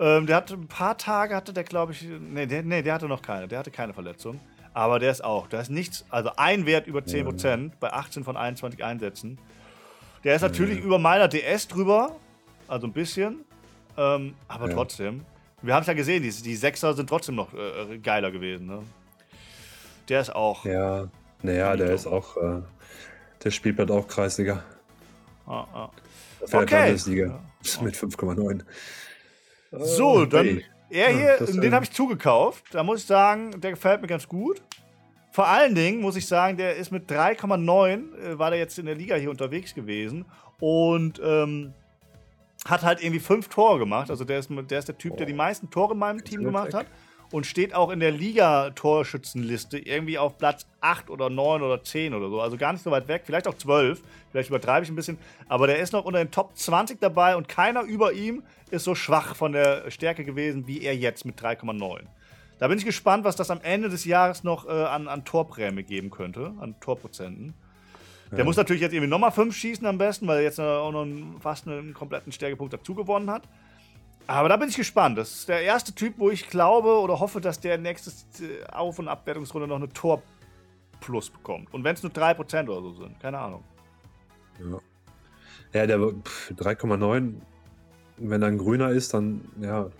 [0.00, 3.06] Ähm, der hatte ein paar Tage, hatte der, glaube ich, nee der, nee, der hatte
[3.06, 4.40] noch keine, der hatte keine Verletzung.
[4.72, 7.70] Aber der ist auch, da ist nichts, also ein Wert über 10% ja.
[7.80, 9.38] bei 18 von 21 Einsätzen.
[10.24, 10.84] Der ist natürlich ja.
[10.84, 12.16] über meiner DS drüber,
[12.66, 13.44] also ein bisschen,
[13.96, 14.74] ähm, aber ja.
[14.74, 15.24] trotzdem.
[15.62, 18.66] Wir haben es ja gesehen, die, die Sechser sind trotzdem noch äh, geiler gewesen.
[18.66, 18.82] Ne?
[20.08, 20.64] Der ist auch.
[20.64, 21.08] Ja,
[21.42, 22.62] naja, der ist auch, äh,
[23.42, 24.62] der spielt bald auch Kreisliga.
[25.46, 25.90] Ah, ah.
[26.40, 26.86] Okay.
[26.86, 27.26] Landesliga
[27.62, 27.82] ja.
[27.82, 28.62] mit 5,9.
[29.72, 30.64] So, dann hey.
[30.90, 32.64] er hier, ja, den habe ich zugekauft.
[32.72, 34.62] Da muss ich sagen, der gefällt mir ganz gut.
[35.32, 38.86] Vor allen Dingen muss ich sagen, der ist mit 3,9 äh, war der jetzt in
[38.86, 40.24] der Liga hier unterwegs gewesen
[40.58, 41.72] und ähm,
[42.64, 44.10] hat halt irgendwie fünf Tore gemacht.
[44.10, 46.74] Also der ist, der ist der Typ, der die meisten Tore in meinem Team gemacht
[46.74, 46.86] hat
[47.32, 52.28] und steht auch in der Liga-Torschützenliste irgendwie auf Platz 8 oder 9 oder 10 oder
[52.28, 52.40] so.
[52.40, 54.02] Also gar nicht so weit weg, vielleicht auch 12.
[54.30, 55.18] Vielleicht übertreibe ich ein bisschen.
[55.48, 58.94] Aber der ist noch unter den Top 20 dabei und keiner über ihm ist so
[58.94, 62.00] schwach von der Stärke gewesen wie er jetzt mit 3,9.
[62.58, 65.82] Da bin ich gespannt, was das am Ende des Jahres noch äh, an, an Torprämie
[65.82, 67.54] geben könnte, an Torprozenten.
[68.30, 68.44] Der ja.
[68.44, 71.40] muss natürlich jetzt irgendwie nochmal 5 schießen am besten, weil er jetzt auch noch einen,
[71.40, 73.42] fast einen kompletten Stärkepunkt dazu gewonnen hat.
[74.26, 75.18] Aber da bin ich gespannt.
[75.18, 78.10] Das ist der erste Typ, wo ich glaube oder hoffe, dass der nächste
[78.44, 80.22] äh, Auf- und Abwertungsrunde noch eine Tor
[81.00, 81.72] plus bekommt.
[81.72, 83.64] Und wenn es nur 3% oder so sind, keine Ahnung.
[84.60, 87.34] Ja, ja der 3,9,
[88.18, 89.90] wenn er ein grüner ist, dann ja,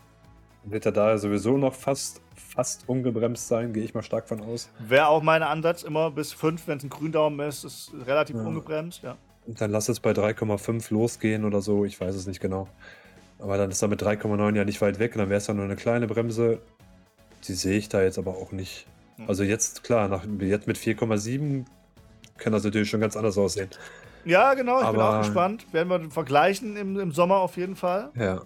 [0.65, 4.71] wird er da sowieso noch fast, fast ungebremst sein, gehe ich mal stark von aus.
[4.79, 8.43] Wäre auch mein Ansatz immer bis 5, wenn es ein Gründaumen ist, ist relativ ja.
[8.43, 9.17] ungebremst, ja.
[9.47, 12.69] dann lass es bei 3,5 losgehen oder so, ich weiß es nicht genau.
[13.41, 15.65] Aber dann ist er mit 3,9 ja nicht weit weg, dann wäre es ja nur
[15.65, 16.61] eine kleine Bremse.
[17.49, 18.87] Die sehe ich da jetzt aber auch nicht.
[19.17, 19.29] Hm.
[19.29, 21.65] Also jetzt, klar, nach, jetzt mit 4,7
[22.39, 23.71] kann das natürlich schon ganz anders aussehen.
[24.27, 25.73] Ja, genau, ich bin Aber- auch gespannt.
[25.73, 28.11] Werden wir vergleichen im, im Sommer auf jeden Fall.
[28.15, 28.43] Ja.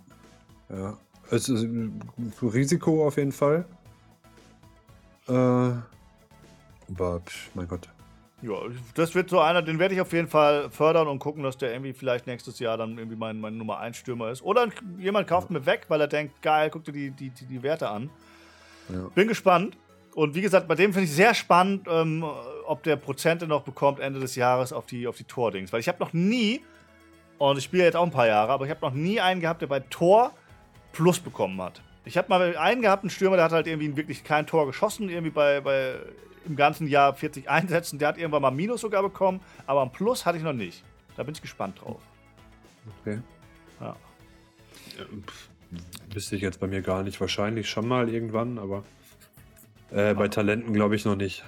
[0.68, 0.97] Ja.
[1.30, 2.01] Es ist ein
[2.42, 3.64] Risiko auf jeden Fall.
[5.26, 5.80] Äh, aber,
[7.24, 7.88] pff, mein Gott.
[8.43, 8.55] Ja,
[8.95, 11.72] das wird so einer, den werde ich auf jeden Fall fördern und gucken, dass der
[11.72, 14.43] irgendwie vielleicht nächstes Jahr dann irgendwie mein, mein Nummer 1 Stürmer ist.
[14.43, 14.68] Oder
[14.99, 17.89] jemand kauft mir weg, weil er denkt, geil, guck dir die, die, die, die Werte
[17.89, 18.11] an.
[18.89, 19.09] Ja.
[19.14, 19.76] Bin gespannt.
[20.14, 22.24] Und wie gesagt, bei dem finde ich sehr spannend, ähm,
[22.66, 25.72] ob der Prozente noch bekommt Ende des Jahres auf die, auf die Tor-Dings.
[25.72, 26.61] Weil ich habe noch nie,
[27.39, 29.62] und ich spiele jetzt auch ein paar Jahre, aber ich habe noch nie einen gehabt,
[29.62, 30.32] der bei Tor
[30.93, 31.82] Plus bekommen hat.
[32.05, 35.09] Ich habe mal einen gehabt, einen Stürmer, der hat halt irgendwie wirklich kein Tor geschossen,
[35.09, 35.95] irgendwie bei, bei
[36.47, 37.99] im ganzen Jahr 40 Einsätzen.
[37.99, 40.84] Der hat irgendwann mal Minus sogar bekommen, aber ein Plus hatte ich noch nicht.
[41.16, 42.01] Da bin ich gespannt drauf.
[43.01, 43.20] Okay.
[43.80, 43.97] Ja.
[46.12, 47.20] Wüsste ich jetzt bei mir gar nicht.
[47.20, 48.84] Wahrscheinlich schon mal irgendwann, aber
[49.90, 51.45] äh, bei Talenten glaube ich noch nicht.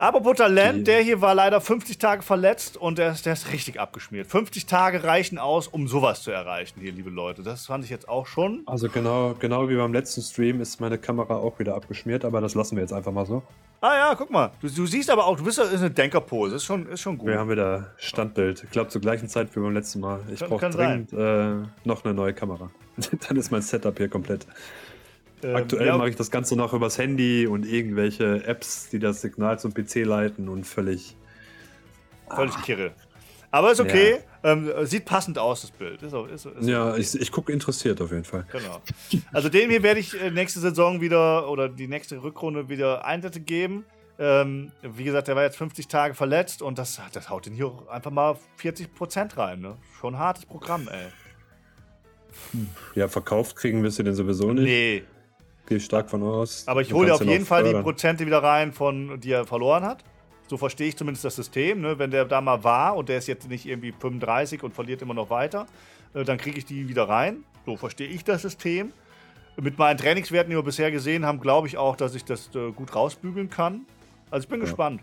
[0.00, 3.80] Apropos Talent, der hier war leider 50 Tage verletzt und der ist, der ist richtig
[3.80, 4.28] abgeschmiert.
[4.28, 7.42] 50 Tage reichen aus, um sowas zu erreichen, hier, liebe Leute.
[7.42, 8.62] Das fand ich jetzt auch schon.
[8.66, 12.54] Also genau, genau wie beim letzten Stream ist meine Kamera auch wieder abgeschmiert, aber das
[12.54, 13.42] lassen wir jetzt einfach mal so.
[13.80, 14.52] Ah ja, guck mal.
[14.60, 16.54] Du, du siehst aber auch, du bist ist eine Denkerpose.
[16.54, 17.28] Ist schon, ist schon gut.
[17.28, 18.62] Wir haben wieder Standbild.
[18.62, 20.20] Ich glaube zur gleichen Zeit wie beim letzten Mal.
[20.32, 22.70] Ich brauche dringend äh, noch eine neue Kamera.
[23.28, 24.46] Dann ist mein Setup hier komplett.
[25.42, 29.20] Ähm, Aktuell ja, mache ich das Ganze noch übers Handy und irgendwelche Apps, die das
[29.20, 31.16] Signal zum PC leiten und völlig.
[32.34, 32.92] Völlig kirre.
[33.50, 34.18] Aber ist okay.
[34.42, 36.02] Ähm, sieht passend aus, das Bild.
[36.02, 38.46] Ist, auch- ist, ist Ja, ich, ich gucke interessiert auf jeden Fall.
[38.52, 38.80] Genau.
[39.32, 43.40] Also dem hier werde ich äh, nächste Saison wieder oder die nächste Rückrunde wieder Einsätze
[43.40, 43.84] geben.
[44.18, 47.72] Ähm, wie gesagt, der war jetzt 50 Tage verletzt und das, das haut ihn hier
[47.88, 49.60] einfach mal 40% rein.
[49.60, 49.76] Ne?
[50.00, 51.06] Schon ein hartes Programm, ey.
[52.94, 54.64] Ja, verkauft kriegen wirst du den sowieso nicht.
[54.64, 55.02] Nee,
[55.68, 56.64] Gehe stark von aus.
[56.66, 57.82] aber ich hole auf jeden Fall die fördern.
[57.84, 60.02] Prozente wieder rein, von die er verloren hat.
[60.46, 61.82] So verstehe ich zumindest das System.
[61.82, 61.98] Ne?
[61.98, 65.12] Wenn der da mal war und der ist jetzt nicht irgendwie 35 und verliert immer
[65.12, 65.66] noch weiter,
[66.14, 67.44] äh, dann kriege ich die wieder rein.
[67.66, 68.92] So verstehe ich das System.
[69.60, 72.70] Mit meinen Trainingswerten, die wir bisher gesehen haben, glaube ich auch, dass ich das äh,
[72.72, 73.82] gut rausbügeln kann.
[74.30, 74.64] Also ich bin Ja.
[74.64, 75.02] gespannt.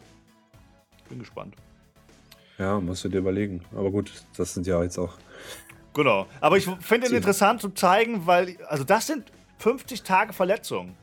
[1.09, 1.55] Bin gespannt.
[2.57, 3.61] Ja, musst du dir überlegen.
[3.76, 5.13] Aber gut, das sind ja jetzt auch.
[5.93, 6.26] Genau.
[6.41, 10.95] Aber ich finde ihn interessant zu zeigen, weil, also das sind 50 Tage Verletzung.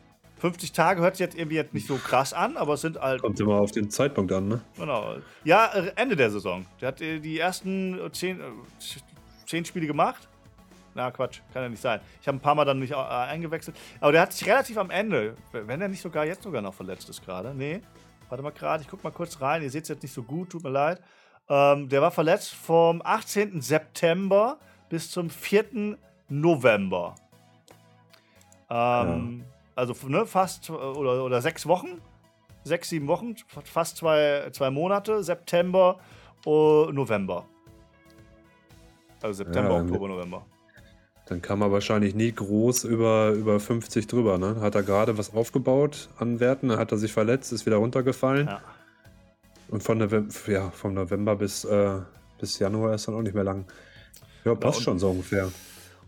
[0.42, 3.22] 50 Tage hört sich jetzt irgendwie jetzt nicht so krass an, aber es sind halt
[3.22, 4.60] Kommt immer auf den Zeitpunkt an, ne?
[4.76, 5.18] Genau.
[5.44, 6.66] Ja, äh, Ende der Saison.
[6.80, 8.44] Der hat äh, die ersten äh, zehn, äh,
[9.46, 10.28] zehn Spiele gemacht.
[10.94, 12.00] Na, Quatsch, kann ja nicht sein.
[12.20, 13.76] Ich habe ein paar Mal dann nicht eingewechselt.
[14.00, 17.08] Aber der hat sich relativ am Ende, wenn er nicht sogar jetzt sogar noch verletzt
[17.08, 17.54] ist gerade.
[17.54, 17.80] Nee,
[18.28, 19.62] warte mal gerade, ich guck mal kurz rein.
[19.62, 21.00] Ihr seht es jetzt nicht so gut, tut mir leid.
[21.48, 23.60] Ähm, der war verletzt vom 18.
[23.62, 25.96] September bis zum 4.
[26.28, 27.14] November.
[28.72, 29.44] Ähm,
[29.74, 32.00] Also ne, fast äh, oder, oder sechs Wochen
[32.64, 35.98] sechs, sieben Wochen, fast zwei, zwei Monate, September,
[36.44, 37.44] und November.
[39.20, 40.46] Also September, Ja, Oktober, November.
[41.26, 44.60] Dann kam er wahrscheinlich nie groß über, über 50 drüber, ne?
[44.60, 48.48] Hat er gerade was aufgebaut an Werten, dann hat er sich verletzt, ist wieder runtergefallen.
[48.48, 48.60] Ja.
[49.68, 51.98] Und von November, ja, vom November bis, äh,
[52.38, 53.64] bis Januar ist dann auch nicht mehr lang.
[54.44, 55.50] Ja, passt und- schon so ungefähr.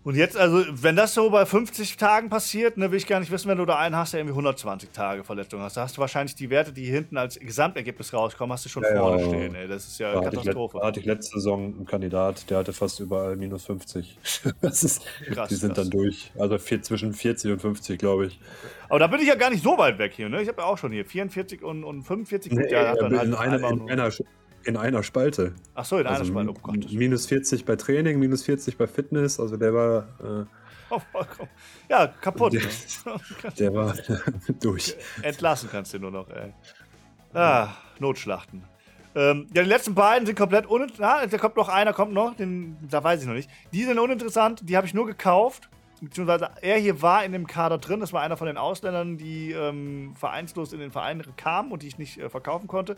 [0.05, 3.33] Und jetzt, also, wenn das so bei 50 Tagen passiert, ne, will ich gar nicht
[3.33, 5.79] wissen, wenn du da einen hast, der irgendwie 120 Tage Verletzung hast.
[5.79, 8.97] Da hast du wahrscheinlich die Werte, die hinten als Gesamtergebnis rauskommen, hast du schon Ja,
[8.99, 9.29] vorne ja.
[9.29, 9.55] stehen.
[9.55, 9.67] Ey.
[9.67, 10.79] Das ist ja Da Katastrophe.
[10.79, 14.19] da hatte ich letzte Saison einen Kandidat, der hatte fast überall minus 50.
[14.61, 15.03] Das ist,
[15.33, 15.89] Krass, die sind krass.
[15.89, 16.33] dann durch.
[16.39, 18.39] Also vier, zwischen 40 und 50, glaube ich.
[18.91, 20.29] Aber da bin ich ja gar nicht so weit weg hier.
[20.29, 20.43] Ne?
[20.43, 22.51] Ich habe ja auch schon hier 44 und, und 45.
[22.53, 24.11] Gut, Nee, ja, dann in, halt einer, einmal in, einer,
[24.65, 25.55] in einer Spalte.
[25.75, 26.51] Ach so, in einer Also Spalte.
[26.51, 26.93] Oh Gott.
[26.93, 29.39] minus 40 bei Training, minus 40 bei Fitness.
[29.41, 30.45] Also der war, äh,
[30.91, 31.49] Oh, vollkommen.
[31.89, 32.53] Ja, kaputt.
[32.53, 32.61] Ne?
[33.59, 33.95] der war
[34.61, 34.95] durch.
[35.23, 36.53] Entlassen kannst du nur noch, ey.
[37.33, 37.69] Ah,
[37.99, 38.63] Notschlachten.
[39.17, 41.33] Ähm, ja, die letzten beiden sind komplett uninteressant.
[41.33, 43.49] Da kommt noch einer, kommt noch, den, da weiß ich noch nicht.
[43.73, 45.69] Die sind uninteressant, die habe ich nur gekauft.
[46.05, 48.01] Beziehungsweise er hier war in dem Kader drin.
[48.01, 51.89] Das war einer von den Ausländern, die ähm, vereinslos in den Verein kamen und die
[51.89, 52.97] ich nicht äh, verkaufen konnte.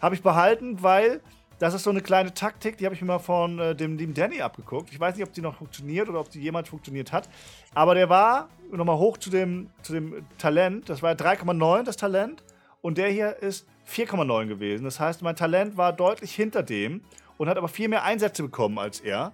[0.00, 1.20] Habe ich behalten, weil
[1.58, 4.14] das ist so eine kleine Taktik, die habe ich mir mal von äh, dem lieben
[4.14, 4.90] Danny abgeguckt.
[4.92, 7.28] Ich weiß nicht, ob die noch funktioniert oder ob die jemals funktioniert hat.
[7.72, 10.88] Aber der war nochmal hoch zu dem, zu dem Talent.
[10.88, 12.42] Das war 3,9 das Talent.
[12.80, 14.84] Und der hier ist 4,9 gewesen.
[14.84, 17.02] Das heißt, mein Talent war deutlich hinter dem
[17.38, 19.32] und hat aber viel mehr Einsätze bekommen als er.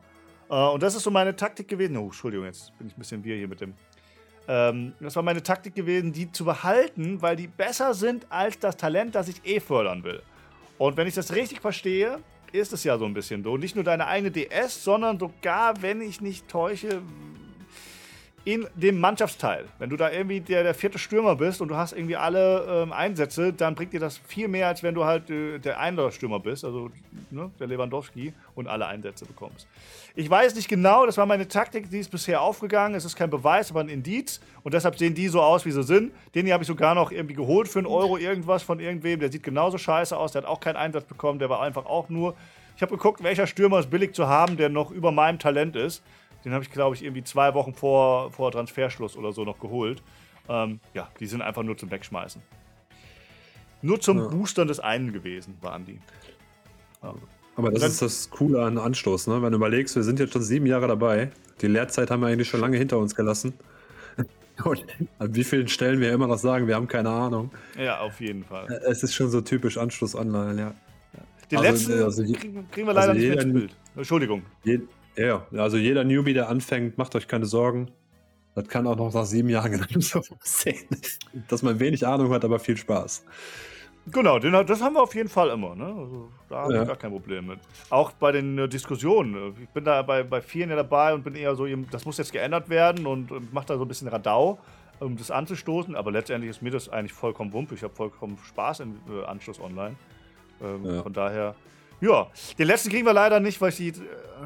[0.51, 1.97] Äh, und das ist so meine Taktik gewesen.
[1.97, 3.75] Oh, Entschuldigung, jetzt bin ich ein bisschen wir hier mit dem.
[4.47, 8.77] Ähm, das war meine Taktik gewesen, die zu behalten, weil die besser sind als das
[8.77, 10.23] Talent, das ich eh fördern will.
[10.79, 12.19] Und wenn ich das richtig verstehe,
[12.53, 13.57] ist es ja so ein bisschen so.
[13.57, 17.03] Nicht nur deine eigene DS, sondern sogar, wenn ich nicht täusche,
[18.44, 19.66] in dem Mannschaftsteil.
[19.78, 22.93] Wenn du da irgendwie der, der vierte Stürmer bist und du hast irgendwie alle ähm,
[22.93, 26.65] Einsätze, dann bringt dir das viel mehr, als wenn du halt äh, der Einser-Stürmer bist,
[26.65, 26.90] also
[27.31, 29.66] ne, der Lewandowski und alle Einsätze bekommst.
[30.15, 32.94] Ich weiß nicht genau, das war meine Taktik, die ist bisher aufgegangen.
[32.94, 34.40] Es ist kein Beweis, aber ein Indiz.
[34.62, 36.12] Und deshalb sehen die so aus, wie sie sind.
[36.35, 39.20] Den hier habe ich sogar noch irgendwie geholt für einen Euro irgendwas von irgendwem.
[39.20, 42.09] Der sieht genauso scheiße aus, der hat auch keinen Einsatz bekommen, der war einfach auch
[42.09, 42.35] nur.
[42.77, 46.02] Ich habe geguckt, welcher Stürmer ist billig zu haben, der noch über meinem Talent ist.
[46.44, 50.02] Den habe ich, glaube ich, irgendwie zwei Wochen vor, vor Transferschluss oder so noch geholt.
[50.48, 52.40] Ähm, ja, die sind einfach nur zum Wegschmeißen.
[53.82, 54.28] Nur zum ja.
[54.28, 56.01] Boostern des einen gewesen, waren die.
[57.02, 57.15] Ja.
[57.56, 59.43] Aber das dann, ist das Coole an Anstoß, ne?
[59.43, 61.31] Wenn du überlegst, wir sind jetzt schon sieben Jahre dabei.
[61.60, 63.55] Die Lehrzeit haben wir eigentlich schon lange hinter uns gelassen.
[64.65, 64.85] Und
[65.19, 67.51] an wie vielen Stellen wir immer noch sagen, wir haben keine Ahnung.
[67.77, 68.66] Ja, auf jeden Fall.
[68.89, 70.74] Es ist schon so typisch Anschluss online, ja.
[71.51, 73.77] Den also, letzten also, kriegen, wir leider also nicht mit ins Bild.
[73.97, 74.43] Entschuldigung.
[74.65, 74.81] Je,
[75.19, 77.90] ja, also jeder Newbie, der anfängt, macht euch keine Sorgen.
[78.55, 80.86] Das kann auch noch nach sieben Jahren genau so aussehen.
[81.49, 83.24] Dass man wenig Ahnung hat, aber viel Spaß.
[84.11, 85.74] Genau, den, das haben wir auf jeden Fall immer.
[85.74, 85.85] Ne?
[85.85, 86.81] Also, da haben ja.
[86.81, 87.59] wir gar kein Problem mit.
[87.90, 89.55] Auch bei den äh, Diskussionen.
[89.62, 92.32] Ich bin da bei, bei vielen ja dabei und bin eher so, das muss jetzt
[92.32, 94.59] geändert werden und, und mache da so ein bisschen Radau,
[94.99, 95.95] um das anzustoßen.
[95.95, 97.74] Aber letztendlich ist mir das eigentlich vollkommen wumpe.
[97.74, 99.97] Ich habe vollkommen Spaß im äh, Anschluss online.
[100.62, 101.03] Ähm, ja.
[101.03, 101.55] Von daher
[102.01, 103.93] ja, den letzten kriegen wir leider nicht, weil ich die, äh,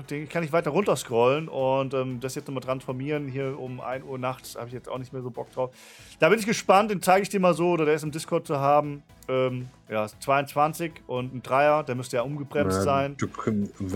[0.08, 4.18] den kann ich weiter runterscrollen und ähm, das jetzt nochmal transformieren hier um 1 Uhr
[4.18, 5.70] nachts, habe ich jetzt auch nicht mehr so Bock drauf.
[6.18, 8.46] Da bin ich gespannt, den zeige ich dir mal so, oder der ist im Discord
[8.46, 9.02] zu haben.
[9.28, 13.16] Ähm, ja, 22 und ein Dreier, der müsste ja umgebremst ja, sein.
[13.18, 13.28] Du,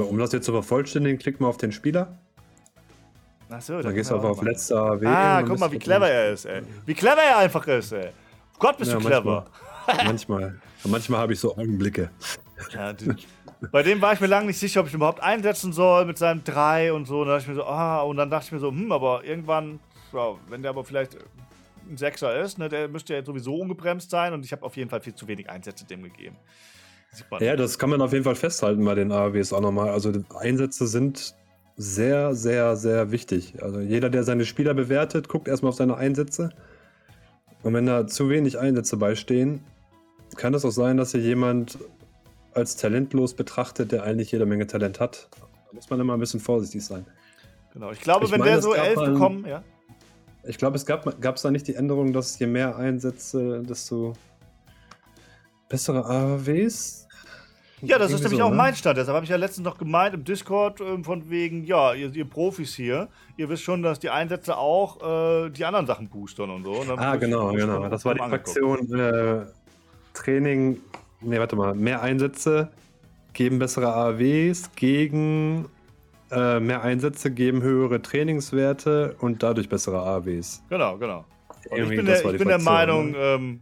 [0.03, 2.19] um das jetzt zu vervollständigen, klick mal auf den Spieler.
[3.49, 5.07] Achso, dann gehst du aber auf letzter AW.
[5.07, 6.63] Ah, guck mal, wie clever er ist, ey.
[6.85, 8.11] Wie clever er einfach ist, ey.
[8.59, 9.47] Gott, bist ja, du clever.
[9.87, 12.11] Manchmal, manchmal, manchmal habe ich so Augenblicke.
[12.73, 12.95] Ja,
[13.71, 16.19] bei dem war ich mir lange nicht sicher, ob ich ihn überhaupt einsetzen soll mit
[16.19, 17.21] seinem 3 und so.
[17.21, 19.25] Und dann dachte ich mir so, ah, und dann dachte ich mir so, hm, aber
[19.25, 19.81] irgendwann,
[20.13, 21.17] ja, wenn der aber vielleicht
[21.89, 24.91] ein Sechser ist, ne, der müsste ja sowieso ungebremst sein und ich habe auf jeden
[24.91, 26.37] Fall viel zu wenig Einsätze dem gegeben.
[27.41, 29.91] Ja, das kann man auf jeden Fall festhalten bei den AWs auch nochmal.
[29.91, 31.35] Also Einsätze sind
[31.77, 33.63] sehr, sehr, sehr wichtig.
[33.63, 36.51] Also jeder, der seine Spieler bewertet, guckt erstmal auf seine Einsätze.
[37.63, 39.65] Und wenn da zu wenig Einsätze beistehen,
[40.37, 41.79] kann es auch sein, dass hier jemand
[42.57, 45.29] als talentlos betrachtet, der eigentlich jede Menge Talent hat.
[45.31, 47.07] Da muss man immer ein bisschen vorsichtig sein.
[47.73, 49.63] Genau, ich glaube, ich wenn meine, der so elf ein, bekommen, ja.
[50.45, 54.15] Ich glaube, es gab es da nicht die Änderung, dass je mehr Einsätze, desto
[55.69, 57.07] bessere AWs?
[57.83, 58.57] Ja, das ist nämlich so, auch ne?
[58.57, 58.97] mein Stand.
[58.97, 62.25] Deshalb habe ich ja letztens noch gemeint im Discord äh, von wegen, ja, ihr, ihr,
[62.25, 66.65] Profis hier, ihr wisst schon, dass die Einsätze auch äh, die anderen Sachen boostern und
[66.65, 66.73] so.
[66.73, 67.89] Und ah, genau, genau.
[67.89, 69.47] Das war die Fraktion äh,
[70.15, 70.81] Training
[71.21, 71.75] Nee, warte mal.
[71.75, 72.71] Mehr Einsätze
[73.33, 75.69] geben bessere AWs gegen
[76.31, 80.63] äh, mehr Einsätze geben höhere Trainingswerte und dadurch bessere AWs.
[80.69, 81.25] Genau, genau.
[81.65, 83.19] ich bin, der, ich bin der, Meinung, ne?
[83.19, 83.61] ähm,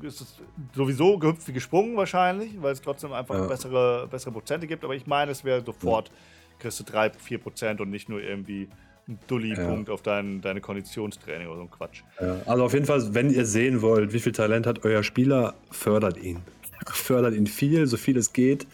[0.00, 0.40] ist es
[0.74, 3.46] sowieso gehüpft wie gesprungen wahrscheinlich, weil es trotzdem einfach ja.
[3.46, 4.82] bessere, bessere Prozente gibt.
[4.82, 6.14] Aber ich meine, es wäre sofort, ja.
[6.58, 8.68] kriegst du 3, 4 Prozent und nicht nur irgendwie
[9.06, 9.94] ein Dulli-Punkt ja.
[9.94, 12.02] auf dein, deine Konditionstraining oder so ein Quatsch.
[12.46, 16.16] Also auf jeden Fall, wenn ihr sehen wollt, wie viel Talent hat euer Spieler, fördert
[16.16, 16.40] ihn
[16.86, 18.66] fördert ihn viel, so viel es geht.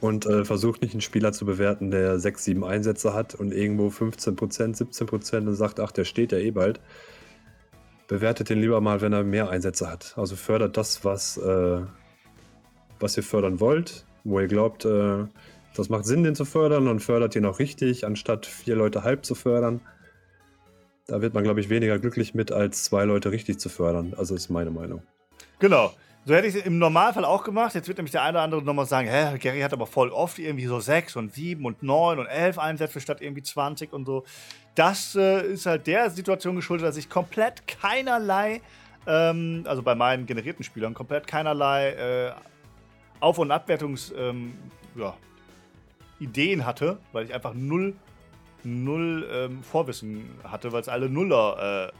[0.00, 3.86] Und äh, versucht nicht einen Spieler zu bewerten, der 6, 7 Einsätze hat und irgendwo
[3.86, 6.80] 15%, 17% und sagt, ach, der steht ja eh bald.
[8.08, 10.14] Bewertet den lieber mal, wenn er mehr Einsätze hat.
[10.16, 11.82] Also fördert das, was, äh,
[12.98, 15.24] was ihr fördern wollt, wo ihr glaubt, äh,
[15.74, 19.24] das macht Sinn, den zu fördern und fördert ihn auch richtig, anstatt vier Leute halb
[19.24, 19.80] zu fördern.
[21.06, 24.14] Da wird man, glaube ich, weniger glücklich mit, als zwei Leute richtig zu fördern.
[24.16, 25.02] Also ist meine Meinung.
[25.58, 25.92] Genau.
[26.24, 27.74] So hätte ich es im Normalfall auch gemacht.
[27.74, 30.38] Jetzt wird nämlich der eine oder andere nochmal sagen, hä, Gary hat aber voll oft
[30.38, 34.22] irgendwie so sechs und sieben und neun und elf Einsätze statt irgendwie 20 und so.
[34.76, 38.60] Das äh, ist halt der Situation geschuldet, dass ich komplett keinerlei,
[39.04, 42.32] ähm, also bei meinen generierten Spielern, komplett keinerlei äh,
[43.18, 44.54] Auf- und Abwertungs, ähm,
[44.94, 45.16] ja,
[46.20, 47.96] Ideen hatte, weil ich einfach null,
[48.62, 51.92] null ähm, Vorwissen hatte, weil es alle Nuller äh,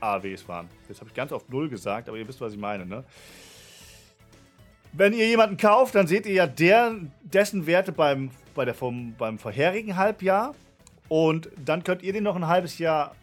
[0.00, 0.70] AWs waren.
[0.88, 3.04] Jetzt habe ich ganz oft Null gesagt, aber ihr wisst, was ich meine, ne?
[4.92, 9.14] Wenn ihr jemanden kauft, dann seht ihr ja der, dessen Werte beim, bei der, vom,
[9.16, 10.54] beim vorherigen Halbjahr.
[11.08, 13.14] Und dann könnt ihr den noch ein halbes Jahr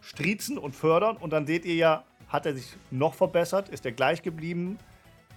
[0.00, 1.16] striezen und fördern.
[1.16, 3.68] Und dann seht ihr ja, hat er sich noch verbessert?
[3.68, 4.78] Ist er gleich geblieben?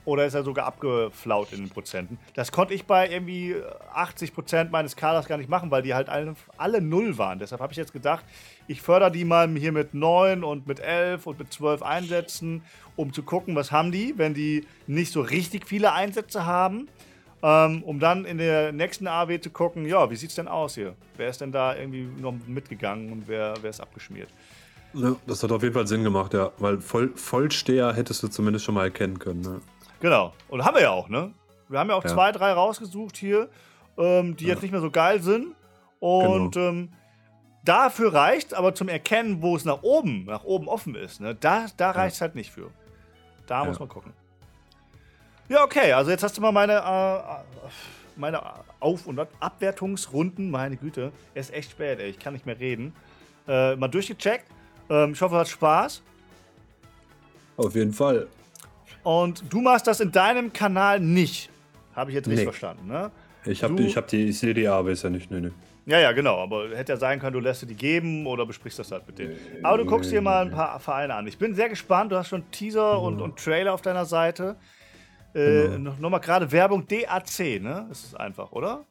[0.10, 2.18] Oder ist er sogar abgeflaut in den Prozenten?
[2.34, 3.56] Das konnte ich bei irgendwie
[3.94, 7.38] 80 Prozent meines Kaders gar nicht machen, weil die halt alle, alle null waren.
[7.38, 8.26] Deshalb habe ich jetzt gedacht,
[8.68, 12.64] ich fördere die mal hier mit 9 und mit 11 und mit 12 Einsätzen,
[12.96, 16.88] um zu gucken, was haben die, wenn die nicht so richtig viele Einsätze haben.
[17.42, 20.96] ähm, um dann in der nächsten AW zu gucken, ja, wie sieht's denn aus hier?
[21.18, 24.30] Wer ist denn da irgendwie noch mitgegangen und wer, wer ist abgeschmiert?
[24.94, 26.52] Ja, das hat auf jeden Fall Sinn gemacht, ja.
[26.58, 29.42] Weil Voll Vollsteher hättest du zumindest schon mal erkennen können.
[29.42, 29.62] Ne?
[30.00, 30.34] Genau.
[30.48, 31.34] Und haben wir ja auch, ne?
[31.68, 32.10] Wir haben ja auch ja.
[32.10, 33.50] zwei, drei rausgesucht hier,
[33.98, 34.54] ähm, die ja.
[34.54, 35.56] jetzt nicht mehr so geil sind.
[36.00, 36.68] Und genau.
[36.68, 36.94] ähm,
[37.64, 41.20] dafür reicht aber zum Erkennen, wo es nach oben, nach oben offen ist.
[41.20, 41.36] Ne?
[41.36, 42.72] Da, da reicht es halt nicht für.
[43.46, 44.14] Da muss man gucken.
[45.50, 47.42] Ja, okay, also jetzt hast du mal meine, äh,
[48.16, 48.42] meine
[48.80, 52.94] Auf- und Abwertungsrunden, meine Güte, es ist echt spät, ey, ich kann nicht mehr reden,
[53.48, 54.46] äh, mal durchgecheckt.
[54.92, 56.04] Ähm, ich hoffe, du hast Spaß.
[57.58, 58.28] Auf jeden Fall.
[59.04, 61.50] Und du machst das in deinem Kanal nicht.
[61.96, 62.52] Habe ich jetzt richtig nee.
[62.52, 63.12] verstanden, ne?
[63.46, 65.52] Ich habe ich hab die, ich sehe die AWs ja nicht, ne, ne.
[65.86, 66.38] Ja, ja, genau.
[66.38, 69.18] Aber hätte ja sein können, du lässt dir die geben oder besprichst das halt mit
[69.18, 69.36] denen.
[69.64, 71.26] Aber du guckst dir mal ein paar Vereine an.
[71.26, 72.12] Ich bin sehr gespannt.
[72.12, 74.56] Du hast schon Teaser und, und Trailer auf deiner Seite.
[75.34, 75.96] Äh, genau.
[76.00, 77.86] Nochmal gerade Werbung DAC, ne?
[77.90, 78.86] Das ist einfach, oder?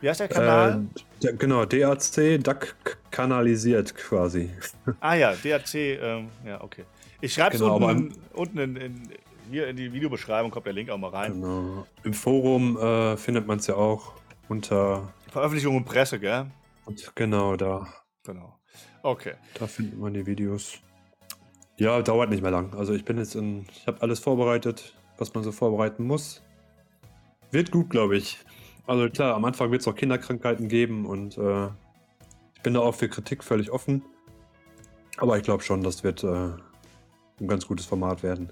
[0.00, 0.86] Wie heißt der Kanal?
[1.22, 2.76] Äh, genau, DAC, DAC
[3.10, 4.50] kanalisiert quasi.
[5.00, 6.84] Ah ja, DAC, ähm, ja, okay.
[7.26, 9.08] Ich schreibe es genau, unten, unten in, in,
[9.50, 11.34] hier in die Videobeschreibung, kommt der Link auch mal rein.
[11.34, 11.86] Genau.
[12.02, 14.12] Im Forum äh, findet man es ja auch
[14.48, 15.12] unter.
[15.30, 16.46] Veröffentlichung und Presse, gell?
[16.84, 17.86] Und genau, da.
[18.24, 18.58] Genau.
[19.02, 19.34] Okay.
[19.58, 20.78] Da findet man die Videos.
[21.76, 22.74] Ja, dauert nicht mehr lang.
[22.74, 23.66] Also ich bin jetzt in.
[23.70, 26.42] Ich habe alles vorbereitet was man so vorbereiten muss.
[27.50, 28.38] Wird gut, glaube ich.
[28.86, 31.66] Also klar, am Anfang wird es auch Kinderkrankheiten geben und äh,
[32.54, 34.02] ich bin da auch für Kritik völlig offen.
[35.16, 36.50] Aber ich glaube schon, das wird äh,
[37.40, 38.50] ein ganz gutes Format werden.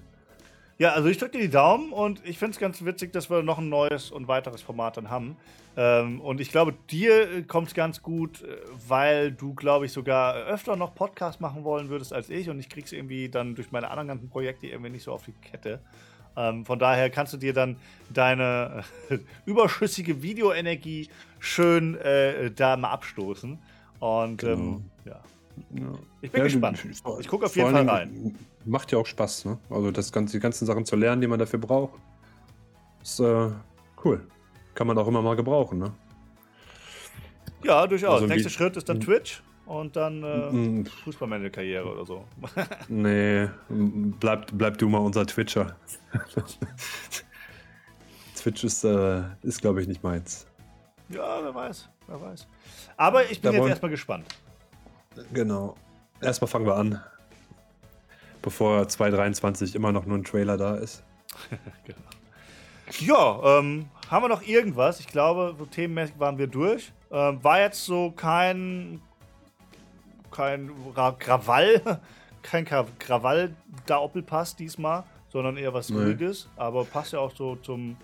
[0.77, 3.41] Ja, also ich drücke dir die Daumen und ich finde es ganz witzig, dass wir
[3.43, 5.37] noch ein neues und weiteres Format dann haben.
[5.77, 8.57] Ähm, und ich glaube, dir kommt es ganz gut, äh,
[8.87, 12.67] weil du, glaube ich, sogar öfter noch Podcast machen wollen würdest als ich und ich
[12.67, 15.79] krieg's irgendwie dann durch meine anderen ganzen Projekte irgendwie nicht so auf die Kette.
[16.37, 17.77] Ähm, von daher kannst du dir dann
[18.13, 21.09] deine äh, überschüssige Videoenergie
[21.39, 23.57] schön äh, da mal abstoßen.
[23.99, 24.53] Und genau.
[24.53, 25.21] ähm, ja.
[25.73, 25.93] ja.
[26.21, 26.85] Ich bin ja, gespannt.
[27.19, 28.35] Ich gucke auf jeden Fall rein.
[28.65, 29.59] Macht ja auch Spaß, ne?
[29.69, 31.99] Also das ganze, die ganzen Sachen zu lernen, die man dafür braucht.
[33.01, 33.49] Ist äh,
[34.03, 34.27] cool.
[34.73, 35.93] Kann man auch immer mal gebrauchen, ne?
[37.63, 38.15] Ja, durchaus.
[38.15, 40.85] Also Nächster Schritt ist dann Twitch und dann äh, mm.
[40.85, 42.25] Fußballmanager-Karriere oder so.
[42.87, 45.75] nee, bleib, bleib du mal unser Twitcher.
[48.35, 50.45] Twitch ist, äh, ist glaube ich, nicht meins.
[51.09, 52.47] Ja, wer weiß, wer weiß.
[52.97, 54.25] Aber ich bin da jetzt erstmal gespannt.
[55.33, 55.75] Genau.
[56.21, 57.01] Erstmal fangen wir an.
[58.45, 61.03] Bevor 2023 immer noch nur ein Trailer da ist.
[61.83, 61.99] genau.
[62.99, 64.99] Ja, ähm, haben wir noch irgendwas?
[64.99, 66.93] Ich glaube, so themenmäßig waren wir durch.
[67.11, 69.01] Ähm, war jetzt so kein
[70.29, 70.69] kein
[71.17, 71.81] Krawall,
[72.43, 75.97] kein Krawall-Doppelpass diesmal, sondern eher was nee.
[75.97, 76.47] Ruhiges.
[76.55, 77.97] Aber passt ja auch so zum,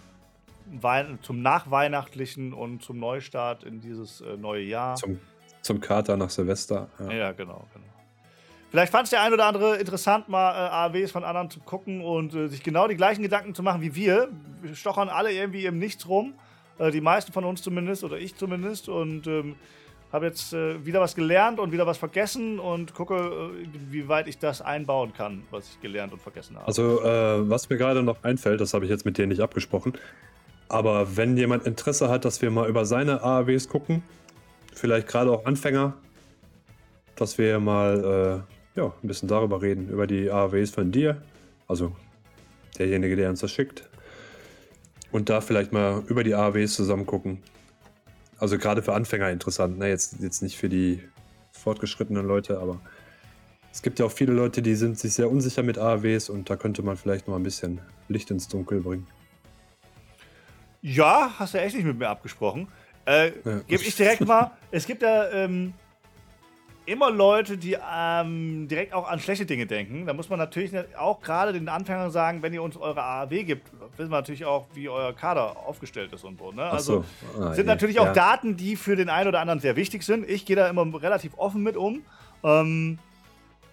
[0.65, 4.95] Wein zum Nachweihnachtlichen und zum Neustart in dieses äh, neue Jahr.
[4.95, 5.19] Zum,
[5.61, 6.87] zum Kater nach Silvester.
[6.99, 7.90] Ja, ja genau, genau.
[8.71, 12.01] Vielleicht fand es der ein oder andere interessant, mal äh, AAWs von anderen zu gucken
[12.01, 14.29] und äh, sich genau die gleichen Gedanken zu machen wie wir.
[14.61, 16.33] Wir stochern alle irgendwie im Nichts rum.
[16.79, 18.87] Äh, die meisten von uns zumindest oder ich zumindest.
[18.87, 19.55] Und ähm,
[20.13, 24.27] habe jetzt äh, wieder was gelernt und wieder was vergessen und gucke, äh, wie weit
[24.27, 26.65] ich das einbauen kann, was ich gelernt und vergessen habe.
[26.65, 29.93] Also, äh, was mir gerade noch einfällt, das habe ich jetzt mit dir nicht abgesprochen,
[30.67, 34.03] aber wenn jemand Interesse hat, dass wir mal über seine AAWs gucken,
[34.73, 35.93] vielleicht gerade auch Anfänger,
[37.15, 38.45] dass wir mal
[38.81, 41.21] ja, ein bisschen darüber reden, über die AAWs von dir,
[41.67, 41.95] also
[42.77, 43.89] derjenige, der uns das schickt,
[45.11, 47.43] und da vielleicht mal über die AAWs zusammen gucken
[48.41, 49.87] also gerade für Anfänger interessant, ne?
[49.87, 50.99] Jetzt, jetzt nicht für die
[51.51, 52.81] fortgeschrittenen Leute, aber
[53.71, 56.55] es gibt ja auch viele Leute, die sind sich sehr unsicher mit AAWs und da
[56.55, 59.05] könnte man vielleicht noch ein bisschen Licht ins Dunkel bringen.
[60.81, 62.67] Ja, hast du echt nicht mit mir abgesprochen.
[63.05, 63.59] Äh, ja.
[63.67, 64.51] Gebe ich direkt mal.
[64.71, 65.73] Es gibt ja ähm,
[66.85, 70.05] immer Leute, die ähm, direkt auch an schlechte Dinge denken.
[70.05, 73.71] Da muss man natürlich auch gerade den Anfängern sagen, wenn ihr uns eure AAW gibt,
[73.97, 76.51] wissen wir natürlich auch, wie euer Kader aufgestellt ist und so.
[76.51, 76.63] Ne?
[76.63, 77.05] Also
[77.35, 77.43] so.
[77.43, 77.73] ah, sind ja.
[77.73, 78.13] natürlich auch ja.
[78.13, 80.29] Daten, die für den einen oder anderen sehr wichtig sind.
[80.29, 82.03] Ich gehe da immer relativ offen mit um.
[82.43, 82.97] Ähm,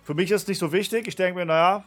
[0.05, 1.07] für mich ist es nicht so wichtig.
[1.09, 1.85] Ich denke mir, naja,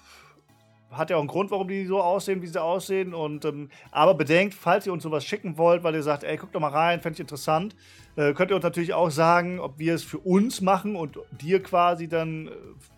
[0.91, 3.13] hat ja auch einen Grund, warum die so aussehen, wie sie aussehen.
[3.13, 6.53] Und, ähm, aber bedenkt, falls ihr uns sowas schicken wollt, weil ihr sagt, ey, guckt
[6.53, 7.75] doch mal rein, fände ich interessant,
[8.15, 11.63] äh, könnt ihr uns natürlich auch sagen, ob wir es für uns machen und dir
[11.63, 12.51] quasi dann äh,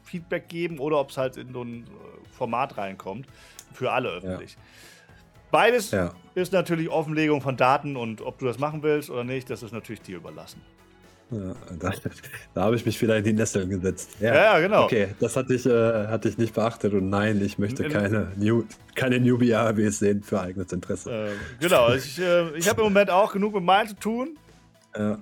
[0.04, 3.28] Feedback geben oder ob es halt in so ein äh, Format reinkommt.
[3.74, 4.54] Für alle öffentlich.
[4.54, 4.60] Ja.
[5.52, 6.12] Beides ja.
[6.34, 9.72] ist natürlich Offenlegung von Daten und ob du das machen willst oder nicht, das ist
[9.72, 10.62] natürlich dir überlassen.
[11.34, 11.92] Ja, da,
[12.54, 14.12] da habe ich mich wieder in die Nesseln gesetzt.
[14.20, 14.84] Ja, ja, genau.
[14.86, 18.32] Okay, das hatte ich, äh, hatte ich nicht beachtet und nein, ich möchte In- keine,
[18.38, 18.64] New,
[18.96, 21.10] keine Newbie-AHBs sehen für eigenes Interesse.
[21.12, 24.38] Ähm, genau, ich, äh, ich habe im Moment auch genug mit meinen zu tun.
[24.98, 25.18] Ja.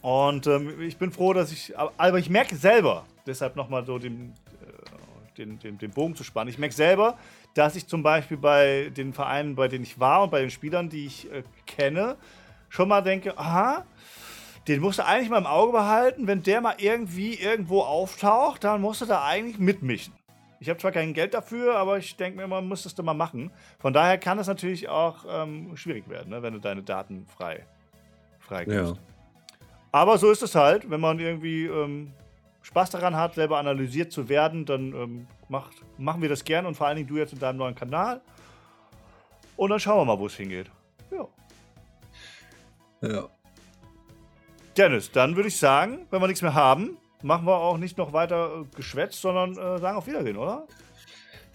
[0.00, 1.74] Und ähm, ich bin froh, dass ich.
[1.78, 6.50] Aber ich merke selber, deshalb nochmal so den, äh, den, den, den Bogen zu spannen.
[6.50, 7.16] Ich merke selber,
[7.54, 10.88] dass ich zum Beispiel bei den Vereinen, bei denen ich war und bei den Spielern,
[10.88, 12.16] die ich äh, kenne,
[12.68, 13.84] schon mal denke: aha,
[14.68, 16.26] den musst du eigentlich mal im Auge behalten.
[16.26, 20.14] Wenn der mal irgendwie irgendwo auftaucht, dann musst du da eigentlich mitmischen.
[20.60, 23.50] Ich habe zwar kein Geld dafür, aber ich denke mir, man müsstest du mal machen.
[23.80, 27.66] Von daher kann es natürlich auch ähm, schwierig werden, ne, wenn du deine Daten frei,
[28.38, 28.94] frei gibst.
[28.94, 28.98] ja.
[29.90, 32.12] Aber so ist es halt, wenn man irgendwie ähm,
[32.62, 36.76] Spaß daran hat, selber analysiert zu werden, dann ähm, macht, machen wir das gern und
[36.76, 38.20] vor allen Dingen du jetzt in deinem neuen Kanal.
[39.56, 40.70] Und dann schauen wir mal, wo es hingeht.
[41.10, 41.26] Ja.
[43.02, 43.28] ja.
[44.76, 48.12] Dennis, dann würde ich sagen, wenn wir nichts mehr haben, machen wir auch nicht noch
[48.12, 50.66] weiter äh, geschwätzt, sondern äh, sagen auf Wiedersehen, oder?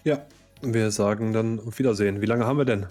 [0.04, 0.24] Ja,
[0.62, 2.20] wir sagen dann auf Wiedersehen.
[2.20, 2.86] Wie lange haben wir denn?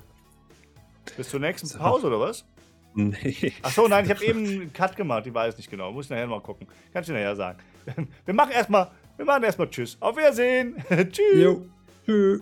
[1.16, 2.46] Bis zur nächsten Pause, oder was?
[2.94, 3.54] Nee.
[3.62, 5.92] Achso, nein, ich habe eben einen Cut gemacht, ich weiß nicht genau.
[5.92, 6.68] Muss ich nachher mal gucken.
[6.92, 7.60] Kann ich dir nachher sagen.
[8.26, 9.98] Wir machen erstmal, wir machen erstmal Tschüss.
[10.00, 10.76] Auf Wiedersehen.
[10.90, 11.36] Tschüss.
[11.36, 11.66] Jo.
[12.06, 12.42] Tschüss.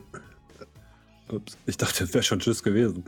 [1.29, 3.03] Ups, ich dachte, das wäre schon Tschüss gewesen.